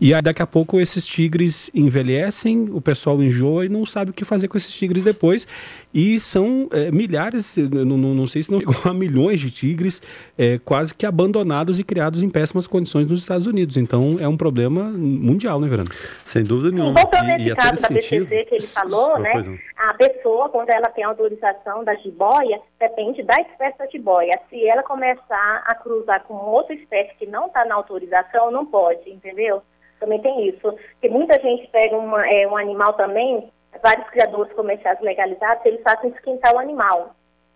E 0.00 0.14
aí 0.14 0.22
daqui 0.22 0.42
a 0.42 0.46
pouco 0.46 0.80
esses 0.80 1.06
tigres 1.06 1.70
envelhecem, 1.74 2.68
o 2.70 2.80
pessoal 2.80 3.22
enjoa 3.22 3.66
e 3.66 3.68
não 3.68 3.84
sabe 3.84 4.10
o 4.10 4.14
que 4.14 4.24
fazer 4.24 4.48
com 4.48 4.56
esses 4.56 4.72
tigres 4.72 5.02
depois. 5.02 5.46
E 5.92 6.20
são 6.20 6.68
é, 6.72 6.90
milhares, 6.90 7.56
não, 7.56 7.84
não, 7.84 8.14
não, 8.14 8.26
sei 8.26 8.42
se 8.42 8.50
não 8.50 8.60
chegou 8.60 8.76
a 8.84 8.94
milhões 8.94 9.40
de 9.40 9.50
tigres 9.50 10.00
é, 10.38 10.58
quase 10.58 10.94
que 10.94 11.04
abandonados 11.04 11.78
e 11.78 11.84
criados 11.84 12.22
em 12.22 12.30
péssimas 12.30 12.66
condições 12.66 13.10
nos 13.10 13.20
Estados 13.20 13.46
Unidos. 13.46 13.76
Então 13.76 14.16
é 14.20 14.28
um 14.28 14.36
problema 14.36 14.84
mundial, 14.84 15.60
né, 15.60 15.68
Verano? 15.68 15.90
Sem 16.24 16.42
dúvida 16.42 16.70
nenhuma. 16.70 17.00
Voltando 17.00 17.26
nesse 17.26 17.54
caso 17.54 17.82
da 17.82 17.88
sentido, 17.88 18.26
BCC 18.26 18.44
que 18.44 18.54
ele 18.54 18.66
falou, 18.66 19.18
né? 19.18 19.32
A 19.80 19.94
pessoa, 19.94 20.50
quando 20.50 20.68
ela 20.68 20.90
tem 20.90 21.02
autorização 21.04 21.82
da 21.82 21.94
jiboia, 21.94 22.60
depende 22.78 23.22
da 23.22 23.34
espécie 23.36 23.78
da 23.78 23.86
jiboia. 23.86 24.38
Se 24.50 24.68
ela 24.68 24.82
começar 24.82 25.64
a 25.66 25.74
cruzar 25.74 26.22
com 26.24 26.34
outra 26.34 26.74
espécie 26.74 27.14
que 27.14 27.26
não 27.26 27.46
está 27.46 27.64
na 27.64 27.76
autorização, 27.76 28.50
não 28.50 28.66
pode, 28.66 29.10
entendeu? 29.10 29.62
Também 29.98 30.20
tem 30.20 30.48
isso. 30.48 30.70
Porque 30.70 31.08
muita 31.08 31.40
gente 31.40 31.66
pega 31.68 31.96
uma, 31.96 32.28
é, 32.28 32.46
um 32.46 32.58
animal 32.58 32.92
também, 32.92 33.50
vários 33.82 34.06
criadores 34.10 34.52
comerciais 34.52 35.00
legalizados, 35.00 35.64
eles 35.64 35.80
fazem 35.82 36.10
esquentar 36.10 36.54
o 36.54 36.58
animal. 36.58 37.14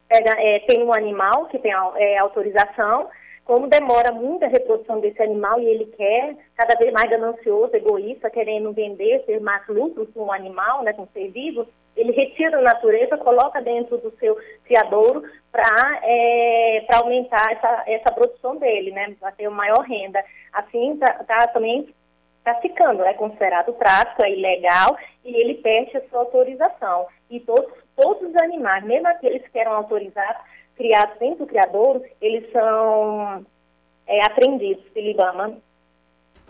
Pega, 0.08 0.34
é, 0.38 0.60
tem 0.60 0.82
um 0.82 0.94
animal 0.94 1.44
que 1.48 1.58
tem 1.58 1.74
é, 1.96 2.16
autorização, 2.16 3.10
como 3.44 3.68
demora 3.68 4.10
muito 4.12 4.46
a 4.46 4.48
reprodução 4.48 4.98
desse 4.98 5.22
animal 5.22 5.60
e 5.60 5.66
ele 5.66 5.84
quer, 5.94 6.36
cada 6.56 6.74
vez 6.78 6.90
mais 6.90 7.10
ganancioso, 7.10 7.76
egoísta, 7.76 8.30
querendo 8.30 8.72
vender, 8.72 9.26
ter 9.26 9.42
mais 9.42 9.68
lucro 9.68 10.06
com 10.06 10.24
o 10.24 10.32
animal, 10.32 10.82
né, 10.82 10.94
com 10.94 11.06
ser 11.08 11.28
vivo, 11.28 11.66
ele 11.96 12.12
retira 12.12 12.50
da 12.52 12.60
natureza, 12.60 13.16
coloca 13.18 13.60
dentro 13.60 13.98
do 13.98 14.10
seu 14.18 14.36
criadouro 14.64 15.22
para 15.52 16.00
é, 16.02 16.86
aumentar 16.94 17.52
essa, 17.52 17.84
essa 17.86 18.12
produção 18.12 18.56
dele, 18.56 18.90
né, 18.90 19.14
para 19.18 19.32
ter 19.32 19.48
maior 19.48 19.80
renda. 19.80 20.22
Assim, 20.52 20.96
tá, 20.96 21.24
tá 21.24 21.46
também 21.48 21.88
está 22.38 22.54
ficando, 22.56 23.02
é 23.04 23.14
considerado 23.14 23.72
tráfico, 23.72 24.22
é 24.22 24.32
ilegal 24.32 24.98
e 25.24 25.34
ele 25.34 25.54
perde 25.54 25.96
a 25.96 26.08
sua 26.08 26.20
autorização. 26.20 27.06
E 27.30 27.40
todos, 27.40 27.72
todos 27.96 28.28
os 28.28 28.36
animais, 28.42 28.84
mesmo 28.84 29.08
aqueles 29.08 29.46
que 29.48 29.58
eram 29.58 29.72
autorizados, 29.72 30.42
criados 30.76 31.18
dentro 31.18 31.38
do 31.38 31.46
criador, 31.46 32.02
eles 32.20 32.50
são 32.52 33.46
é, 34.06 34.20
apreendidos 34.26 34.84
pelo 34.90 35.08
IBAMA. 35.08 35.56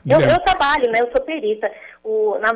Eu, 0.07 0.21
eu, 0.21 0.39
trabalho, 0.41 0.91
né? 0.91 1.01
Eu 1.01 1.11
sou 1.11 1.25
perita. 1.25 1.71
O, 2.03 2.37
na 2.39 2.53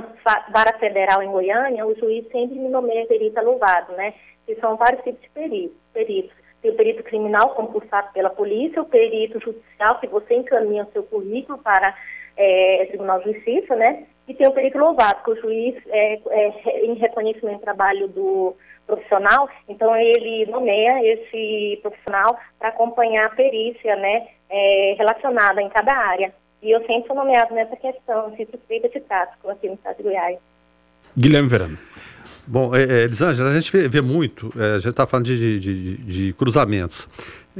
vara 0.52 0.78
federal 0.78 1.22
em 1.22 1.30
Goiânia, 1.30 1.86
o 1.86 1.96
juiz 1.96 2.26
sempre 2.30 2.58
me 2.58 2.68
nomeia 2.68 3.06
perita 3.06 3.40
louvado, 3.40 3.92
né? 3.92 4.12
Que 4.46 4.54
são 4.56 4.76
vários 4.76 5.02
tipos 5.02 5.20
de 5.22 5.30
peritos. 5.30 5.76
peritos. 5.92 6.32
Tem 6.60 6.70
o 6.70 6.74
perito 6.74 7.02
criminal, 7.04 7.54
concursado 7.54 8.12
pela 8.12 8.30
polícia, 8.30 8.82
o 8.82 8.86
perito 8.86 9.40
judicial, 9.40 9.98
que 10.00 10.08
você 10.08 10.34
encaminha 10.34 10.84
o 10.84 10.92
seu 10.92 11.02
currículo 11.04 11.58
para 11.58 11.94
é, 12.36 12.86
Tribunal 12.88 13.20
de 13.20 13.32
Justiça, 13.32 13.74
né? 13.76 14.04
E 14.26 14.34
tem 14.34 14.46
o 14.46 14.52
perito 14.52 14.76
louvado, 14.76 15.22
que 15.22 15.30
o 15.30 15.40
juiz, 15.40 15.74
é, 15.88 16.20
é, 16.28 16.84
em 16.84 16.94
reconhecimento 16.94 17.60
do 17.60 17.62
trabalho 17.62 18.08
do 18.08 18.54
profissional, 18.86 19.48
então 19.68 19.94
ele 19.96 20.46
nomeia 20.46 21.04
esse 21.04 21.78
profissional 21.82 22.38
para 22.58 22.70
acompanhar 22.70 23.26
a 23.26 23.34
perícia, 23.34 23.96
né? 23.96 24.28
É, 24.50 24.94
relacionada 24.98 25.62
em 25.62 25.68
cada 25.68 25.92
área. 25.92 26.32
E 26.62 26.70
eu 26.70 26.80
sempre 26.86 27.06
sou 27.06 27.16
nomeado 27.16 27.54
nessa 27.54 27.76
questão, 27.76 28.34
se 28.36 28.46
suspeita 28.50 28.88
de 28.88 29.00
tráfico 29.00 29.48
aqui 29.48 29.68
no 29.68 29.74
estado 29.74 29.96
de 29.96 30.02
Goiás. 30.02 30.38
Guilherme 31.16 31.48
Verano. 31.48 31.78
Bom, 32.46 32.74
é, 32.74 32.82
é, 32.82 33.04
Elisângela, 33.04 33.50
a 33.50 33.54
gente 33.60 33.70
vê, 33.70 33.88
vê 33.88 34.00
muito, 34.00 34.50
é, 34.58 34.76
a 34.76 34.78
gente 34.78 34.88
está 34.88 35.06
falando 35.06 35.26
de, 35.26 35.60
de, 35.60 35.96
de 35.98 36.32
cruzamentos. 36.32 37.06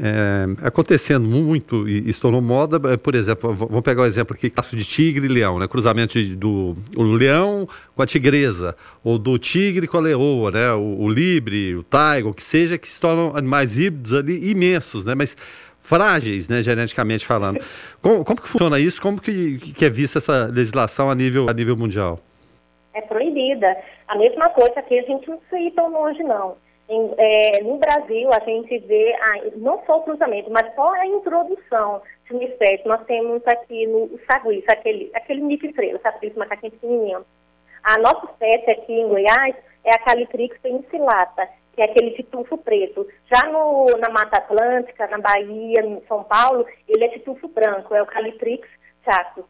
É, 0.00 0.46
acontecendo 0.62 1.26
muito 1.26 1.88
e, 1.88 2.12
se 2.12 2.20
tornou 2.20 2.40
moda, 2.40 2.80
é, 2.92 2.96
por 2.96 3.16
exemplo, 3.16 3.52
vamos 3.52 3.80
pegar 3.80 4.02
o 4.02 4.04
um 4.04 4.06
exemplo 4.06 4.34
aqui, 4.36 4.48
caso 4.48 4.76
de 4.76 4.84
tigre 4.84 5.26
e 5.26 5.28
leão, 5.28 5.58
né? 5.58 5.66
cruzamento 5.66 6.12
de, 6.22 6.36
do 6.36 6.76
o 6.94 7.02
leão 7.02 7.68
com 7.96 8.02
a 8.02 8.06
tigresa, 8.06 8.76
ou 9.02 9.18
do 9.18 9.36
tigre 9.38 9.88
com 9.88 9.96
a 9.96 10.00
leoa, 10.00 10.52
né? 10.52 10.72
o, 10.72 11.00
o 11.00 11.08
libre, 11.08 11.74
o 11.74 11.82
taigo, 11.82 12.28
o 12.28 12.34
que 12.34 12.44
seja, 12.44 12.78
que 12.78 12.88
se 12.88 13.00
tornam 13.00 13.36
animais 13.36 13.76
híbridos 13.76 14.14
ali 14.14 14.50
imensos, 14.50 15.04
né? 15.04 15.16
mas 15.16 15.36
frágeis, 15.88 16.48
né, 16.48 16.60
geneticamente 16.60 17.26
falando. 17.26 17.64
Como, 18.02 18.22
como 18.24 18.40
que 18.40 18.48
funciona 18.48 18.78
isso? 18.78 19.00
Como 19.00 19.20
que, 19.20 19.58
que 19.58 19.84
é 19.84 19.88
vista 19.88 20.18
essa 20.18 20.46
legislação 20.46 21.10
a 21.10 21.14
nível, 21.14 21.48
a 21.48 21.52
nível 21.54 21.76
mundial? 21.76 22.20
É 22.92 23.00
proibida. 23.00 23.74
A 24.06 24.16
mesma 24.16 24.50
coisa 24.50 24.82
que 24.82 24.98
a 24.98 25.02
gente 25.02 25.28
não 25.28 25.40
se 25.48 25.56
ir 25.56 25.70
tão 25.70 25.90
longe, 25.90 26.22
não. 26.22 26.56
Em, 26.90 27.10
é, 27.16 27.62
no 27.62 27.78
Brasil, 27.78 28.30
a 28.32 28.40
gente 28.40 28.78
vê 28.80 29.14
a, 29.14 29.56
não 29.56 29.82
só 29.86 29.98
o 29.98 30.02
cruzamento, 30.02 30.50
mas 30.50 30.74
só 30.74 30.86
a 30.92 31.06
introdução 31.06 32.02
de 32.26 32.34
uma 32.34 32.44
espécie. 32.44 32.86
Nós 32.86 33.00
temos 33.06 33.42
aqui 33.46 33.86
no 33.86 34.10
sagui, 34.30 34.62
aquele, 34.68 35.10
aquele 35.14 35.40
nififreiro, 35.40 35.98
sabe, 36.02 36.16
aquele 36.16 36.38
macaquinho 36.38 36.72
pequenininho. 36.72 37.24
A 37.82 37.98
nossa 37.98 38.26
espécie 38.26 38.70
aqui 38.70 38.92
em 38.92 39.08
Goiás 39.08 39.54
é 39.84 39.94
a 39.94 39.98
Calitrix 40.00 40.58
penicillata, 40.60 41.48
que 41.78 41.82
é 41.82 41.84
aquele 41.84 42.10
titufo 42.10 42.58
preto. 42.58 43.06
Já 43.32 43.48
no, 43.48 43.86
na 43.98 44.08
Mata 44.10 44.38
Atlântica, 44.38 45.06
na 45.06 45.18
Bahia, 45.18 45.80
em 45.80 46.02
São 46.08 46.24
Paulo, 46.24 46.66
ele 46.88 47.04
é 47.04 47.08
titufo 47.10 47.46
branco, 47.46 47.94
é 47.94 48.02
o 48.02 48.06
Calitrix 48.06 48.68
chato. 49.04 49.44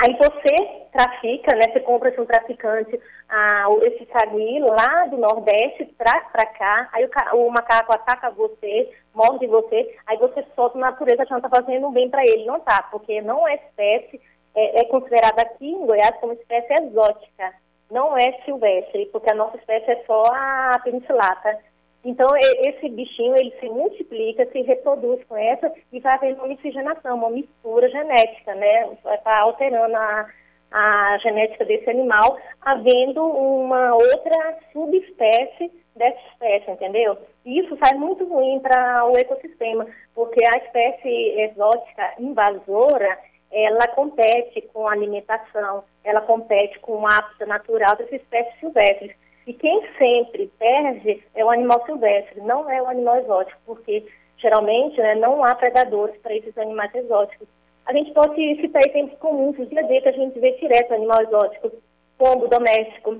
Aí 0.00 0.16
você 0.16 0.54
trafica, 0.92 1.56
né? 1.56 1.72
Você 1.72 1.80
compra 1.80 2.12
de 2.12 2.20
um 2.20 2.26
traficante 2.26 3.00
ah, 3.28 3.66
esse 3.82 4.06
sagui 4.12 4.60
lá 4.60 5.06
do 5.06 5.16
Nordeste, 5.16 5.86
traz 5.98 6.28
para 6.30 6.46
cá, 6.46 6.88
aí 6.92 7.04
o, 7.04 7.36
o, 7.38 7.50
macaco 7.50 7.92
ataca 7.92 8.30
você, 8.30 8.94
morde 9.12 9.46
você, 9.48 9.96
aí 10.06 10.16
você 10.18 10.44
solta 10.54 10.78
a 10.78 10.82
natureza 10.82 11.24
achando 11.24 11.40
que 11.40 11.46
está 11.46 11.60
fazendo 11.60 11.90
bem 11.90 12.08
para 12.08 12.24
ele. 12.24 12.44
Não 12.44 12.60
tá, 12.60 12.84
porque 12.88 13.20
não 13.20 13.48
é 13.48 13.56
espécie, 13.56 14.20
é, 14.54 14.82
é 14.82 14.84
considerada 14.84 15.42
aqui 15.42 15.68
em 15.68 15.86
Goiás 15.86 16.16
como 16.20 16.34
espécie 16.34 16.72
exótica 16.74 17.52
não 17.90 18.16
é 18.16 18.32
silvestre, 18.44 19.06
porque 19.12 19.30
a 19.30 19.34
nossa 19.34 19.56
espécie 19.56 19.90
é 19.90 20.04
só 20.06 20.22
a 20.26 20.78
penicilata. 20.84 21.58
Então, 22.04 22.28
esse 22.36 22.88
bichinho, 22.88 23.36
ele 23.36 23.52
se 23.58 23.68
multiplica, 23.68 24.46
se 24.46 24.62
reproduz 24.62 25.22
com 25.24 25.36
essa 25.36 25.72
e 25.92 26.00
vai 26.00 26.14
havendo 26.14 26.38
uma 26.38 26.48
miscigenação, 26.48 27.16
uma 27.16 27.30
mistura 27.30 27.88
genética, 27.88 28.54
né? 28.54 28.88
Vai 29.02 29.16
estar 29.16 29.42
alterando 29.42 29.96
a, 29.96 30.26
a 30.70 31.18
genética 31.18 31.64
desse 31.64 31.90
animal, 31.90 32.38
havendo 32.62 33.22
uma 33.24 33.94
outra 33.94 34.58
subespécie 34.72 35.72
dessa 35.96 36.18
espécie, 36.32 36.70
entendeu? 36.70 37.18
Isso 37.44 37.76
faz 37.76 37.98
muito 37.98 38.24
ruim 38.24 38.60
para 38.60 39.04
o 39.06 39.18
ecossistema, 39.18 39.86
porque 40.14 40.42
a 40.44 40.58
espécie 40.58 41.40
exótica 41.40 42.14
invasora, 42.18 43.18
ela 43.50 43.88
compete 43.88 44.62
com 44.72 44.86
a 44.86 44.92
alimentação, 44.92 45.82
ela 46.08 46.20
compete 46.20 46.78
com 46.80 46.92
o 46.92 47.06
hábito 47.06 47.46
natural 47.46 47.96
das 47.96 48.10
espécies 48.10 48.58
silvestres. 48.60 49.12
E 49.46 49.52
quem 49.52 49.82
sempre 49.96 50.50
perde 50.58 51.22
é 51.34 51.44
o 51.44 51.50
animal 51.50 51.84
silvestre, 51.86 52.40
não 52.40 52.70
é 52.70 52.82
o 52.82 52.88
animal 52.88 53.16
exótico, 53.16 53.58
porque 53.64 54.04
geralmente 54.36 54.98
né, 55.00 55.14
não 55.14 55.44
há 55.44 55.54
predadores 55.54 56.16
para 56.22 56.34
esses 56.34 56.56
animais 56.58 56.94
exóticos. 56.94 57.48
A 57.86 57.92
gente 57.92 58.12
pode 58.12 58.60
citar 58.60 58.82
exemplos 58.86 59.18
comuns, 59.18 59.58
o 59.58 59.66
dia 59.66 59.80
a 59.80 59.84
dia 59.84 60.02
que 60.02 60.08
a 60.08 60.12
gente 60.12 60.38
vê 60.38 60.52
direto 60.52 60.92
animal 60.92 61.22
exótico, 61.22 61.72
pombo 62.18 62.46
doméstico, 62.48 63.18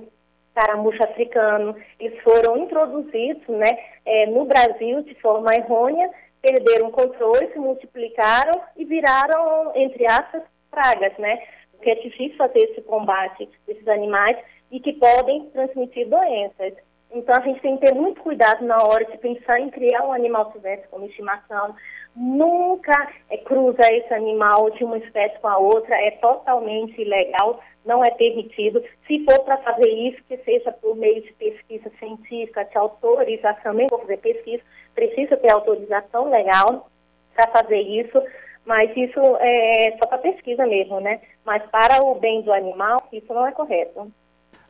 caramucho 0.53 1.03
africano, 1.03 1.75
eles 1.99 2.21
foram 2.21 2.57
introduzidos 2.57 3.47
né, 3.47 3.77
é, 4.05 4.25
no 4.27 4.45
Brasil 4.45 5.01
de 5.01 5.15
forma 5.15 5.53
errônea 5.55 6.09
perderam 6.41 6.87
o 6.87 6.91
controle, 6.91 7.51
se 7.51 7.59
multiplicaram 7.59 8.61
e 8.77 8.85
viraram, 8.85 9.71
entre 9.75 10.05
aspas, 10.05 10.43
pragas, 10.71 11.17
né? 11.17 11.41
Porque 11.79 11.91
é 11.91 11.95
difícil 11.95 12.35
fazer 12.35 12.59
esse 12.59 12.81
combate 12.81 13.49
desses 13.65 13.87
animais 13.87 14.37
e 14.69 14.81
que 14.81 14.91
podem 14.93 15.45
transmitir 15.51 16.09
doenças. 16.09 16.73
Então 17.09 17.35
a 17.35 17.39
gente 17.39 17.61
tem 17.61 17.77
que 17.77 17.87
ter 17.87 17.95
muito 17.95 18.21
cuidado 18.21 18.63
na 18.65 18.83
hora 18.83 19.05
de 19.05 19.17
pensar 19.17 19.61
em 19.61 19.69
criar 19.69 20.05
um 20.05 20.11
animal 20.11 20.51
silvestre 20.51 20.89
como 20.89 21.05
estimação. 21.05 21.73
Nunca 22.13 23.11
é, 23.29 23.37
cruza 23.37 23.81
esse 23.93 24.13
animal 24.13 24.69
de 24.71 24.83
uma 24.83 24.97
espécie 24.97 25.39
com 25.39 25.47
a 25.47 25.57
outra, 25.57 25.95
é 25.95 26.11
totalmente 26.11 27.01
ilegal, 27.01 27.61
não 27.85 28.03
é 28.03 28.11
permitido. 28.11 28.83
Se 29.07 29.23
for 29.23 29.39
para 29.39 29.57
fazer 29.57 29.89
isso, 29.89 30.21
que 30.27 30.37
seja 30.39 30.71
por 30.73 30.97
meio 30.97 31.21
de 31.21 31.31
pesquisa 31.33 31.89
científica, 31.97 32.65
de 32.65 32.77
autorização, 32.77 33.73
nem 33.73 33.87
vou 33.87 33.99
fazer 33.99 34.17
pesquisa, 34.17 34.61
precisa 34.93 35.37
ter 35.37 35.51
autorização 35.51 36.29
legal 36.29 36.89
para 37.33 37.47
fazer 37.47 37.79
isso, 37.79 38.21
mas 38.69 38.91
isso 38.95 39.19
é 39.39 39.97
só 39.97 40.07
para 40.07 40.19
pesquisa 40.19 40.63
mesmo, 40.67 41.01
né? 41.01 41.19
Mas 41.43 41.63
para 41.71 42.03
o 42.03 42.13
bem 42.19 42.43
do 42.43 42.53
animal, 42.53 43.01
isso 43.11 43.33
não 43.33 43.47
é 43.47 43.51
correto. 43.51 44.11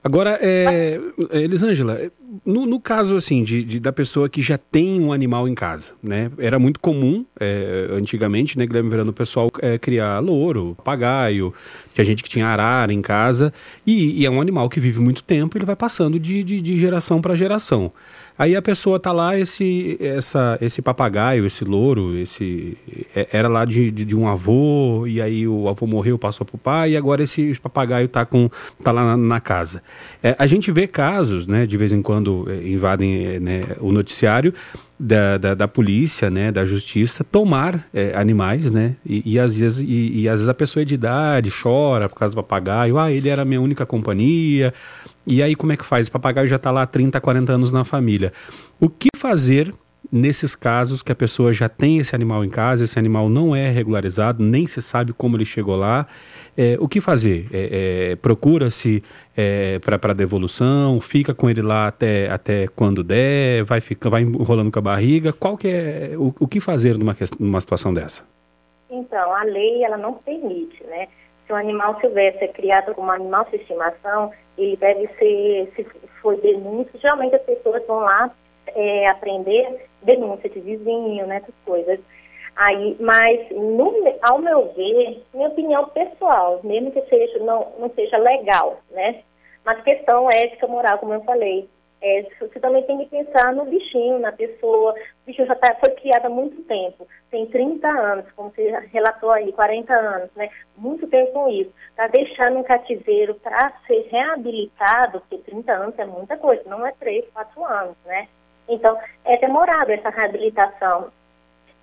Agora, 0.01 0.39
é, 0.41 0.97
Elisângela, 1.33 1.99
no, 2.45 2.65
no, 2.65 2.79
caso 2.79 3.17
assim 3.17 3.43
de, 3.43 3.65
de, 3.65 3.81
da 3.81 3.91
pessoa 3.91 4.29
que 4.29 4.41
já 4.41 4.57
tem 4.57 5.01
um 5.01 5.11
animal 5.11 5.49
em 5.49 5.53
casa, 5.53 5.95
né? 6.01 6.31
Era 6.37 6.57
muito 6.57 6.79
comum 6.79 7.25
é, 7.37 7.89
antigamente, 7.91 8.57
né, 8.57 8.65
Guilherme 8.65 8.89
Verano, 8.89 9.11
o 9.11 9.13
pessoal 9.13 9.51
é, 9.61 9.77
criar 9.77 10.19
louro, 10.19 10.75
papagaio, 10.77 11.53
tinha 11.93 12.05
gente 12.05 12.23
que 12.23 12.29
tinha 12.29 12.47
arara 12.47 12.93
em 12.93 13.01
casa 13.01 13.51
e, 13.85 14.21
e, 14.21 14.25
é 14.25 14.29
um 14.29 14.39
animal 14.39 14.69
que 14.69 14.79
vive 14.79 15.01
muito 15.01 15.21
tempo, 15.21 15.57
ele 15.57 15.65
vai 15.65 15.75
passando 15.75 16.17
de, 16.17 16.41
de, 16.45 16.61
de 16.61 16.77
geração 16.77 17.19
para 17.19 17.35
geração. 17.35 17.91
Aí 18.39 18.55
a 18.55 18.61
pessoa 18.61 18.97
tá 18.97 19.11
lá, 19.11 19.37
esse, 19.37 19.97
essa, 19.99 20.57
esse 20.61 20.81
papagaio, 20.81 21.45
esse 21.45 21.65
louro, 21.65 22.17
esse 22.17 22.77
é, 23.13 23.27
era 23.33 23.49
lá 23.49 23.65
de, 23.65 23.91
de, 23.91 24.05
de, 24.05 24.15
um 24.15 24.29
avô, 24.29 25.05
e 25.05 25.21
aí 25.21 25.45
o 25.45 25.67
avô 25.67 25.85
morreu, 25.85 26.17
passou 26.17 26.45
pro 26.45 26.57
pai, 26.57 26.91
e 26.91 26.97
agora 26.97 27.21
esse 27.21 27.53
papagaio 27.59 28.07
tá, 28.07 28.25
com, 28.25 28.49
tá 28.81 28.93
lá 28.93 29.03
na, 29.03 29.17
na 29.17 29.41
casa. 29.41 29.83
É, 30.23 30.37
a 30.39 30.47
gente 30.47 30.71
vê 30.71 30.87
casos, 30.87 31.47
né, 31.47 31.65
de 31.65 31.75
vez 31.75 31.91
em 31.91 32.01
quando 32.01 32.49
é, 32.49 32.65
invadem 32.65 33.25
é, 33.25 33.39
né, 33.41 33.61
o 33.81 33.91
noticiário, 33.91 34.53
da, 34.99 35.37
da, 35.37 35.53
da, 35.53 35.67
polícia, 35.67 36.29
né, 36.29 36.51
da 36.51 36.65
justiça, 36.65 37.23
tomar 37.23 37.87
é, 37.93 38.13
animais, 38.15 38.69
né, 38.69 38.95
e, 39.05 39.33
e 39.33 39.39
às 39.39 39.57
vezes, 39.57 39.79
e, 39.87 40.21
e, 40.21 40.27
às 40.27 40.35
vezes 40.35 40.49
a 40.49 40.53
pessoa 40.53 40.81
é 40.81 40.85
de 40.85 40.93
idade, 40.93 41.49
chora 41.49 42.09
por 42.09 42.15
causa 42.15 42.33
do 42.33 42.35
papagaio, 42.35 42.97
ah, 42.97 43.09
ele 43.09 43.29
era 43.29 43.43
a 43.43 43.45
minha 43.45 43.61
única 43.61 43.85
companhia, 43.85 44.73
e 45.29 45.43
aí 45.43 45.55
como 45.55 45.71
é 45.71 45.77
que 45.77 45.85
faz? 45.85 46.07
O 46.07 46.11
papagaio 46.11 46.47
já 46.47 46.55
está 46.55 46.71
lá 46.71 46.81
há 46.81 46.87
30, 46.87 47.21
40 47.21 47.53
anos 47.53 47.71
na 47.71 47.85
família. 47.85 48.31
O 48.79 48.89
que 48.89 49.09
fazer 49.15 49.71
nesses 50.11 50.55
casos 50.55 51.01
que 51.01 51.11
a 51.11 51.15
pessoa 51.15 51.53
já 51.53 51.69
tem 51.69 51.99
esse 51.99 52.15
animal 52.15 52.43
em 52.43 52.49
casa, 52.49 52.83
esse 52.83 52.97
animal 52.97 53.29
não 53.29 53.55
é 53.55 53.69
regularizado, 53.69 54.43
nem 54.43 54.65
se 54.65 54.81
sabe 54.81 55.13
como 55.13 55.37
ele 55.37 55.45
chegou 55.45 55.75
lá, 55.75 56.07
é, 56.57 56.77
o 56.79 56.87
que 56.87 56.99
fazer? 56.99 57.47
É, 57.51 58.11
é, 58.11 58.15
Procura-se 58.15 59.03
é, 59.37 59.77
para 59.79 60.13
devolução, 60.13 60.99
fica 60.99 61.33
com 61.33 61.49
ele 61.49 61.61
lá 61.61 61.87
até, 61.87 62.29
até 62.29 62.67
quando 62.67 63.03
der, 63.03 63.63
vai, 63.63 63.81
fica, 63.81 64.09
vai 64.09 64.23
enrolando 64.23 64.71
com 64.71 64.79
a 64.79 64.81
barriga. 64.81 65.31
Qual 65.31 65.55
que 65.55 65.67
é 65.67 66.13
o, 66.17 66.33
o 66.39 66.47
que 66.47 66.59
fazer 66.59 66.97
numa, 66.97 67.15
numa 67.39 67.61
situação 67.61 67.93
dessa? 67.93 68.25
Então, 68.89 69.33
a 69.35 69.43
lei 69.43 69.83
ela 69.83 69.97
não 69.97 70.15
permite, 70.15 70.83
né? 70.85 71.07
Se 71.49 71.53
um 71.53 71.55
animal 71.55 71.99
silvestre 71.99 72.45
é 72.45 72.47
criado 72.49 72.93
como 72.93 73.09
animal 73.09 73.43
de 73.45 73.55
estimação, 73.55 74.31
ele 74.55 74.77
deve 74.77 75.07
ser, 75.17 75.73
se 75.75 75.83
for 76.21 76.39
denúncia, 76.39 76.99
geralmente 76.99 77.33
as 77.33 77.41
pessoas 77.41 77.83
vão 77.87 78.01
lá 78.01 78.31
é, 78.67 79.07
aprender 79.07 79.87
denúncia 80.03 80.47
de 80.47 80.59
vizinho, 80.59 81.25
né, 81.25 81.37
essas 81.37 81.55
coisas. 81.65 81.99
Aí, 82.55 82.95
mas, 82.99 83.49
no, 83.49 83.91
ao 84.29 84.37
meu 84.37 84.71
ver, 84.73 85.23
minha 85.33 85.47
opinião 85.47 85.87
pessoal, 85.89 86.59
mesmo 86.63 86.91
que 86.91 87.01
seja, 87.09 87.39
não, 87.39 87.73
não 87.79 87.89
seja 87.95 88.17
legal, 88.19 88.77
né? 88.91 89.23
Mas 89.65 89.81
questão 89.81 90.29
ética, 90.29 90.67
moral, 90.67 90.99
como 90.99 91.15
eu 91.15 91.23
falei, 91.23 91.67
é, 92.01 92.25
você 92.39 92.59
também 92.59 92.83
tem 92.83 92.97
que 92.97 93.05
pensar 93.07 93.53
no 93.53 93.65
bichinho, 93.65 94.19
na 94.19 94.31
pessoa. 94.31 94.93
O 94.93 95.25
bichinho 95.25 95.47
já 95.47 95.55
tá, 95.55 95.75
foi 95.83 95.93
criado 95.95 96.27
há 96.27 96.29
muito 96.29 96.61
tempo, 96.63 97.07
tem 97.29 97.45
30 97.47 97.87
anos, 97.87 98.25
como 98.35 98.51
você 98.51 98.69
relatou 98.91 99.31
aí, 99.31 99.51
40 99.51 99.93
anos, 99.93 100.29
né? 100.35 100.49
Muito 100.77 101.07
tempo 101.07 101.33
com 101.33 101.49
isso. 101.49 101.71
Para 101.95 102.07
deixar 102.07 102.51
num 102.51 102.63
cativeiro 102.63 103.35
para 103.35 103.73
ser 103.85 104.07
reabilitado, 104.09 105.19
porque 105.21 105.37
30 105.39 105.71
anos 105.73 105.99
é 105.99 106.05
muita 106.05 106.37
coisa, 106.37 106.63
não 106.67 106.85
é 106.85 106.91
3, 106.93 107.25
4 107.33 107.65
anos, 107.65 107.97
né? 108.05 108.27
Então, 108.67 108.97
é 109.25 109.37
demorado 109.37 109.89
essa 109.89 110.09
reabilitação. 110.09 111.11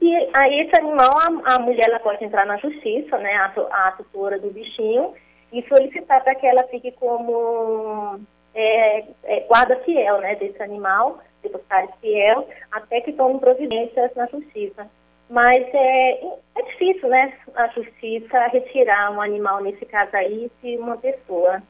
E 0.01 0.14
aí 0.35 0.61
esse 0.61 0.81
animal, 0.81 1.11
a, 1.19 1.55
a 1.55 1.59
mulher 1.59 1.89
ela 1.89 2.01
pode 2.01 2.25
entrar 2.25 2.47
na 2.47 2.57
justiça, 2.59 3.19
né, 3.19 3.35
a, 3.35 3.89
a 3.89 3.93
tutora 3.93 4.39
do 4.39 4.51
bichinho, 4.51 5.14
e 5.53 5.62
solicitar 5.69 6.23
para 6.23 6.35
que 6.35 6.47
ela 6.47 6.64
fique 6.64 6.93
como 6.93 8.21
é, 8.57 9.05
é, 9.25 9.41
guarda 9.41 9.77
fiel, 9.81 10.19
né, 10.21 10.35
desse 10.37 10.61
animal, 10.63 11.21
depositário 11.43 11.91
fiel, 12.01 12.49
até 12.73 13.01
que 13.03 13.13
tome 13.13 13.39
providências 13.39 14.15
na 14.17 14.27
justiça. 14.27 14.89
Mas 15.29 15.63
é, 15.75 16.25
é 16.57 16.63
difícil, 16.63 17.09
né, 17.09 17.33
a 17.55 17.69
justiça 17.69 18.47
retirar 18.47 19.13
um 19.13 19.21
animal, 19.21 19.63
nesse 19.63 19.85
caso 19.85 20.17
aí, 20.17 20.51
de 20.63 20.77
uma 20.79 20.97
pessoa. 20.97 21.63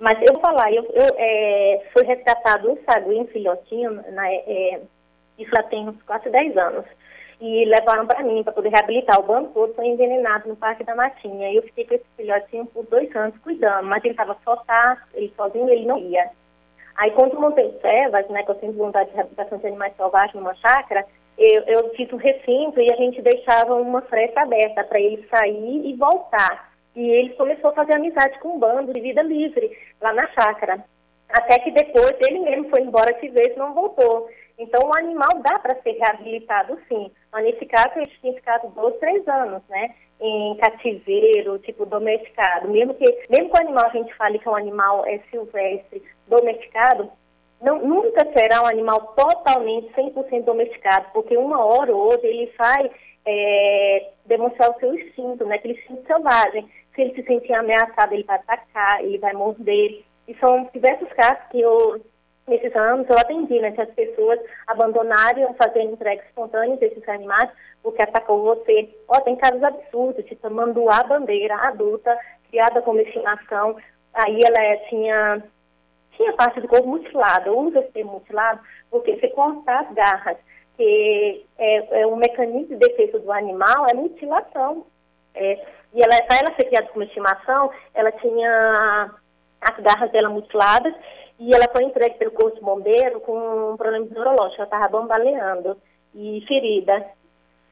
Mas 0.00 0.18
eu 0.22 0.32
vou 0.32 0.42
falar, 0.42 0.72
eu, 0.72 0.82
eu 0.84 1.14
é, 1.16 1.86
fui 1.92 2.04
resgatado 2.04 2.72
um 2.72 2.78
saguinho, 2.84 3.26
filhotinho, 3.28 4.02
na, 4.12 4.32
é, 4.32 4.80
isso 5.38 5.50
já 5.54 5.62
tem 5.64 5.88
uns 5.88 6.02
quase 6.02 6.28
10 6.28 6.56
anos 6.56 6.86
e 7.40 7.64
levaram 7.64 8.06
para 8.06 8.22
mim 8.22 8.42
para 8.42 8.52
poder 8.52 8.68
reabilitar. 8.68 9.18
O 9.18 9.26
banco 9.26 9.52
todo 9.54 9.74
foi 9.74 9.86
envenenado 9.86 10.48
no 10.48 10.56
Parque 10.56 10.84
da 10.84 10.94
Matinha. 10.94 11.50
E 11.50 11.56
eu 11.56 11.62
fiquei 11.62 11.86
com 11.86 11.94
esse 11.94 12.04
filhotinho 12.16 12.66
por 12.66 12.84
dois 12.86 13.14
anos 13.16 13.36
cuidando, 13.38 13.86
mas 13.86 14.04
ele 14.04 14.12
estava 14.12 14.36
soltar, 14.44 15.08
ele 15.14 15.32
sozinho, 15.36 15.70
ele 15.70 15.86
não 15.86 15.98
ia. 15.98 16.30
Aí 16.96 17.10
quando 17.12 17.34
eu 17.34 17.40
montei 17.40 17.64
o 17.64 17.80
Cevas, 17.80 18.28
né, 18.28 18.42
que 18.42 18.50
eu 18.50 18.56
tenho 18.56 18.72
vontade 18.74 19.08
de 19.08 19.16
reabilitação 19.16 19.58
de 19.58 19.66
animais 19.66 19.96
selvagens 19.96 20.34
numa 20.34 20.54
chácara, 20.54 21.06
eu, 21.38 21.62
eu 21.62 21.90
fiz 21.94 22.12
um 22.12 22.18
recinto 22.18 22.78
e 22.78 22.92
a 22.92 22.96
gente 22.96 23.22
deixava 23.22 23.74
uma 23.74 24.02
fresta 24.02 24.42
aberta 24.42 24.84
para 24.84 25.00
ele 25.00 25.26
sair 25.34 25.86
e 25.86 25.96
voltar. 25.96 26.70
E 26.94 27.08
ele 27.08 27.30
começou 27.30 27.70
a 27.70 27.74
fazer 27.74 27.96
amizade 27.96 28.38
com 28.40 28.56
um 28.56 28.58
bando 28.58 28.92
de 28.92 29.00
vida 29.00 29.22
livre 29.22 29.70
lá 30.02 30.12
na 30.12 30.26
chácara. 30.28 30.84
Até 31.30 31.58
que 31.60 31.70
depois 31.70 32.14
ele 32.20 32.40
mesmo 32.40 32.68
foi 32.68 32.82
embora 32.82 33.12
de 33.14 33.28
vez 33.28 33.54
e 33.54 33.58
não 33.58 33.72
voltou. 33.72 34.28
Então, 34.60 34.90
o 34.90 34.96
animal 34.98 35.40
dá 35.42 35.58
para 35.58 35.80
ser 35.80 35.92
reabilitado, 35.92 36.78
sim. 36.86 37.10
Mas 37.32 37.44
nesse 37.44 37.64
caso, 37.64 37.92
ele 37.96 38.10
tinha 38.20 38.34
ficado 38.34 38.68
dois, 38.74 38.94
três 38.98 39.26
anos, 39.26 39.62
né? 39.70 39.94
Em 40.20 40.54
cativeiro, 40.58 41.58
tipo, 41.60 41.86
domesticado. 41.86 42.68
Mesmo 42.68 42.92
que, 42.92 43.06
mesmo 43.30 43.48
que 43.48 43.56
o 43.56 43.62
animal 43.62 43.86
a 43.86 43.88
gente 43.88 44.14
fale 44.16 44.38
que 44.38 44.46
é 44.46 44.50
um 44.50 44.56
animal 44.56 45.06
é 45.06 45.18
silvestre, 45.30 46.02
domesticado, 46.28 47.10
não, 47.58 47.78
nunca 47.78 48.20
será 48.36 48.62
um 48.62 48.66
animal 48.66 49.14
totalmente 49.16 49.90
100% 49.94 50.44
domesticado, 50.44 51.06
porque 51.14 51.38
uma 51.38 51.64
hora 51.64 51.94
ou 51.94 52.10
outra 52.10 52.26
ele 52.26 52.52
vai 52.58 52.90
é, 53.24 54.10
demonstrar 54.26 54.70
o 54.72 54.78
seu 54.78 54.94
instinto, 54.94 55.46
né? 55.46 55.54
Aquele 55.54 55.74
instinto 55.74 56.06
selvagem. 56.06 56.68
Se 56.94 57.00
ele 57.00 57.14
se 57.14 57.22
sentir 57.22 57.54
ameaçado, 57.54 58.12
ele 58.12 58.24
vai 58.24 58.36
atacar, 58.36 59.02
ele 59.02 59.16
vai 59.16 59.32
morder. 59.32 60.04
E 60.28 60.34
são 60.34 60.68
diversos 60.70 61.10
casos 61.14 61.42
que 61.50 61.62
eu 61.62 61.98
Nesses 62.50 62.74
anos 62.74 63.08
eu 63.08 63.16
atendi, 63.16 63.60
né, 63.60 63.70
que 63.70 63.80
as 63.80 63.90
pessoas 63.90 64.40
abandonariam 64.66 65.54
fazendo 65.54 65.92
entrega 65.92 66.20
espontânea 66.24 66.76
desses 66.78 67.08
animais 67.08 67.48
porque 67.80 68.02
atacou 68.02 68.42
você. 68.42 68.92
Ó, 69.06 69.20
tem 69.20 69.36
casos 69.36 69.62
absurdos, 69.62 70.24
tipo 70.24 70.50
manduá 70.50 71.04
bandeira 71.04 71.54
adulta, 71.68 72.18
criada 72.50 72.82
como 72.82 72.98
estimação, 73.02 73.76
aí 74.12 74.40
ela 74.42 74.64
é, 74.64 74.76
tinha, 74.88 75.44
tinha 76.16 76.32
parte 76.32 76.60
do 76.60 76.66
corpo 76.66 76.88
mutilada, 76.88 77.52
usa 77.52 77.78
esse 77.78 77.92
termo 77.92 78.14
mutilado 78.14 78.60
porque 78.90 79.14
você 79.14 79.28
corta 79.28 79.78
as 79.78 79.94
garras, 79.94 80.36
que 80.76 81.46
é, 81.56 82.00
é 82.00 82.06
um 82.08 82.16
mecanismo 82.16 82.76
de 82.76 82.76
defesa 82.78 83.20
do 83.20 83.30
animal, 83.30 83.86
é 83.88 83.94
mutilação. 83.94 84.84
É, 85.36 85.64
e 85.94 86.02
ela, 86.02 86.20
para 86.24 86.38
ela 86.38 86.56
ser 86.56 86.64
criada 86.64 86.88
como 86.88 87.04
estimação, 87.04 87.70
ela 87.94 88.10
tinha 88.10 89.14
as 89.60 89.76
garras 89.84 90.10
dela 90.10 90.30
mutiladas 90.30 90.92
e 91.40 91.54
ela 91.54 91.66
foi 91.72 91.84
entregue 91.84 92.18
pelo 92.18 92.32
Corpo 92.32 92.62
Bombeiro 92.62 93.18
com 93.20 93.72
um 93.72 93.76
problema 93.76 94.06
neurológico, 94.10 94.60
ela 94.60 94.64
estava 94.64 94.88
bambaleando 94.88 95.74
e 96.14 96.44
ferida. 96.46 97.02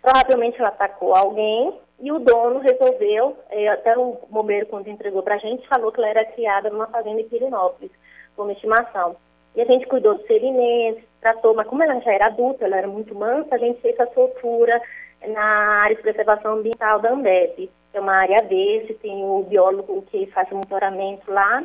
Provavelmente 0.01 0.59
ela 0.59 0.71
atacou 0.71 1.15
alguém 1.15 1.79
e 2.01 2.11
o 2.11 2.19
dono 2.19 2.61
resolveu, 2.61 3.37
é, 3.51 3.69
até 3.69 3.97
o 3.99 4.17
bombeiro 4.31 4.67
quando 4.67 4.89
entregou 4.89 5.23
para 5.23 5.35
a 5.35 5.39
gente, 5.39 5.69
falou 5.69 5.93
que 5.93 6.01
ela 6.01 6.09
era 6.09 6.25
criada 6.25 6.71
numa 6.71 6.87
fazenda 6.87 7.21
em 7.21 7.29
Pirinópolis, 7.29 7.91
como 8.35 8.53
estimação. 8.53 9.17
E 9.55 9.61
a 9.61 9.65
gente 9.67 9.87
cuidou 9.87 10.15
dos 10.15 10.27
ferimentos, 10.27 11.03
tratou, 11.21 11.55
mas 11.55 11.67
como 11.67 11.83
ela 11.83 12.01
já 12.01 12.13
era 12.13 12.27
adulta, 12.27 12.65
ela 12.65 12.77
era 12.77 12.89
muito 12.89 13.15
mansa, 13.15 13.55
a 13.55 13.59
gente 13.59 13.83
fez 13.83 13.99
a 14.01 14.07
soltura 14.13 14.81
na 15.27 15.83
área 15.83 15.97
de 15.97 16.03
preservação 16.03 16.55
ambiental 16.55 17.01
da 17.01 17.13
Ambep, 17.13 17.71
que 17.91 17.99
é 17.99 18.01
uma 18.01 18.15
área 18.15 18.43
verde, 18.45 18.95
tem 18.95 19.25
o 19.25 19.43
biólogo 19.43 20.03
que 20.11 20.27
faz 20.27 20.51
o 20.51 20.55
monitoramento 20.55 21.31
lá, 21.31 21.65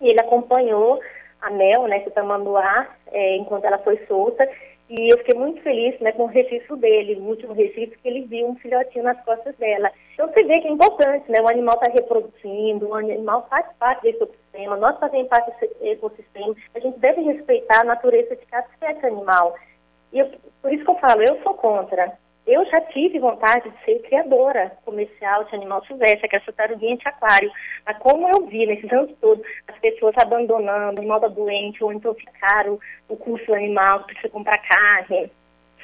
e 0.00 0.08
ele 0.08 0.20
acompanhou 0.20 1.00
a 1.42 1.50
Mel, 1.50 1.86
né, 1.88 1.98
que 1.98 2.08
o 2.08 2.12
Tamanduá, 2.12 2.88
é, 3.10 3.36
enquanto 3.36 3.64
ela 3.64 3.78
foi 3.78 3.98
solta. 4.06 4.48
E 4.88 5.12
eu 5.12 5.18
fiquei 5.18 5.38
muito 5.38 5.62
feliz 5.62 5.98
né, 6.00 6.12
com 6.12 6.24
o 6.24 6.26
registro 6.26 6.76
dele, 6.76 7.16
o 7.16 7.24
último 7.24 7.54
registro 7.54 7.98
que 7.98 8.08
ele 8.08 8.22
viu 8.22 8.46
um 8.46 8.56
filhotinho 8.56 9.04
nas 9.04 9.22
costas 9.24 9.56
dela. 9.56 9.90
Então 10.12 10.28
você 10.28 10.42
vê 10.44 10.60
que 10.60 10.68
é 10.68 10.70
importante, 10.70 11.30
né? 11.30 11.40
O 11.40 11.48
animal 11.48 11.76
está 11.76 11.90
reproduzindo, 11.90 12.88
o 12.88 12.94
animal 12.94 13.46
faz 13.48 13.66
parte 13.78 14.02
desse 14.02 14.22
ecossistema, 14.22 14.76
nós 14.76 14.98
fazemos 14.98 15.28
parte 15.28 15.50
desse 15.50 15.88
ecossistema. 15.88 16.54
A 16.74 16.78
gente 16.78 16.98
deve 16.98 17.22
respeitar 17.22 17.80
a 17.80 17.84
natureza 17.84 18.36
de 18.36 18.44
cada 18.46 18.66
espécie 18.66 19.06
animal. 19.06 19.54
E 20.12 20.18
eu, 20.18 20.30
por 20.60 20.72
isso 20.72 20.84
que 20.84 20.90
eu 20.90 20.98
falo, 20.98 21.22
eu 21.22 21.42
sou 21.42 21.54
contra. 21.54 22.12
Eu 22.46 22.64
já 22.66 22.80
tive 22.80 23.20
vontade 23.20 23.70
de 23.70 23.84
ser 23.84 24.02
criadora 24.02 24.72
comercial 24.84 25.44
de 25.44 25.54
animal 25.54 25.84
silvestre, 25.86 26.28
que 26.28 26.34
é 26.34 26.38
essa 26.40 26.52
taruguinha 26.52 26.96
de 26.96 27.06
aquário. 27.06 27.50
Mas 27.86 27.96
como 27.98 28.28
eu 28.28 28.46
vi 28.46 28.66
nesses 28.66 28.90
anos 28.92 29.12
todos 29.20 29.44
as 29.68 29.78
pessoas 29.78 30.14
abandonando, 30.18 30.98
animal 31.00 31.20
da 31.20 31.28
doente, 31.28 31.84
ou 31.84 31.92
então 31.92 32.12
ficar 32.14 32.32
caro 32.40 32.80
o 33.08 33.16
custo 33.16 33.46
do 33.46 33.54
animal, 33.54 34.02
precisa 34.04 34.28
comprar 34.28 34.58
carne, 34.58 35.30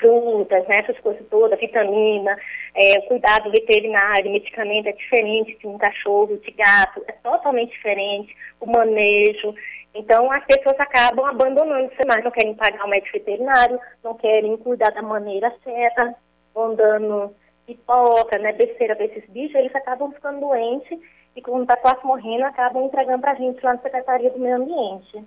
frutas, 0.01 0.67
né, 0.67 0.79
essas 0.79 0.99
coisas 1.01 1.25
todas, 1.29 1.59
vitamina, 1.59 2.37
é, 2.75 3.01
cuidado 3.03 3.51
veterinário, 3.51 4.31
medicamento 4.31 4.89
é 4.89 4.93
diferente 4.93 5.57
de 5.59 5.67
um 5.67 5.79
cachorro, 5.79 6.39
de 6.39 6.51
gato, 6.53 7.05
é 7.07 7.13
totalmente 7.13 7.71
diferente, 7.71 8.37
o 8.61 8.67
manejo. 8.67 9.55
Então, 9.95 10.31
as 10.31 10.45
pessoas 10.45 10.77
acabam 10.79 11.27
abandonando 11.27 11.91
animais, 11.99 12.25
não 12.25 12.31
querem 12.31 12.55
pagar 12.55 12.85
o 12.85 12.89
médico 12.89 13.19
veterinário, 13.19 13.81
não 14.03 14.15
querem 14.15 14.57
cuidar 14.57 14.91
da 14.91 15.03
maneira 15.03 15.53
certa, 15.65 16.15
vão 16.59 16.75
dando 16.75 17.33
pipoca, 17.65 18.37
né, 18.39 18.53
besteira 18.53 18.97
para 18.97 19.05
esses 19.05 19.29
bichos, 19.31 19.55
eles 19.55 19.75
acabam 19.75 20.11
ficando 20.11 20.41
doentes 20.41 20.99
e 21.37 21.41
quando 21.41 21.63
está 21.63 21.77
quase 21.77 22.05
morrendo, 22.05 22.45
acabam 22.45 22.85
entregando 22.85 23.21
para 23.21 23.33
a 23.33 23.37
gente 23.37 23.65
lá 23.65 23.75
na 23.75 23.81
Secretaria 23.81 24.31
do 24.31 24.41
Meio 24.41 24.57
Ambiente. 24.57 25.23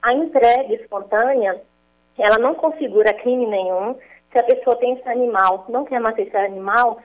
A 0.00 0.14
entrega 0.14 0.74
espontânea, 0.74 1.60
ela 2.16 2.38
não 2.38 2.54
configura 2.54 3.12
crime 3.14 3.46
nenhum. 3.46 3.96
Se 4.30 4.38
a 4.38 4.44
pessoa 4.44 4.76
tem 4.76 4.92
esse 4.92 5.08
animal, 5.08 5.64
não 5.68 5.84
quer 5.84 5.98
matar 5.98 6.22
esse 6.22 6.36
animal, 6.36 6.98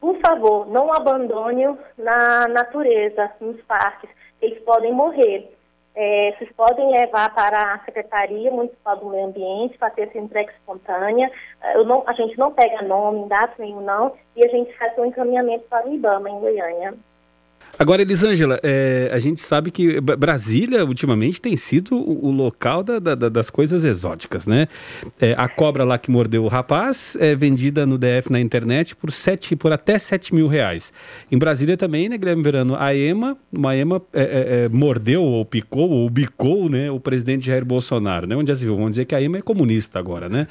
por 0.00 0.16
favor, 0.20 0.68
não 0.68 0.92
abandone 0.92 1.64
na 1.96 2.46
natureza, 2.46 3.32
nos 3.40 3.60
parques. 3.62 4.10
Eles 4.40 4.62
podem 4.62 4.92
morrer. 4.92 5.52
É, 6.00 6.32
vocês 6.38 6.52
podem 6.52 6.92
levar 6.92 7.34
para 7.34 7.74
a 7.74 7.84
Secretaria 7.84 8.52
Municipal 8.52 8.96
do 8.98 9.06
Meio 9.06 9.26
Ambiente 9.26 9.76
para 9.78 9.90
ter 9.90 10.02
essa 10.02 10.16
entrega 10.16 10.52
espontânea. 10.52 11.28
Eu 11.74 11.84
não, 11.84 12.04
a 12.06 12.12
gente 12.12 12.38
não 12.38 12.52
pega 12.52 12.82
nome, 12.82 13.28
data 13.28 13.54
nenhum 13.58 13.80
não, 13.80 14.14
e 14.36 14.46
a 14.46 14.48
gente 14.48 14.72
faz 14.78 14.96
um 14.96 15.06
encaminhamento 15.06 15.64
para 15.68 15.88
o 15.88 15.92
IBAMA 15.92 16.30
em 16.30 16.38
Goiânia. 16.38 16.94
Agora, 17.78 18.02
Elisângela, 18.02 18.58
é, 18.62 19.08
a 19.12 19.18
gente 19.18 19.40
sabe 19.40 19.70
que 19.70 20.00
Brasília 20.00 20.84
ultimamente 20.84 21.40
tem 21.40 21.56
sido 21.56 21.94
o, 21.94 22.30
local 22.30 22.82
da, 22.82 22.98
da, 22.98 23.28
das 23.28 23.50
coisas 23.50 23.84
exóticas, 23.84 24.46
né? 24.46 24.66
É, 25.20 25.34
a 25.36 25.48
cobra 25.48 25.84
lá 25.84 25.96
que 25.96 26.10
mordeu 26.10 26.44
o 26.44 26.48
rapaz 26.48 27.16
é 27.20 27.36
vendida 27.36 27.86
no 27.86 27.96
DF 27.96 28.30
na 28.30 28.40
internet 28.40 28.96
por, 28.96 29.12
sete, 29.12 29.54
por 29.54 29.72
até 29.72 29.98
7 29.98 30.34
mil 30.34 30.48
reais. 30.48 30.92
Em 31.30 31.38
Brasília 31.38 31.76
também, 31.76 32.08
né, 32.08 32.18
Guilherme 32.18 32.42
Verano, 32.42 32.76
a 32.76 32.94
EMA, 32.94 33.36
uma 33.52 33.76
EMA 33.76 34.02
é, 34.12 34.22
é, 34.22 34.64
é, 34.64 34.68
mordeu 34.68 35.22
ou 35.22 35.44
picou 35.44 35.88
ou 35.90 36.10
bicou 36.10 36.68
né, 36.68 36.90
o 36.90 36.98
presidente 36.98 37.46
Jair 37.46 37.64
Bolsonaro, 37.64 38.26
né? 38.26 38.36
Onde 38.36 38.50
já 38.50 38.56
se 38.56 38.64
viu? 38.64 38.76
Vão 38.76 38.90
dizer 38.90 39.04
que 39.04 39.14
a 39.14 39.22
EMA 39.22 39.38
é 39.38 39.42
comunista 39.42 39.98
agora, 39.98 40.28
né? 40.28 40.46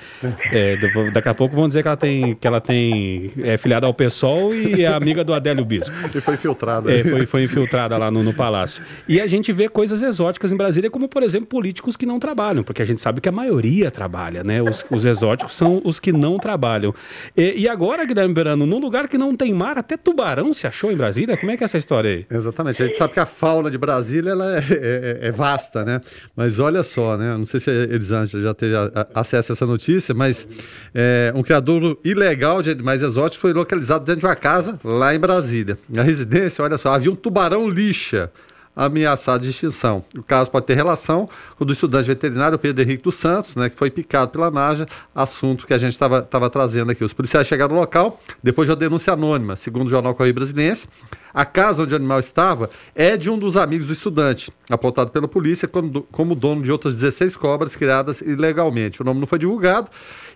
daqui 1.13 1.29
a 1.29 1.33
pouco 1.33 1.55
vão 1.55 1.67
dizer 1.67 1.81
que 1.81 1.87
ela 1.87 1.97
tem, 1.97 2.35
que 2.35 2.47
ela 2.47 2.61
tem 2.61 3.31
é 3.43 3.57
filiada 3.57 3.85
ao 3.85 3.93
PSOL 3.93 4.53
e 4.53 4.83
é 4.83 4.87
amiga 4.87 5.23
do 5.23 5.33
Adélio 5.33 5.65
Bispo. 5.65 5.91
Que 6.09 6.21
foi 6.21 6.37
filtrada. 6.37 6.91
É, 6.91 7.03
foi, 7.09 7.25
foi 7.25 7.43
infiltrada 7.43 7.97
lá 7.97 8.11
no, 8.11 8.23
no, 8.23 8.33
palácio. 8.33 8.83
E 9.07 9.19
a 9.19 9.27
gente 9.27 9.51
vê 9.51 9.67
coisas 9.67 10.03
exóticas 10.03 10.51
em 10.51 10.57
Brasília, 10.57 10.89
como, 10.89 11.07
por 11.07 11.23
exemplo, 11.23 11.47
políticos 11.47 11.95
que 11.95 12.05
não 12.05 12.19
trabalham, 12.19 12.63
porque 12.63 12.81
a 12.81 12.85
gente 12.85 13.01
sabe 13.01 13.21
que 13.21 13.29
a 13.29 13.31
maioria 13.31 13.89
trabalha, 13.89 14.43
né? 14.43 14.61
Os, 14.61 14.85
os 14.89 15.05
exóticos 15.05 15.53
são 15.53 15.81
os 15.83 15.99
que 15.99 16.11
não 16.11 16.37
trabalham. 16.37 16.93
E, 17.35 17.61
e, 17.61 17.69
agora, 17.69 18.05
Guilherme 18.05 18.33
Berano, 18.33 18.65
num 18.65 18.79
lugar 18.79 19.07
que 19.07 19.17
não 19.17 19.35
tem 19.35 19.53
mar, 19.53 19.77
até 19.77 19.97
tubarão 19.97 20.53
se 20.53 20.67
achou 20.67 20.91
em 20.91 20.95
Brasília? 20.95 21.37
Como 21.37 21.51
é 21.51 21.57
que 21.57 21.63
é 21.63 21.65
essa 21.65 21.77
história 21.77 22.09
aí? 22.09 22.25
Exatamente. 22.29 22.81
A 22.81 22.85
gente 22.85 22.97
sabe 22.97 23.13
que 23.13 23.19
a 23.19 23.25
fauna 23.25 23.71
de 23.71 23.77
Brasília 23.77 24.31
ela 24.31 24.57
é, 24.57 24.63
é, 24.69 25.19
é 25.27 25.31
vasta, 25.31 25.83
né? 25.83 26.01
Mas 26.35 26.59
olha 26.59 26.83
só, 26.83 27.17
né? 27.17 27.35
Não 27.37 27.45
sei 27.45 27.59
se 27.59 27.69
a 27.69 27.73
Elisângela 27.73 28.43
já 28.43 28.53
teve 28.53 28.73
acesso 29.13 29.51
a 29.51 29.53
essa 29.53 29.65
notícia, 29.65 30.13
mas 30.13 30.47
é, 30.93 31.31
um 31.35 31.43
criador 31.43 31.97
ilegal 32.03 32.61
de 32.61 32.71
animais 32.71 33.01
exóticos 33.01 33.41
foi 33.41 33.53
localizado 33.53 34.05
dentro 34.05 34.21
de 34.21 34.25
uma 34.25 34.35
casa 34.35 34.79
lá 34.83 35.13
em 35.13 35.19
Brasília. 35.19 35.77
A 35.95 36.01
residência, 36.01 36.63
olha 36.63 36.77
só, 36.77 36.91
havia 36.97 37.11
um 37.11 37.15
tubarão 37.15 37.69
lixa 37.69 38.31
ameaçado 38.77 39.41
de 39.41 39.49
extinção. 39.49 40.03
O 40.15 40.21
caso 40.21 40.51
pode 40.51 40.67
ter 40.67 40.75
relação 40.75 41.27
com 41.57 41.63
o 41.63 41.65
do 41.65 41.73
estudante 41.73 42.05
veterinário 42.05 42.59
Pedro 42.59 42.83
Henrique 42.83 43.03
dos 43.03 43.15
Santos, 43.15 43.55
né, 43.55 43.69
que 43.69 43.75
foi 43.75 43.89
picado 43.89 44.29
pela 44.29 44.51
naja, 44.51 44.85
assunto 45.15 45.65
que 45.65 45.73
a 45.73 45.79
gente 45.79 45.93
estava 45.93 46.49
trazendo 46.49 46.91
aqui. 46.91 47.03
Os 47.03 47.11
policiais 47.11 47.47
chegaram 47.47 47.73
no 47.73 47.81
local 47.81 48.19
depois 48.43 48.67
de 48.67 48.71
uma 48.71 48.77
denúncia 48.77 49.13
anônima, 49.13 49.55
segundo 49.55 49.87
o 49.87 49.89
jornal 49.89 50.13
Correio 50.13 50.35
Brasiliense. 50.35 50.87
A 51.33 51.45
casa 51.45 51.83
onde 51.83 51.93
o 51.93 51.97
animal 51.97 52.19
estava 52.19 52.69
é 52.95 53.15
de 53.15 53.29
um 53.29 53.37
dos 53.37 53.57
amigos 53.57 53.85
do 53.85 53.93
estudante, 53.93 54.51
apontado 54.69 55.11
pela 55.11 55.27
polícia 55.27 55.67
como, 55.67 56.01
como 56.11 56.33
dono 56.33 56.63
de 56.63 56.71
outras 56.71 56.95
16 56.95 57.37
cobras 57.37 57.75
criadas 57.75 58.21
ilegalmente. 58.21 59.01
O 59.01 59.05
nome 59.05 59.19
não 59.19 59.27
foi 59.27 59.37
divulgado 59.37 59.89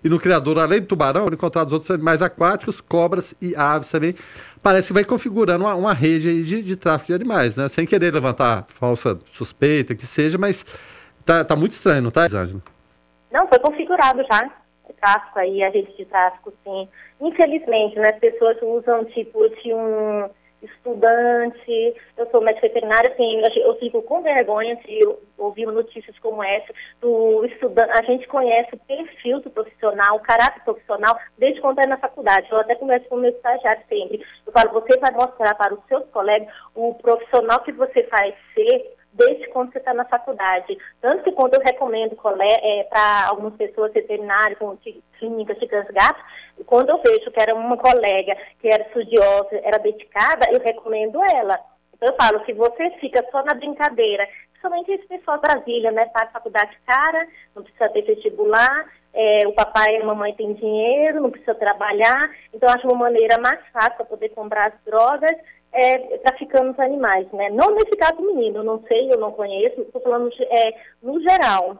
e 0.04 0.08
no 0.08 0.18
criador, 0.20 0.58
além 0.58 0.80
do 0.80 0.86
tubarão, 0.86 1.22
foram 1.24 1.34
encontrados 1.34 1.72
outros 1.72 1.90
animais 1.90 2.22
aquáticos, 2.22 2.80
cobras 2.80 3.34
e 3.40 3.54
aves 3.56 3.90
também 3.90 4.14
parece 4.62 4.88
que 4.88 4.94
vai 4.94 5.04
configurando 5.04 5.64
uma, 5.64 5.74
uma 5.74 5.92
rede 5.92 6.44
de, 6.44 6.62
de, 6.62 6.76
tráfico 6.76 7.08
de 7.08 7.14
animais, 7.14 7.56
né? 7.56 7.68
Sem 7.68 7.84
querer 7.84 8.14
levantar 8.14 8.64
falsa 8.68 9.18
suspeita, 9.32 9.94
que 9.94 10.06
seja, 10.06 10.38
mas 10.38 10.64
tá, 11.24 11.44
tá 11.44 11.56
muito 11.56 11.72
estranho, 11.72 12.02
não 12.02 12.10
tá, 12.10 12.26
Isângela? 12.26 12.62
Não, 13.30 13.48
foi 13.48 13.58
configurado 13.58 14.22
já. 14.30 14.50
Tráfico 15.00 15.38
aí, 15.40 15.64
a 15.64 15.68
rede 15.68 15.96
de 15.96 16.04
tráfico, 16.04 16.52
sim. 16.62 16.88
Infelizmente, 17.20 17.98
né, 17.98 18.10
as 18.12 18.20
pessoas 18.20 18.56
usam 18.62 19.04
tipo 19.06 19.48
de 19.48 19.74
um 19.74 20.30
estudante, 20.62 21.94
eu 22.16 22.26
sou 22.30 22.40
médica 22.40 22.68
veterinária, 22.68 23.12
assim, 23.12 23.42
eu 23.60 23.74
fico 23.76 24.02
com 24.02 24.22
vergonha 24.22 24.76
de 24.76 25.00
ouvir 25.38 25.66
notícias 25.66 26.18
como 26.20 26.42
essa, 26.42 26.72
do 27.00 27.44
estudante, 27.44 27.90
a 27.92 28.02
gente 28.04 28.26
conhece 28.28 28.74
o 28.74 28.78
perfil 28.78 29.40
do 29.40 29.50
profissional, 29.50 30.16
o 30.16 30.20
caráter 30.20 30.62
profissional, 30.64 31.18
desde 31.38 31.60
quando 31.60 31.80
é 31.80 31.86
na 31.86 31.98
faculdade, 31.98 32.46
eu 32.50 32.58
até 32.58 32.74
converso 32.74 33.08
com 33.08 33.16
o 33.16 33.20
meu 33.20 33.30
estagiário 33.30 33.82
sempre, 33.88 34.24
eu 34.46 34.52
falo, 34.52 34.80
você 34.80 34.98
vai 34.98 35.10
mostrar 35.12 35.54
para 35.54 35.74
os 35.74 35.84
seus 35.86 36.04
colegas 36.10 36.48
o 36.74 36.94
profissional 36.94 37.60
que 37.60 37.72
você 37.72 38.02
vai 38.04 38.34
ser 38.54 39.01
desde 39.12 39.46
quando 39.48 39.72
você 39.72 39.78
está 39.78 39.92
na 39.92 40.04
faculdade. 40.04 40.76
Tanto 41.00 41.24
que 41.24 41.32
quando 41.32 41.54
eu 41.54 41.60
recomendo 41.60 42.16
é, 42.40 42.84
para 42.84 43.28
algumas 43.28 43.54
pessoas 43.54 43.92
veterinárias, 43.92 44.58
com 44.58 44.76
clínicas 45.18 45.58
de 45.58 45.66
gatos, 45.66 46.22
quando 46.66 46.90
eu 46.90 47.00
vejo 47.04 47.30
que 47.30 47.40
era 47.40 47.54
uma 47.54 47.76
colega 47.76 48.36
que 48.60 48.68
era 48.68 48.84
estudiosa, 48.84 49.60
era 49.62 49.78
dedicada, 49.78 50.50
eu 50.50 50.60
recomendo 50.60 51.20
ela. 51.34 51.58
Então 51.94 52.08
eu 52.08 52.16
falo, 52.16 52.44
se 52.44 52.52
você 52.52 52.90
fica 53.00 53.24
só 53.30 53.44
na 53.44 53.54
brincadeira, 53.54 54.26
principalmente 54.50 54.92
esse 54.92 55.06
pessoal 55.06 55.40
Brasília, 55.40 55.92
né, 55.92 56.10
faz 56.16 56.32
faculdade 56.32 56.76
cara, 56.86 57.28
não 57.54 57.62
precisa 57.62 57.88
ter 57.90 58.02
vestibular, 58.02 58.88
é, 59.14 59.46
o 59.46 59.52
papai 59.52 59.96
e 59.96 60.02
a 60.02 60.04
mamãe 60.04 60.34
têm 60.34 60.54
dinheiro, 60.54 61.20
não 61.20 61.30
precisa 61.30 61.54
trabalhar, 61.54 62.30
então 62.52 62.68
acho 62.70 62.86
uma 62.88 62.96
maneira 62.96 63.38
mais 63.38 63.60
fácil 63.72 63.96
para 63.96 64.06
poder 64.06 64.30
comprar 64.30 64.68
as 64.68 64.84
drogas 64.84 65.36
é, 65.72 66.18
traficando 66.18 66.72
os 66.72 66.78
animais, 66.78 67.30
né? 67.32 67.50
Não 67.50 67.74
nesse 67.74 67.96
caso 67.96 68.20
menino, 68.20 68.62
não 68.62 68.82
sei, 68.86 69.12
eu 69.12 69.18
não 69.18 69.32
conheço, 69.32 69.80
estou 69.80 70.00
falando 70.02 70.30
é, 70.40 70.74
no 71.02 71.20
geral. 71.20 71.78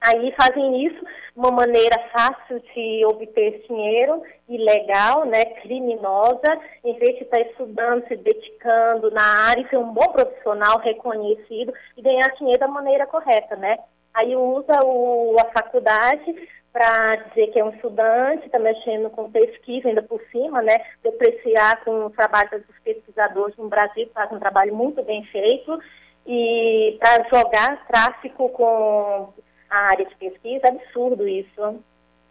Aí 0.00 0.34
fazem 0.38 0.84
isso 0.86 1.02
uma 1.34 1.50
maneira 1.50 1.98
fácil 2.12 2.60
de 2.74 3.06
obter 3.06 3.54
esse 3.54 3.68
dinheiro, 3.68 4.22
ilegal, 4.46 5.24
né, 5.24 5.44
criminosa, 5.62 6.60
em 6.84 6.92
vez 6.98 7.16
de 7.16 7.24
estar 7.24 7.40
estudando, 7.40 8.06
se 8.06 8.16
dedicando 8.16 9.10
na 9.10 9.48
área, 9.48 9.66
ser 9.68 9.78
um 9.78 9.92
bom 9.94 10.12
profissional 10.12 10.78
reconhecido 10.78 11.72
e 11.96 12.02
ganhar 12.02 12.34
dinheiro 12.36 12.60
da 12.60 12.68
maneira 12.68 13.06
correta, 13.06 13.56
né? 13.56 13.78
Aí 14.12 14.36
usa 14.36 14.84
o, 14.84 15.36
a 15.40 15.46
faculdade 15.46 16.48
para 16.74 17.14
dizer 17.28 17.52
que 17.52 17.60
é 17.60 17.64
um 17.64 17.70
estudante, 17.70 18.46
está 18.46 18.58
mexendo 18.58 19.08
com 19.08 19.30
pesquisa 19.30 19.86
ainda 19.86 20.02
por 20.02 20.20
cima, 20.32 20.60
né? 20.60 20.76
Depreciar 21.04 21.84
com 21.84 22.06
o 22.06 22.10
trabalho 22.10 22.50
dos 22.50 22.78
pesquisadores 22.82 23.56
no 23.56 23.68
Brasil, 23.68 24.10
faz 24.12 24.32
um 24.32 24.40
trabalho 24.40 24.74
muito 24.74 25.00
bem 25.04 25.24
feito, 25.26 25.78
e 26.26 26.98
para 26.98 27.28
jogar 27.32 27.86
tráfico 27.86 28.48
com 28.48 29.32
a 29.70 29.76
área 29.76 30.04
de 30.04 30.16
pesquisa, 30.16 30.66
absurdo 30.66 31.28
isso. 31.28 31.80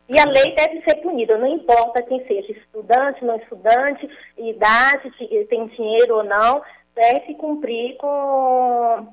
E 0.09 0.19
a 0.19 0.25
lei 0.25 0.53
deve 0.53 0.81
ser 0.81 0.95
punida, 0.97 1.37
não 1.37 1.47
importa 1.47 2.03
quem 2.03 2.27
seja, 2.27 2.51
estudante, 2.51 3.23
não 3.23 3.37
estudante, 3.37 4.09
idade, 4.37 5.09
tem 5.47 5.67
dinheiro 5.67 6.17
ou 6.17 6.23
não, 6.25 6.61
deve 6.93 7.35
cumprir 7.35 7.95
com, 7.95 9.07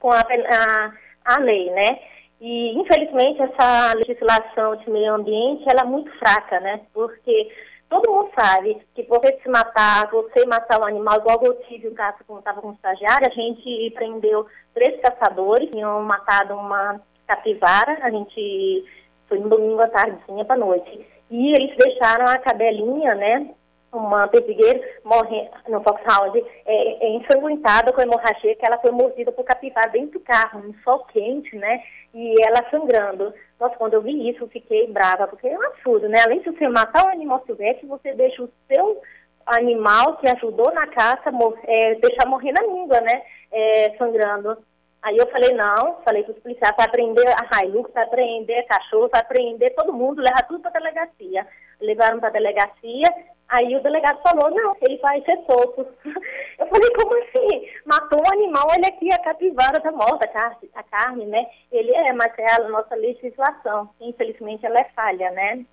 com 0.00 0.10
a, 0.10 0.20
a, 0.20 0.92
a 1.36 1.38
lei, 1.38 1.70
né? 1.70 2.00
E, 2.40 2.78
infelizmente, 2.78 3.42
essa 3.42 3.94
legislação 3.94 4.76
de 4.76 4.88
meio 4.90 5.14
ambiente, 5.14 5.64
ela 5.68 5.82
é 5.82 5.84
muito 5.84 6.10
fraca, 6.18 6.60
né? 6.60 6.80
Porque 6.94 7.50
todo 7.88 8.10
mundo 8.10 8.30
sabe 8.38 8.80
que 8.94 9.02
você 9.04 9.38
se 9.42 9.48
matar, 9.48 10.08
você 10.10 10.46
matar 10.46 10.80
um 10.80 10.86
animal, 10.86 11.18
igual 11.18 11.40
eu 11.42 11.54
tive 11.62 11.88
um 11.88 11.94
caso 11.94 12.18
quando 12.26 12.40
estava 12.40 12.60
com 12.60 12.72
estagiário, 12.72 13.26
a 13.26 13.34
gente 13.34 13.90
prendeu 13.94 14.46
três 14.72 15.00
caçadores, 15.00 15.70
tinham 15.70 16.02
matado 16.02 16.54
uma 16.54 17.00
capivara, 17.26 17.98
a 18.02 18.10
gente 18.10 18.84
foi 19.28 19.38
no 19.38 19.48
domingo 19.48 19.80
à 19.80 19.88
tardezinha 19.88 20.44
para 20.44 20.56
noite. 20.56 21.06
E 21.30 21.52
eles 21.52 21.76
deixaram 21.76 22.24
a 22.26 22.38
cadelinha, 22.38 23.14
né, 23.14 23.50
uma 23.92 24.28
perdigueira 24.28 24.80
morre 25.02 25.48
no 25.68 25.82
Foxhound 25.82 26.38
é, 26.66 27.06
é 27.06 27.08
ensanguentada 27.16 27.92
com 27.92 28.02
hemorragia 28.02 28.54
que 28.54 28.66
ela 28.66 28.78
foi 28.78 28.90
mordida 28.90 29.32
por 29.32 29.44
capivara 29.44 29.90
dentro 29.90 30.18
do 30.18 30.20
carro, 30.20 30.60
no 30.60 30.74
sol 30.82 31.04
quente, 31.12 31.56
né? 31.56 31.82
E 32.14 32.34
ela 32.46 32.68
sangrando. 32.70 33.32
Nossa, 33.58 33.76
quando 33.76 33.94
eu 33.94 34.02
vi 34.02 34.30
isso, 34.30 34.44
eu 34.44 34.48
fiquei 34.48 34.86
brava, 34.88 35.26
porque 35.26 35.48
é 35.48 35.58
um 35.58 35.62
absurdo, 35.62 36.08
né? 36.08 36.20
Além 36.24 36.40
de 36.40 36.50
você 36.50 36.68
matar 36.68 37.06
um 37.06 37.10
animal 37.10 37.42
silvestre, 37.46 37.86
você 37.86 38.12
deixa 38.12 38.42
o 38.42 38.50
seu 38.68 39.00
animal 39.46 40.18
que 40.18 40.28
ajudou 40.28 40.72
na 40.74 40.86
caça 40.88 41.30
mor 41.32 41.58
é, 41.64 41.94
deixar 41.94 42.26
morrer 42.26 42.52
na 42.52 42.62
língua, 42.62 43.00
né? 43.00 43.22
É, 43.50 43.96
sangrando. 43.96 44.58
Aí 45.00 45.16
eu 45.16 45.26
falei, 45.30 45.52
não, 45.54 46.02
falei 46.04 46.24
para 46.24 46.32
os 46.32 46.38
policiais, 46.40 46.74
para 46.76 46.90
prender 46.90 47.24
a 47.28 47.64
Hilux, 47.64 47.90
para 47.92 48.06
prender 48.08 48.66
cachorro, 48.66 49.08
para 49.08 49.24
prender 49.24 49.74
todo 49.74 49.92
mundo, 49.92 50.20
levar 50.20 50.42
tudo 50.46 50.60
para 50.60 50.70
a 50.70 50.80
delegacia. 50.80 51.46
Levaram 51.80 52.18
para 52.18 52.28
a 52.28 52.32
delegacia, 52.32 53.04
Aí 53.48 53.74
o 53.74 53.82
delegado 53.82 54.20
falou, 54.22 54.50
não, 54.50 54.76
ele 54.82 54.98
vai 54.98 55.20
ser 55.22 55.38
solto. 55.46 55.86
Eu 56.58 56.66
falei, 56.66 56.90
como 56.96 57.16
assim? 57.22 57.68
Matou 57.86 58.20
um 58.20 58.32
animal, 58.32 58.66
olha 58.70 58.88
aqui 58.88 59.12
a 59.12 59.18
capivara 59.18 59.80
da 59.80 59.92
morta, 59.92 60.28
a 60.74 60.82
carne, 60.82 61.24
né? 61.26 61.46
Ele 61.72 61.94
é, 61.94 62.12
mas 62.12 62.32
é 62.38 62.60
a 62.60 62.68
nossa 62.68 62.94
legislação. 62.94 63.88
Infelizmente 64.00 64.66
ela 64.66 64.78
é 64.78 64.84
falha, 64.94 65.30
né? 65.30 65.64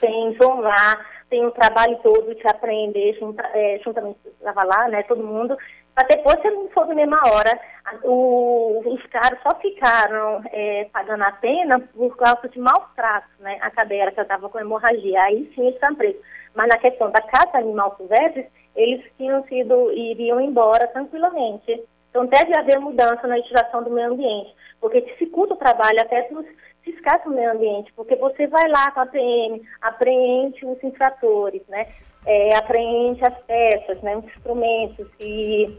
Cães 0.00 0.36
vão 0.38 0.60
lá, 0.60 1.04
tem 1.28 1.44
um 1.44 1.50
trabalho 1.50 1.98
todo 2.02 2.34
de 2.34 2.46
aprender, 2.46 3.18
junta, 3.18 3.42
é, 3.52 3.78
juntamente, 3.84 4.18
estava 4.24 4.64
lá, 4.64 4.88
né, 4.88 5.02
todo 5.02 5.22
mundo, 5.22 5.58
para 5.94 6.08
depois, 6.08 6.40
se 6.42 6.50
não 6.50 6.68
for 6.70 6.88
na 6.88 6.94
mesma 6.94 7.16
hora, 7.24 7.60
o, 8.02 8.82
os 8.84 9.06
caras 9.06 9.38
só 9.42 9.56
ficaram 9.60 10.42
é, 10.50 10.88
pagando 10.92 11.22
a 11.22 11.30
pena 11.30 11.78
por 11.94 12.16
causa 12.16 12.48
de 12.48 12.58
maus 12.58 12.92
tratos, 12.96 13.30
né? 13.38 13.58
A 13.60 13.70
cadeira 13.70 14.10
que 14.10 14.20
estava 14.20 14.48
com 14.48 14.58
hemorragia, 14.58 15.22
aí 15.22 15.52
sim 15.54 15.62
eles 15.62 15.74
estão 15.74 15.94
presos. 15.94 16.20
Mas 16.54 16.68
na 16.68 16.78
questão 16.78 17.10
da 17.10 17.20
caça 17.20 17.58
animal 17.58 17.94
silvestre, 17.96 18.46
eles 18.76 19.04
tinham 19.16 19.44
sido, 19.44 19.90
iriam 19.92 20.40
embora 20.40 20.86
tranquilamente. 20.88 21.82
Então 22.10 22.26
deve 22.26 22.56
haver 22.56 22.78
mudança 22.78 23.26
na 23.26 23.34
legislação 23.34 23.82
do 23.82 23.90
meio 23.90 24.12
ambiente, 24.12 24.54
porque 24.80 25.00
dificulta 25.00 25.54
o 25.54 25.58
trabalho 25.58 26.00
até 26.00 26.22
dos 26.28 26.46
fiscais 26.82 27.24
do 27.24 27.30
meio 27.30 27.50
ambiente, 27.50 27.92
porque 27.94 28.14
você 28.14 28.46
vai 28.46 28.68
lá 28.68 28.90
com 28.92 29.00
a 29.00 29.06
PM, 29.06 29.60
apreende 29.82 30.64
os 30.64 30.82
infratores, 30.84 31.62
né? 31.68 31.88
É, 32.26 32.56
apreende 32.56 33.22
as 33.24 33.36
peças, 33.42 34.00
né, 34.00 34.16
os 34.16 34.24
instrumentos, 34.24 35.06
se, 35.18 35.78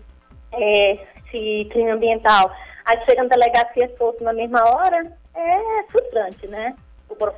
é, 0.51 0.99
se 1.31 1.67
crime 1.71 1.91
ambiental. 1.91 2.51
Aí 2.85 2.99
chega 3.05 3.23
na 3.23 3.29
delegacia 3.29 3.91
solto 3.97 4.23
na 4.23 4.33
mesma 4.33 4.63
hora, 4.63 5.11
é 5.33 5.83
frustrante, 5.89 6.47
né? 6.47 6.75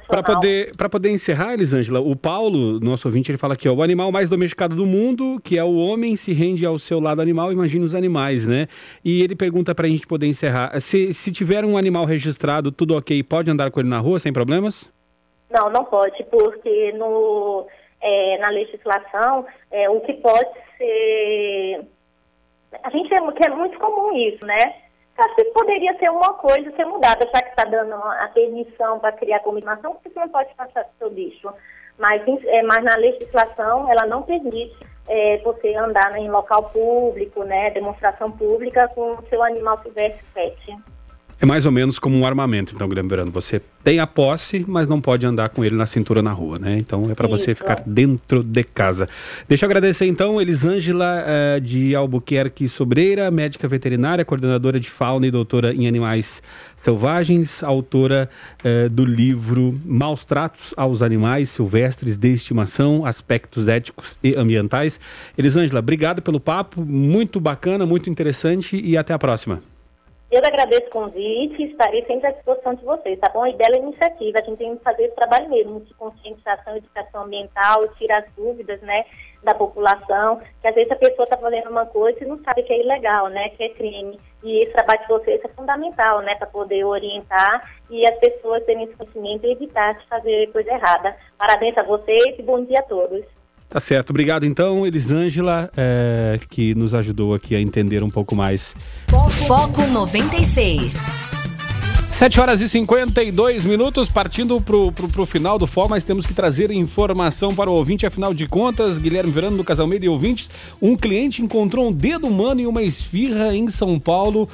Para 0.07 0.24
poder, 0.24 0.72
poder 0.89 1.11
encerrar, 1.11 1.53
Elisângela, 1.53 1.99
o 1.99 2.15
Paulo, 2.15 2.80
nosso 2.80 3.07
ouvinte, 3.07 3.30
ele 3.30 3.38
fala 3.38 3.53
aqui, 3.53 3.68
ó, 3.68 3.74
o 3.74 3.84
animal 3.84 4.11
mais 4.11 4.30
domesticado 4.30 4.76
do 4.76 4.86
mundo, 4.86 5.39
que 5.43 5.57
é 5.57 5.63
o 5.63 5.76
homem, 5.76 6.15
se 6.15 6.34
rende 6.34 6.65
ao 6.65 6.80
seu 6.80 6.99
lado 6.99 7.22
animal, 7.22 7.51
imagina 7.51 7.86
os 7.86 7.93
animais, 7.93 8.47
né? 8.47 8.68
E 9.03 9.22
ele 9.22 9.36
pergunta 9.36 9.76
para 9.76 9.86
a 9.86 9.89
gente 9.89 10.07
poder 10.07 10.26
encerrar, 10.28 10.80
se, 10.80 11.13
se 11.13 11.32
tiver 11.32 11.63
um 11.65 11.78
animal 11.78 12.05
registrado, 12.05 12.72
tudo 12.72 12.97
ok, 12.97 13.22
pode 13.24 13.51
andar 13.51 13.70
com 13.70 13.80
ele 13.80 13.89
na 13.89 13.99
rua 13.99 14.20
sem 14.20 14.34
problemas? 14.34 14.91
Não, 15.49 15.70
não 15.70 15.84
pode, 15.86 16.24
porque 16.26 16.93
no, 16.93 17.68
é, 18.01 18.38
na 18.39 18.49
legislação, 18.49 19.45
é, 19.70 19.89
o 19.89 19.99
que 20.01 20.13
pode 20.13 20.49
ser... 20.78 21.82
A 22.84 22.89
gente 22.89 23.13
é, 23.13 23.32
que 23.32 23.47
é 23.47 23.49
muito 23.49 23.78
comum 23.80 24.18
isso, 24.18 24.45
né? 24.45 24.86
Acho 25.18 25.36
que 25.36 25.45
poderia 25.45 25.97
ser 25.97 26.09
uma 26.09 26.34
coisa 26.34 26.72
ser 26.76 26.86
mudada, 26.86 27.28
já 27.34 27.41
que 27.41 27.49
está 27.49 27.63
dando 27.63 27.95
a 27.95 28.30
permissão 28.34 28.99
para 28.99 29.11
criar 29.13 29.39
combinação, 29.39 29.93
porque 29.93 30.09
você 30.09 30.20
não 30.20 30.30
pode 30.30 30.53
passar 30.55 30.84
para 30.84 30.93
o 30.93 30.97
seu 30.99 31.09
bicho. 31.09 31.49
Mas, 31.97 32.22
é, 32.45 32.61
mas 32.63 32.84
na 32.84 32.95
legislação, 32.95 33.91
ela 33.91 34.05
não 34.05 34.22
permite 34.22 34.78
é, 35.07 35.38
você 35.38 35.74
andar 35.76 36.15
em 36.18 36.30
local 36.30 36.70
público, 36.70 37.43
né, 37.43 37.72
demonstração 37.72 38.32
pública 38.32 38.88
com 38.89 39.13
o 39.13 39.24
seu 39.30 39.43
animal 39.43 39.82
silvestre 39.82 40.24
pet. 40.34 40.78
É 41.39 41.45
mais 41.45 41.67
ou 41.67 41.71
menos 41.71 41.99
como 41.99 42.17
um 42.17 42.25
armamento, 42.25 42.73
então, 42.73 42.89
Guilherme 42.89 43.09
Verano. 43.09 43.31
Você 43.31 43.61
tem 43.83 43.99
a 43.99 44.07
posse, 44.07 44.65
mas 44.67 44.88
não 44.88 44.99
pode 44.99 45.23
andar 45.23 45.49
com 45.49 45.63
ele 45.63 45.75
na 45.75 45.85
cintura 45.85 46.19
na 46.19 46.31
rua, 46.31 46.57
né? 46.57 46.79
Então 46.79 47.11
é 47.11 47.13
para 47.13 47.27
você 47.27 47.53
ficar 47.53 47.83
dentro 47.85 48.41
de 48.43 48.63
casa. 48.63 49.07
Deixa 49.47 49.63
eu 49.63 49.67
agradecer 49.67 50.07
então 50.07 50.41
Elisângela 50.41 51.23
uh, 51.23 51.61
de 51.61 51.93
Albuquerque 51.93 52.67
Sobreira, 52.67 53.29
médica 53.29 53.67
veterinária, 53.67 54.25
coordenadora 54.25 54.79
de 54.79 54.89
fauna 54.89 55.27
e 55.27 55.31
doutora 55.31 55.75
em 55.75 55.88
animais 55.88 56.41
selvagens, 56.75 57.63
autora 57.63 58.27
uh, 58.65 58.89
do 58.89 59.05
livro 59.05 59.79
Maus 59.85 60.25
Tratos 60.25 60.73
aos 60.75 61.03
Animais 61.03 61.49
Silvestres 61.49 62.17
de 62.17 62.33
Estimação, 62.33 63.05
Aspectos 63.05 63.67
Éticos 63.67 64.17
e 64.23 64.35
Ambientais. 64.35 64.99
Elisângela, 65.38 65.81
obrigado 65.81 66.19
pelo 66.23 66.39
papo, 66.39 66.83
muito 66.83 67.39
bacana, 67.39 67.85
muito 67.85 68.09
interessante 68.09 68.81
e 68.83 68.97
até 68.97 69.13
a 69.13 69.19
próxima. 69.19 69.61
Eu 70.30 70.41
agradeço 70.45 70.88
o 70.88 70.91
convite 70.91 71.55
e 71.57 71.71
estarei 71.71 72.03
sempre 72.05 72.28
à 72.28 72.32
disposição 72.32 72.73
de 72.73 72.84
vocês, 72.84 73.17
tá 73.17 73.32
bom? 73.34 73.47
E 73.47 73.55
bela 73.55 73.78
iniciativa, 73.78 74.39
a 74.41 74.43
gente 74.43 74.57
tem 74.57 74.75
que 74.75 74.84
fazer 74.84 75.05
esse 75.05 75.15
trabalho 75.15 75.49
mesmo 75.49 75.80
de 75.80 75.93
conscientização, 75.93 76.75
educação 76.75 77.23
ambiental, 77.23 77.88
tirar 77.95 78.19
as 78.19 78.34
dúvidas, 78.36 78.82
né, 78.82 79.05
da 79.41 79.55
população, 79.55 80.41
que 80.61 80.67
às 80.67 80.75
vezes 80.75 80.91
a 80.91 80.97
pessoa 80.97 81.23
está 81.23 81.38
fazendo 81.38 81.69
uma 81.69 81.86
coisa 81.86 82.21
e 82.21 82.28
não 82.28 82.38
sabe 82.43 82.63
que 82.63 82.73
é 82.73 82.82
ilegal, 82.82 83.30
né, 83.30 83.49
que 83.49 83.63
é 83.63 83.69
crime. 83.69 84.19
E 84.43 84.63
esse 84.63 84.73
trabalho 84.73 84.99
de 84.99 85.07
vocês 85.07 85.41
é 85.45 85.47
fundamental, 85.47 86.21
né, 86.21 86.36
para 86.36 86.47
poder 86.47 86.84
orientar 86.84 87.71
e 87.89 88.03
as 88.05 88.19
pessoas 88.19 88.65
terem 88.65 88.84
esse 88.84 88.97
conhecimento 88.97 89.45
e 89.45 89.51
evitar 89.53 89.93
de 89.93 90.05
fazer 90.07 90.51
coisa 90.51 90.69
errada. 90.69 91.15
Parabéns 91.38 91.78
a 91.78 91.84
vocês 91.84 92.38
e 92.38 92.43
bom 92.43 92.65
dia 92.65 92.80
a 92.80 92.84
todos. 92.84 93.36
Tá 93.70 93.80
certo. 93.80 94.11
Obrigado 94.11 94.45
então, 94.45 94.86
Elisângela, 94.88 95.70
é, 95.76 96.39
que 96.49 96.74
nos 96.74 96.93
ajudou 96.95 97.34
aqui 97.34 97.55
a 97.55 97.61
entender 97.61 98.01
um 98.01 98.09
pouco 98.09 98.36
mais. 98.36 98.76
Foco 99.47 99.86
96. 99.88 100.95
7 102.10 102.39
horas 102.39 102.62
e 102.62 102.70
52 102.70 103.66
minutos, 103.66 104.10
partindo 104.10 104.60
pro, 104.62 104.91
pro, 104.91 105.10
pro 105.10 105.26
final 105.26 105.60
do 105.60 105.68
fórum, 105.68 105.89
mas 105.89 106.05
temos 106.05 106.26
que 106.26 106.34
trazer 106.34 106.72
informação 106.72 107.53
para 107.53 107.70
o 107.70 107.74
ouvinte, 107.74 108.08
afinal 108.08 108.34
de 108.34 108.47
contas, 108.47 108.97
Guilherme 108.97 109.32
Verano 109.32 109.58
do 109.58 109.64
Casal 109.64 109.86
Meio 109.86 110.05
e 110.05 110.10
ouvintes, 110.10 110.49
um 110.82 110.95
cliente 110.95 111.43
encontrou 111.43 111.89
um 111.89 111.91
dedo 111.91 112.26
humano 112.26 112.62
em 112.62 112.66
uma 112.66 112.82
esfirra 112.82 113.53
em 113.53 113.70
São 113.70 113.99
Paulo, 113.99 114.49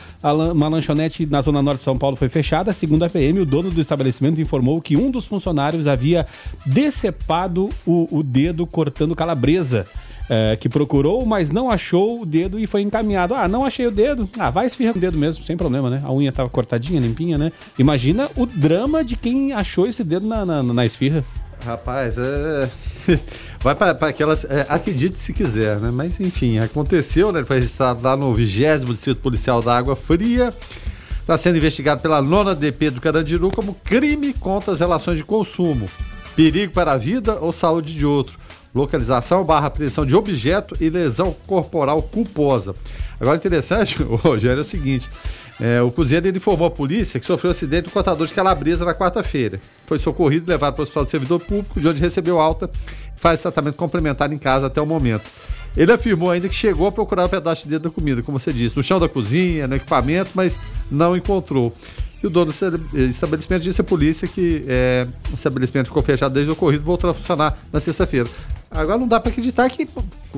uma 0.51 0.67
lanchonete 0.67 1.25
na 1.27 1.41
zona 1.41 1.61
norte 1.61 1.77
de 1.77 1.83
São 1.83 1.97
Paulo 1.97 2.17
foi 2.17 2.27
fechada, 2.27 2.73
segundo 2.73 3.05
a 3.05 3.09
PM, 3.09 3.39
o 3.39 3.45
dono 3.45 3.69
do 3.69 3.79
estabelecimento 3.79 4.41
informou 4.41 4.81
que 4.81 4.97
um 4.97 5.09
dos 5.09 5.25
funcionários 5.25 5.87
havia 5.87 6.25
decepado 6.65 7.69
o, 7.85 8.07
o 8.11 8.23
dedo 8.23 8.65
cortando 8.65 9.15
calabresa 9.15 9.87
é, 10.29 10.55
que 10.55 10.69
procurou, 10.69 11.25
mas 11.25 11.51
não 11.51 11.69
achou 11.69 12.21
o 12.21 12.25
dedo 12.25 12.59
e 12.59 12.67
foi 12.67 12.81
encaminhado. 12.81 13.35
Ah, 13.35 13.47
não 13.47 13.65
achei 13.65 13.85
o 13.87 13.91
dedo. 13.91 14.29
Ah, 14.37 14.49
vai 14.49 14.65
esfirrar 14.65 14.93
com 14.93 14.99
o 14.99 15.01
dedo 15.01 15.17
mesmo, 15.17 15.43
sem 15.43 15.57
problema, 15.57 15.89
né? 15.89 16.01
A 16.03 16.13
unha 16.13 16.31
tava 16.31 16.49
cortadinha, 16.49 16.99
limpinha, 16.99 17.37
né? 17.37 17.51
Imagina 17.77 18.29
o 18.35 18.45
drama 18.45 19.03
de 19.03 19.15
quem 19.15 19.53
achou 19.53 19.87
esse 19.87 20.03
dedo 20.03 20.25
na, 20.27 20.45
na, 20.45 20.63
na 20.63 20.85
esfirra. 20.85 21.23
Rapaz, 21.65 22.17
é. 22.17 22.69
Vai 23.59 23.75
para 23.75 23.91
aquelas. 24.07 24.43
É, 24.45 24.65
acredite 24.67 25.17
se 25.17 25.31
quiser, 25.33 25.79
né? 25.79 25.89
Mas 25.91 26.19
enfim, 26.19 26.59
aconteceu, 26.59 27.31
né? 27.31 27.39
Ele 27.39 27.45
foi 27.45 27.57
registrado 27.57 28.03
lá 28.03 28.17
no 28.17 28.33
20 28.33 28.85
Distrito 28.85 29.21
Policial 29.21 29.61
da 29.61 29.77
Água 29.77 29.95
Fria. 29.95 30.53
Está 31.11 31.37
sendo 31.37 31.57
investigado 31.57 32.01
pela 32.01 32.21
nona 32.21 32.53
DP 32.53 32.89
do 32.89 32.99
Carandiru 32.99 33.49
como 33.49 33.75
crime 33.75 34.33
contra 34.33 34.73
as 34.73 34.81
relações 34.81 35.17
de 35.17 35.23
consumo, 35.23 35.89
perigo 36.35 36.73
para 36.73 36.91
a 36.91 36.97
vida 36.97 37.39
ou 37.39 37.53
saúde 37.53 37.93
de 37.93 38.05
outro 38.05 38.42
localização 38.73 39.43
barra 39.43 39.67
apreensão 39.67 40.05
de 40.05 40.15
objeto 40.15 40.75
e 40.79 40.89
lesão 40.89 41.35
corporal 41.45 42.01
culposa. 42.01 42.73
Agora, 43.19 43.37
interessante, 43.37 44.01
Rogério, 44.03 44.59
é 44.59 44.61
o 44.61 44.65
seguinte: 44.65 45.09
é, 45.59 45.81
o 45.81 45.91
cozinheiro 45.91 46.27
ele 46.27 46.37
informou 46.37 46.67
à 46.67 46.71
polícia 46.71 47.19
que 47.19 47.25
sofreu 47.25 47.49
um 47.49 47.51
acidente 47.51 47.83
do 47.83 47.91
cortador 47.91 48.25
de 48.25 48.33
calabresa 48.33 48.85
na 48.85 48.93
quarta-feira. 48.93 49.59
Foi 49.85 49.99
socorrido 49.99 50.45
e 50.47 50.49
levado 50.49 50.73
para 50.73 50.81
o 50.81 50.83
Hospital 50.83 51.03
do 51.03 51.09
Servidor 51.09 51.39
Público, 51.39 51.79
de 51.79 51.87
onde 51.87 52.01
recebeu 52.01 52.39
alta 52.39 52.69
e 53.15 53.19
faz 53.19 53.41
tratamento 53.41 53.75
complementar 53.75 54.31
em 54.31 54.37
casa 54.37 54.67
até 54.67 54.81
o 54.81 54.85
momento. 54.85 55.29
Ele 55.75 55.91
afirmou 55.91 56.29
ainda 56.29 56.47
que 56.47 56.55
chegou 56.55 56.87
a 56.87 56.91
procurar 56.91 57.25
um 57.25 57.29
pedaço 57.29 57.63
de 57.63 57.69
dedo 57.69 57.83
da 57.83 57.89
comida, 57.89 58.21
como 58.21 58.39
você 58.39 58.53
disse, 58.53 58.77
no 58.77 58.83
chão 58.83 58.99
da 58.99 59.09
cozinha, 59.09 59.67
no 59.67 59.75
equipamento, 59.75 60.31
mas 60.35 60.59
não 60.91 61.17
encontrou. 61.17 61.73
E 62.21 62.27
o 62.27 62.29
dono 62.29 62.51
do 62.51 62.97
estabelecimento 62.97 63.63
disse 63.63 63.81
à 63.81 63.83
polícia 63.83 64.27
que 64.27 64.63
é, 64.67 65.07
o 65.31 65.33
estabelecimento 65.33 65.87
ficou 65.87 66.01
fechado 66.01 66.33
desde 66.33 66.49
o 66.49 66.53
ocorrido 66.53 66.83
e 66.83 66.85
voltou 66.85 67.09
a 67.09 67.13
funcionar 67.13 67.57
na 67.71 67.79
sexta-feira. 67.79 68.29
Agora 68.73 68.97
não 68.97 69.07
dá 69.07 69.19
para 69.19 69.31
acreditar 69.31 69.69
que 69.69 69.87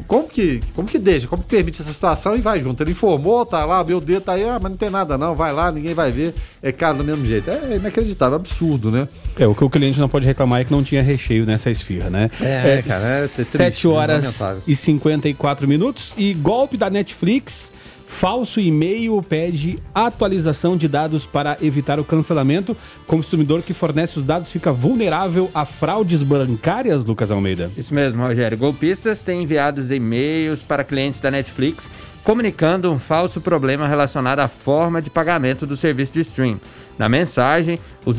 como 0.08 0.28
que 0.28 0.62
como 0.74 0.88
que 0.88 1.00
deixa, 1.00 1.28
como 1.28 1.42
que 1.42 1.50
permite 1.50 1.82
essa 1.82 1.94
situação 1.94 2.36
e 2.36 2.42
vai 2.42 2.60
junto. 2.60 2.84
Ele 2.84 2.92
informou, 2.92 3.46
tá 3.46 3.64
lá, 3.66 3.84
meu 3.84 4.02
dedo 4.02 4.22
tá 4.22 4.34
aí, 4.34 4.44
ah, 4.44 4.60
mas 4.62 4.72
não 4.72 4.78
tem 4.78 4.90
nada 4.90 5.18
não, 5.18 5.36
vai 5.36 5.54
lá, 5.54 5.72
ninguém 5.72 5.94
vai 5.94 6.12
ver, 6.12 6.34
é 6.62 6.72
caro 6.72 6.98
do 6.98 7.04
mesmo 7.04 7.26
jeito. 7.26 7.50
É 7.50 7.78
inacreditável, 7.78 8.36
absurdo, 8.36 8.92
né? 8.92 9.08
É, 9.40 9.48
o 9.48 9.56
que 9.56 9.64
o 9.64 9.70
cliente 9.70 10.00
não 10.00 10.10
pode 10.10 10.26
reclamar 10.26 10.62
é 10.62 10.66
que 10.66 10.72
não 10.72 10.84
tinha 10.84 11.02
recheio 11.02 11.46
nessa 11.46 11.70
esfirra, 11.70 12.10
né? 12.10 12.30
É, 12.42 12.80
é 12.80 12.82
cara, 12.82 13.06
é 13.06 13.28
7 13.28 13.88
horas 13.88 14.42
e 14.68 14.76
54 14.76 15.68
minutos 15.68 16.14
e 16.18 16.34
golpe 16.34 16.78
da 16.78 16.90
Netflix 16.90 17.72
Falso 18.08 18.60
e-mail 18.60 19.22
pede 19.22 19.78
atualização 19.94 20.78
de 20.78 20.88
dados 20.88 21.26
para 21.26 21.58
evitar 21.62 22.00
o 22.00 22.04
cancelamento. 22.04 22.76
Consumidor 23.06 23.62
que 23.62 23.74
fornece 23.74 24.20
os 24.20 24.24
dados 24.24 24.52
fica 24.52 24.72
vulnerável 24.72 25.50
a 25.54 25.66
fraudes 25.66 26.24
bancárias, 26.24 27.04
Lucas 27.04 27.32
Almeida. 27.32 27.72
Isso 27.76 27.94
mesmo, 27.94 28.22
Rogério. 28.22 28.58
Golpistas 28.58 29.22
têm 29.22 29.44
enviado 29.44 29.82
e-mails 29.94 30.62
para 30.62 30.84
clientes 30.84 31.20
da 31.20 31.32
Netflix 31.32 31.90
comunicando 32.24 32.92
um 32.92 32.98
falso 32.98 33.40
problema 33.40 33.88
relacionado 33.88 34.40
à 34.40 34.48
forma 34.48 35.00
de 35.00 35.12
pagamento 35.12 35.68
do 35.68 35.78
serviço 35.78 36.14
de 36.14 36.22
stream. 36.22 36.60
Na 36.98 37.08
mensagem, 37.08 37.80
os 38.04 38.18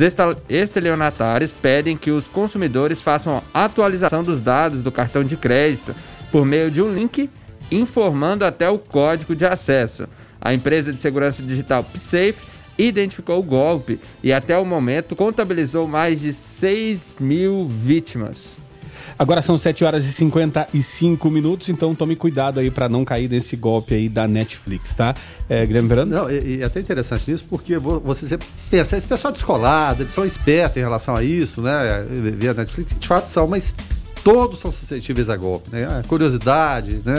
estelionatários 0.49 1.51
pedem 1.51 1.97
que 1.97 2.13
os 2.13 2.29
consumidores 2.29 3.03
façam 3.03 3.43
atualização 3.53 4.23
dos 4.23 4.41
dados 4.41 4.81
do 4.81 4.93
cartão 4.93 5.25
de 5.25 5.37
crédito 5.37 5.93
por 6.31 6.45
meio 6.45 6.71
de 6.71 6.81
um 6.81 6.95
link 6.95 7.29
informando 7.71 8.45
até 8.45 8.69
o 8.69 8.79
código 8.79 9.35
de 9.35 9.47
acesso. 9.47 10.09
A 10.41 10.55
empresa 10.55 10.93
de 10.93 11.01
segurança 11.01 11.43
digital 11.43 11.83
PSafe 11.83 12.47
identificou 12.79 13.39
o 13.39 13.43
golpe 13.43 13.99
e 14.23 14.33
até 14.33 14.57
o 14.57 14.65
momento 14.65 15.17
contabilizou 15.17 15.87
mais 15.89 16.21
de 16.21 16.33
6 16.33 17.17
mil 17.19 17.69
vítimas. 17.69 18.59
Agora 19.19 19.41
são 19.41 19.57
7 19.57 19.85
horas 19.85 20.05
e 20.05 20.13
55 20.13 21.31
minutos, 21.31 21.69
então 21.69 21.95
tome 21.95 22.17
cuidado 22.17 22.61
aí 22.61 22.71
para 22.71 22.89
não 22.89 23.05
cair 23.05 23.31
nesse 23.31 23.57
golpe 23.57 23.95
aí 23.95 24.09
da 24.09 24.29
Netflix, 24.29 24.95
tá? 24.95 25.15
É, 25.49 25.65
Guilherme 25.65 25.89
Verano? 25.89 26.15
Não, 26.15 26.31
e, 26.31 26.57
e 26.57 26.63
é 26.63 26.65
até 26.65 26.81
interessante 26.81 27.31
nisso, 27.31 27.45
porque 27.49 27.79
você 27.79 28.39
pensa, 28.71 28.97
esse 28.97 29.07
pessoal 29.07 29.33
descolado, 29.33 30.03
eles 30.03 30.13
são 30.13 30.25
espertos 30.25 30.77
em 30.77 30.81
relação 30.81 31.17
a 31.17 31.23
isso, 31.23 31.63
né? 31.63 32.05
Ver 32.09 32.51
a 32.51 32.55
Netflix, 32.55 32.95
de 32.99 33.07
fato 33.07 33.29
são, 33.29 33.47
mas 33.47 33.75
todos 34.27 34.59
são 34.59 34.73
suscetíveis 34.73 35.31
a 35.31 35.37
golpe, 35.37 35.71
né? 35.71 35.85
A 35.85 36.03
curiosidade, 36.09 37.01
né? 37.05 37.15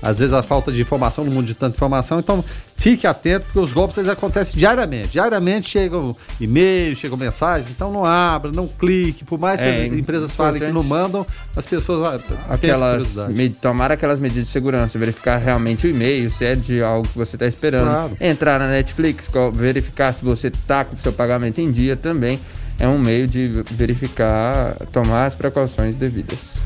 Às 0.00 0.20
vezes 0.20 0.32
a 0.32 0.44
falta 0.44 0.70
de 0.70 0.80
informação 0.80 1.24
no 1.24 1.30
mundo 1.32 1.46
de 1.46 1.54
tanta 1.54 1.74
informação. 1.74 2.20
Então, 2.20 2.44
fique 2.76 3.04
atento, 3.04 3.46
porque 3.46 3.58
os 3.58 3.72
golpes 3.72 3.96
eles 3.98 4.08
acontecem 4.08 4.56
diariamente. 4.56 5.08
Diariamente 5.08 5.68
chegam 5.68 6.14
e-mails, 6.40 6.98
chegam 7.00 7.16
mensagens, 7.18 7.68
então 7.68 7.90
não 7.92 8.04
abra, 8.04 8.52
não 8.52 8.68
clique. 8.68 9.24
Por 9.24 9.40
mais 9.40 9.58
que 9.60 9.66
É, 9.66 9.86
as 9.86 9.92
empresas 9.92 10.36
falem 10.36 10.62
que 10.62 10.70
não 10.70 10.84
mandam, 10.84 11.26
as 11.56 11.66
pessoas 11.66 12.06
ah, 12.06 12.20
Aquelas, 12.48 13.16
me- 13.30 13.50
tomar 13.50 13.90
aquelas 13.90 14.20
medidas 14.20 14.44
de 14.44 14.50
segurança, 14.52 14.96
verificar 14.96 15.38
realmente 15.38 15.84
o 15.88 15.90
e-mail, 15.90 16.30
se 16.30 16.44
é 16.44 16.54
de 16.54 16.80
algo 16.80 17.08
que 17.08 17.18
você 17.18 17.34
está 17.34 17.46
esperando. 17.48 17.86
Claro. 17.88 18.16
Entrar 18.20 18.60
na 18.60 18.68
Netflix, 18.68 19.28
verificar 19.52 20.12
se 20.14 20.24
você 20.24 20.46
está 20.46 20.84
com 20.84 20.94
o 20.94 20.98
seu 20.98 21.12
pagamento 21.12 21.60
em 21.60 21.72
dia 21.72 21.96
também. 21.96 22.38
É 22.78 22.88
um 22.88 22.98
meio 22.98 23.26
de 23.26 23.62
verificar, 23.70 24.74
tomar 24.92 25.26
as 25.26 25.34
precauções 25.34 25.96
devidas. 25.96 26.62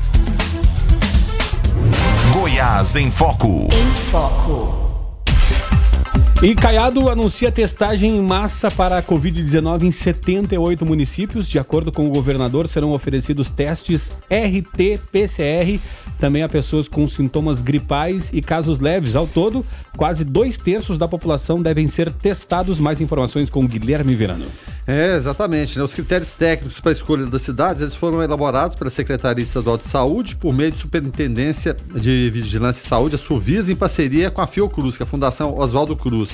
Goiás 2.33 2.95
em 2.95 3.09
Foco. 3.09 3.67
Em 3.71 3.95
Foco. 3.95 4.88
E 6.41 6.55
Caiado 6.55 7.09
anuncia 7.09 7.51
testagem 7.51 8.15
em 8.15 8.21
massa 8.21 8.71
para 8.71 8.97
a 8.97 9.03
Covid-19 9.03 9.83
em 9.83 9.91
78 9.91 10.85
municípios. 10.85 11.49
De 11.49 11.59
acordo 11.59 11.91
com 11.91 12.07
o 12.07 12.11
governador, 12.11 12.65
serão 12.65 12.93
oferecidos 12.93 13.49
testes 13.49 14.09
RT-PCR 14.31 15.81
também 16.19 16.43
a 16.43 16.49
pessoas 16.49 16.87
com 16.87 17.07
sintomas 17.07 17.61
gripais 17.61 18.31
e 18.33 18.41
casos 18.41 18.79
leves. 18.79 19.15
Ao 19.15 19.25
todo, 19.25 19.65
quase 19.95 20.25
dois 20.25 20.57
terços 20.57 20.97
da 20.97 21.07
população 21.07 21.61
devem 21.61 21.87
ser 21.87 22.11
testados. 22.11 22.79
Mais 22.79 22.99
informações 22.99 23.49
com 23.49 23.65
Guilherme 23.65 24.13
Verano. 24.15 24.45
É, 24.85 25.15
exatamente. 25.15 25.77
né? 25.77 25.83
Os 25.83 25.93
critérios 25.93 26.33
técnicos 26.33 26.79
para 26.79 26.91
a 26.91 26.93
escolha 26.93 27.25
das 27.25 27.41
cidades 27.41 27.81
eles 27.81 27.95
foram 27.95 28.21
elaborados 28.21 28.75
pela 28.75 28.89
Secretaria 28.89 29.43
Estadual 29.43 29.77
de 29.77 29.87
Saúde 29.87 30.35
por 30.35 30.53
meio 30.53 30.71
de 30.71 30.77
Superintendência 30.77 31.75
de 31.95 32.29
Vigilância 32.31 32.81
e 32.81 32.87
Saúde, 32.87 33.15
a 33.15 33.17
Suvisa, 33.17 33.71
em 33.71 33.75
parceria 33.75 34.29
com 34.29 34.41
a 34.41 34.47
Fiocruz, 34.47 34.97
que 34.97 35.03
é 35.03 35.05
a 35.05 35.07
Fundação 35.07 35.57
Oswaldo 35.57 35.95
Cruz. 35.95 36.28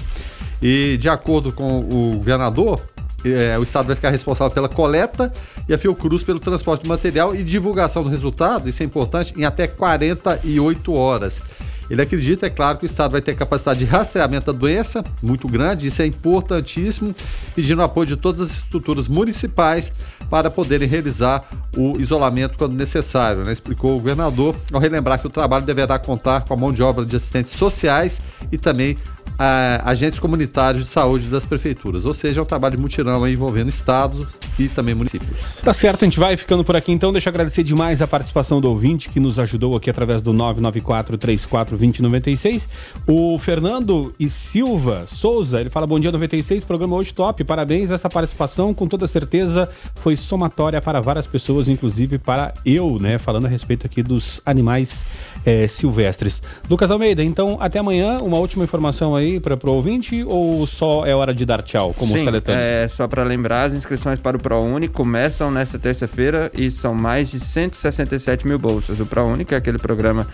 E 0.62 0.98
de 0.98 1.10
acordo 1.10 1.52
com 1.52 1.80
o 1.80 2.18
governador, 2.18 2.82
é, 3.24 3.58
o 3.58 3.64
Estado 3.64 3.88
vai 3.88 3.96
ficar 3.96 4.10
responsável 4.10 4.54
pela 4.54 4.70
coleta 4.70 5.34
e 5.68 5.74
a 5.74 5.78
Fiocruz 5.78 6.24
pelo 6.24 6.39
transporte 6.39 6.84
do 6.84 6.89
material 6.89 7.36
e 7.36 7.43
divulgação 7.43 8.04
do 8.04 8.10
resultado, 8.10 8.70
isso 8.70 8.84
é 8.84 8.86
importante, 8.86 9.34
em 9.36 9.43
até 9.43 9.68
48 9.68 10.93
horas. 10.93 11.41
Ele 11.89 12.02
acredita, 12.02 12.48
é 12.48 12.50
claro, 12.50 12.80
que 12.80 12.86
o 12.86 12.88
Estado 12.88 13.12
vai 13.12 13.22
ter 13.22 13.36
capacidade 13.36 13.80
de 13.80 13.86
rastreamento 13.86 14.52
da 14.52 14.58
doença 14.58 15.04
muito 15.22 15.48
grande, 15.48 15.88
isso 15.88 16.02
é 16.02 16.06
importantíssimo, 16.06 17.14
pedindo 17.56 17.82
apoio 17.82 18.08
de 18.08 18.16
todas 18.16 18.41
as 18.41 18.52
estruturas 18.58 19.08
municipais 19.08 19.91
para 20.30 20.50
poderem 20.50 20.88
realizar 20.88 21.43
o 21.78 22.00
isolamento 22.00 22.58
quando 22.58 22.74
necessário, 22.74 23.43
né? 23.43 23.52
explicou 23.52 23.91
o 23.91 24.00
governador, 24.00 24.56
ao 24.74 24.80
relembrar 24.80 25.20
que 25.20 25.28
o 25.28 25.30
trabalho 25.30 25.66
deverá 25.66 26.00
contar 26.00 26.41
com 26.41 26.54
a 26.54 26.58
mão 26.58 26.72
de 26.72 26.82
obra 26.82 27.06
de 27.06 27.16
assistentes 27.16 27.52
sociais 27.52 28.20
e 28.52 28.58
também 28.58 28.98
ah, 29.38 29.82
agentes 29.86 30.19
comunitários 30.19 30.86
de 30.86 30.89
saúde 30.89 31.28
das 31.28 31.45
prefeituras, 31.45 32.05
ou 32.05 32.13
seja, 32.13 32.39
é 32.39 32.43
um 32.43 32.45
trabalho 32.45 32.76
de 32.76 32.82
mutirão 32.82 33.28
envolvendo 33.28 33.69
estados 33.69 34.28
e 34.57 34.67
também 34.67 34.95
municípios. 34.95 35.61
Tá 35.63 35.73
certo, 35.73 36.03
a 36.03 36.05
gente 36.05 36.19
vai 36.19 36.38
ficando 36.38 36.63
por 36.63 36.76
aqui 36.76 36.91
então. 36.91 37.11
Deixa 37.11 37.30
eu 37.30 37.32
agradecer 37.32 37.63
demais 37.63 38.01
a 38.01 38.07
participação 38.07 38.59
do 38.61 38.69
ouvinte 38.69 39.09
que 39.09 39.19
nos 39.19 39.39
ajudou 39.39 39.76
aqui 39.76 39.89
através 39.89 40.21
do 40.21 40.32
994-34-2096. 40.34 42.67
O 43.07 43.38
Fernando 43.38 44.13
e 44.19 44.30
Silva 44.30 45.05
Souza, 45.07 45.61
ele 45.61 45.69
fala: 45.69 45.88
Bom 45.88 45.99
dia 45.99 46.11
96, 46.11 46.63
programa 46.63 46.95
hoje 46.95 47.13
top. 47.13 47.43
Parabéns, 47.43 47.91
essa 47.91 48.09
participação 48.09 48.73
com 48.73 48.88
toda 48.88 49.05
certeza 49.07 49.69
foi 49.95 50.15
somatória 50.15 50.82
para 50.82 51.01
várias 51.01 51.28
pessoas, 51.28 51.67
inclusive 51.67 52.17
para 52.17 52.53
eu, 52.65 52.97
né? 52.99 53.17
Falando 53.17 53.45
a 53.45 53.49
respeito 53.49 53.86
aqui 53.86 54.01
dos 54.01 54.41
animais 54.45 55.05
eh, 55.45 55.67
silvestres. 55.67 56.41
Lucas 56.69 56.91
Almeida, 56.91 57.21
então 57.23 57.57
até 57.59 57.80
amanhã. 57.80 58.19
Uma 58.19 58.38
última 58.38 58.63
informação 58.63 59.14
aí 59.16 59.39
para 59.39 59.57
o 59.63 59.74
ouvinte 59.74 60.24
ou 60.24 60.66
só 60.66 61.05
é 61.05 61.16
hora 61.16 61.34
de 61.34 61.45
dar 61.45 61.61
tchau, 61.61 61.93
como 61.93 62.13
os 62.13 62.20
Sim, 62.20 62.26
teletones? 62.26 62.66
é, 62.66 62.88
só 62.88 63.07
para 63.07 63.24
lembrar, 63.24 63.66
as 63.66 63.74
inscrições 63.74 64.20
para 64.20 64.38
o 64.38 64.39
ProUni 64.39 64.88
começam 64.88 65.51
nesta 65.51 65.78
terça-feira 65.80 66.51
e 66.53 66.70
são 66.72 66.93
mais 66.93 67.32
de 67.32 67.39
167 67.39 68.47
mil 68.47 68.59
bolsas. 68.59 68.99
O 68.99 69.05
ProUni, 69.05 69.45
que 69.45 69.53
é 69.53 69.57
aquele 69.57 69.78
programa 69.78 70.28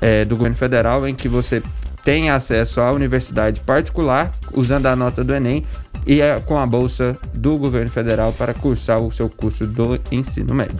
é, 0.00 0.24
do 0.24 0.36
governo 0.36 0.56
federal 0.56 1.06
em 1.06 1.14
que 1.14 1.28
você 1.28 1.62
tem 2.04 2.30
acesso 2.30 2.80
à 2.80 2.90
universidade 2.90 3.60
particular 3.60 4.32
usando 4.52 4.86
a 4.86 4.96
nota 4.96 5.22
do 5.22 5.34
Enem 5.34 5.64
e 6.06 6.20
é 6.20 6.40
com 6.40 6.58
a 6.58 6.66
bolsa 6.66 7.16
do 7.32 7.56
governo 7.56 7.90
federal 7.90 8.32
para 8.32 8.54
cursar 8.54 9.00
o 9.00 9.10
seu 9.10 9.28
curso 9.28 9.66
do 9.66 10.00
ensino 10.10 10.54
médio. 10.54 10.76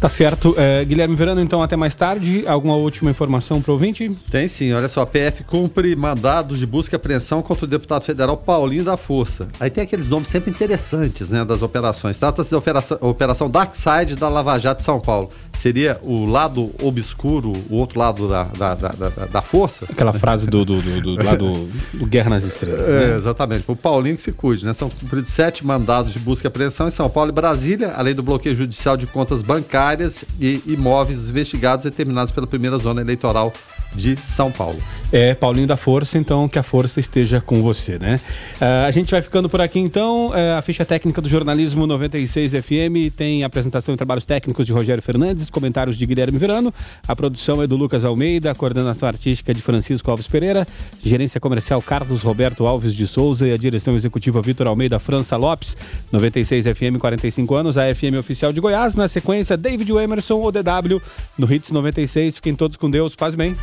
Tá 0.00 0.08
certo. 0.10 0.54
É, 0.58 0.84
Guilherme 0.84 1.14
Verano, 1.14 1.40
então 1.40 1.62
até 1.62 1.74
mais 1.74 1.94
tarde. 1.94 2.46
Alguma 2.46 2.74
última 2.74 3.10
informação 3.10 3.62
para 3.62 3.70
o 3.70 3.74
ouvinte? 3.74 4.14
Tem 4.30 4.46
sim, 4.46 4.72
olha 4.72 4.88
só, 4.88 5.00
a 5.00 5.06
PF 5.06 5.42
cumpre 5.44 5.96
mandados 5.96 6.58
de 6.58 6.66
busca 6.66 6.94
e 6.94 6.96
apreensão 6.96 7.40
contra 7.40 7.64
o 7.64 7.68
deputado 7.68 8.04
federal 8.04 8.36
Paulinho 8.36 8.84
da 8.84 8.96
Força. 8.96 9.48
Aí 9.58 9.70
tem 9.70 9.84
aqueles 9.84 10.08
nomes 10.08 10.28
sempre 10.28 10.50
interessantes, 10.50 11.30
né, 11.30 11.44
das 11.44 11.62
operações. 11.62 12.18
Trata-se 12.18 12.50
da 12.50 12.58
operação, 12.58 12.98
operação 13.00 13.48
Dark 13.48 13.74
Side 13.74 14.16
da 14.16 14.28
Lava 14.28 14.58
Jato 14.58 14.78
de 14.78 14.84
São 14.84 15.00
Paulo. 15.00 15.30
Seria 15.56 15.98
o 16.02 16.26
lado 16.26 16.72
obscuro, 16.82 17.52
o 17.70 17.76
outro 17.76 17.98
lado 17.98 18.28
da, 18.28 18.44
da, 18.44 18.74
da, 18.74 19.08
da, 19.08 19.42
força? 19.42 19.86
Aquela 19.90 20.12
frase 20.12 20.46
do, 20.46 20.64
do, 20.64 20.80
do, 20.80 21.00
do, 21.00 21.22
lá 21.22 21.34
do, 21.36 22.06
Guerra 22.06 22.30
nas 22.30 22.44
Estrelas. 22.44 22.88
É, 22.88 23.06
né? 23.08 23.16
exatamente. 23.16 23.64
O 23.66 23.74
Paulinho 23.74 24.16
que 24.16 24.22
se 24.22 24.32
cuide, 24.32 24.64
né? 24.64 24.72
São 24.72 24.90
cumpridos 24.90 25.30
sete 25.30 25.64
mandados 25.64 26.12
de 26.12 26.18
busca 26.18 26.46
e 26.46 26.48
apreensão 26.48 26.86
em 26.86 26.90
São 26.90 27.08
Paulo 27.08 27.30
e 27.30 27.32
Brasília, 27.32 27.92
além 27.96 28.14
do 28.14 28.22
bloqueio 28.22 28.54
judicial 28.54 28.96
de 28.96 29.06
contas 29.06 29.42
bancárias 29.42 30.24
e 30.38 30.62
imóveis 30.66 31.28
investigados 31.28 31.86
e 31.86 31.90
determinados 31.90 32.32
pela 32.32 32.46
primeira 32.46 32.76
zona 32.78 33.00
eleitoral 33.00 33.52
de 33.94 34.16
São 34.16 34.52
Paulo. 34.52 34.78
É, 35.12 35.34
Paulinho 35.34 35.66
da 35.66 35.76
Força, 35.76 36.18
então 36.18 36.48
que 36.48 36.58
a 36.58 36.62
força 36.62 36.98
esteja 36.98 37.40
com 37.40 37.62
você, 37.62 37.98
né? 37.98 38.20
Ah, 38.60 38.86
a 38.86 38.90
gente 38.90 39.10
vai 39.10 39.22
ficando 39.22 39.48
por 39.48 39.60
aqui 39.60 39.78
então. 39.78 40.32
É, 40.34 40.54
a 40.54 40.62
ficha 40.62 40.84
técnica 40.84 41.20
do 41.20 41.28
jornalismo 41.28 41.86
96 41.86 42.52
FM 42.52 43.14
tem 43.16 43.44
apresentação 43.44 43.94
e 43.94 43.96
trabalhos 43.96 44.26
técnicos 44.26 44.66
de 44.66 44.72
Rogério 44.72 45.02
Fernandes, 45.02 45.48
comentários 45.48 45.96
de 45.96 46.04
Guilherme 46.04 46.38
Verano. 46.38 46.74
A 47.06 47.14
produção 47.14 47.62
é 47.62 47.66
do 47.66 47.76
Lucas 47.76 48.04
Almeida, 48.04 48.50
a 48.50 48.54
coordenação 48.54 49.08
artística 49.08 49.52
é 49.52 49.54
de 49.54 49.62
Francisco 49.62 50.10
Alves 50.10 50.26
Pereira, 50.26 50.66
gerência 51.04 51.40
comercial 51.40 51.80
Carlos 51.80 52.22
Roberto 52.22 52.66
Alves 52.66 52.94
de 52.94 53.06
Souza 53.06 53.46
e 53.46 53.52
a 53.52 53.56
direção 53.56 53.94
executiva 53.94 54.42
Vitor 54.42 54.66
Almeida 54.66 54.98
França 54.98 55.36
Lopes. 55.36 55.76
96 56.10 56.66
FM, 56.66 56.98
45 56.98 57.54
anos, 57.54 57.78
a 57.78 57.94
FM 57.94 58.18
oficial 58.18 58.52
de 58.52 58.60
Goiás. 58.60 58.96
Na 58.96 59.06
sequência, 59.06 59.56
David 59.56 59.90
Emerson, 59.92 60.42
o 60.42 60.50
DW, 60.50 61.00
no 61.38 61.52
Hits 61.52 61.70
96. 61.70 62.36
Fiquem 62.36 62.54
todos 62.54 62.76
com 62.76 62.90
Deus. 62.90 63.14
Paz 63.14 63.34
bem. 63.34 63.56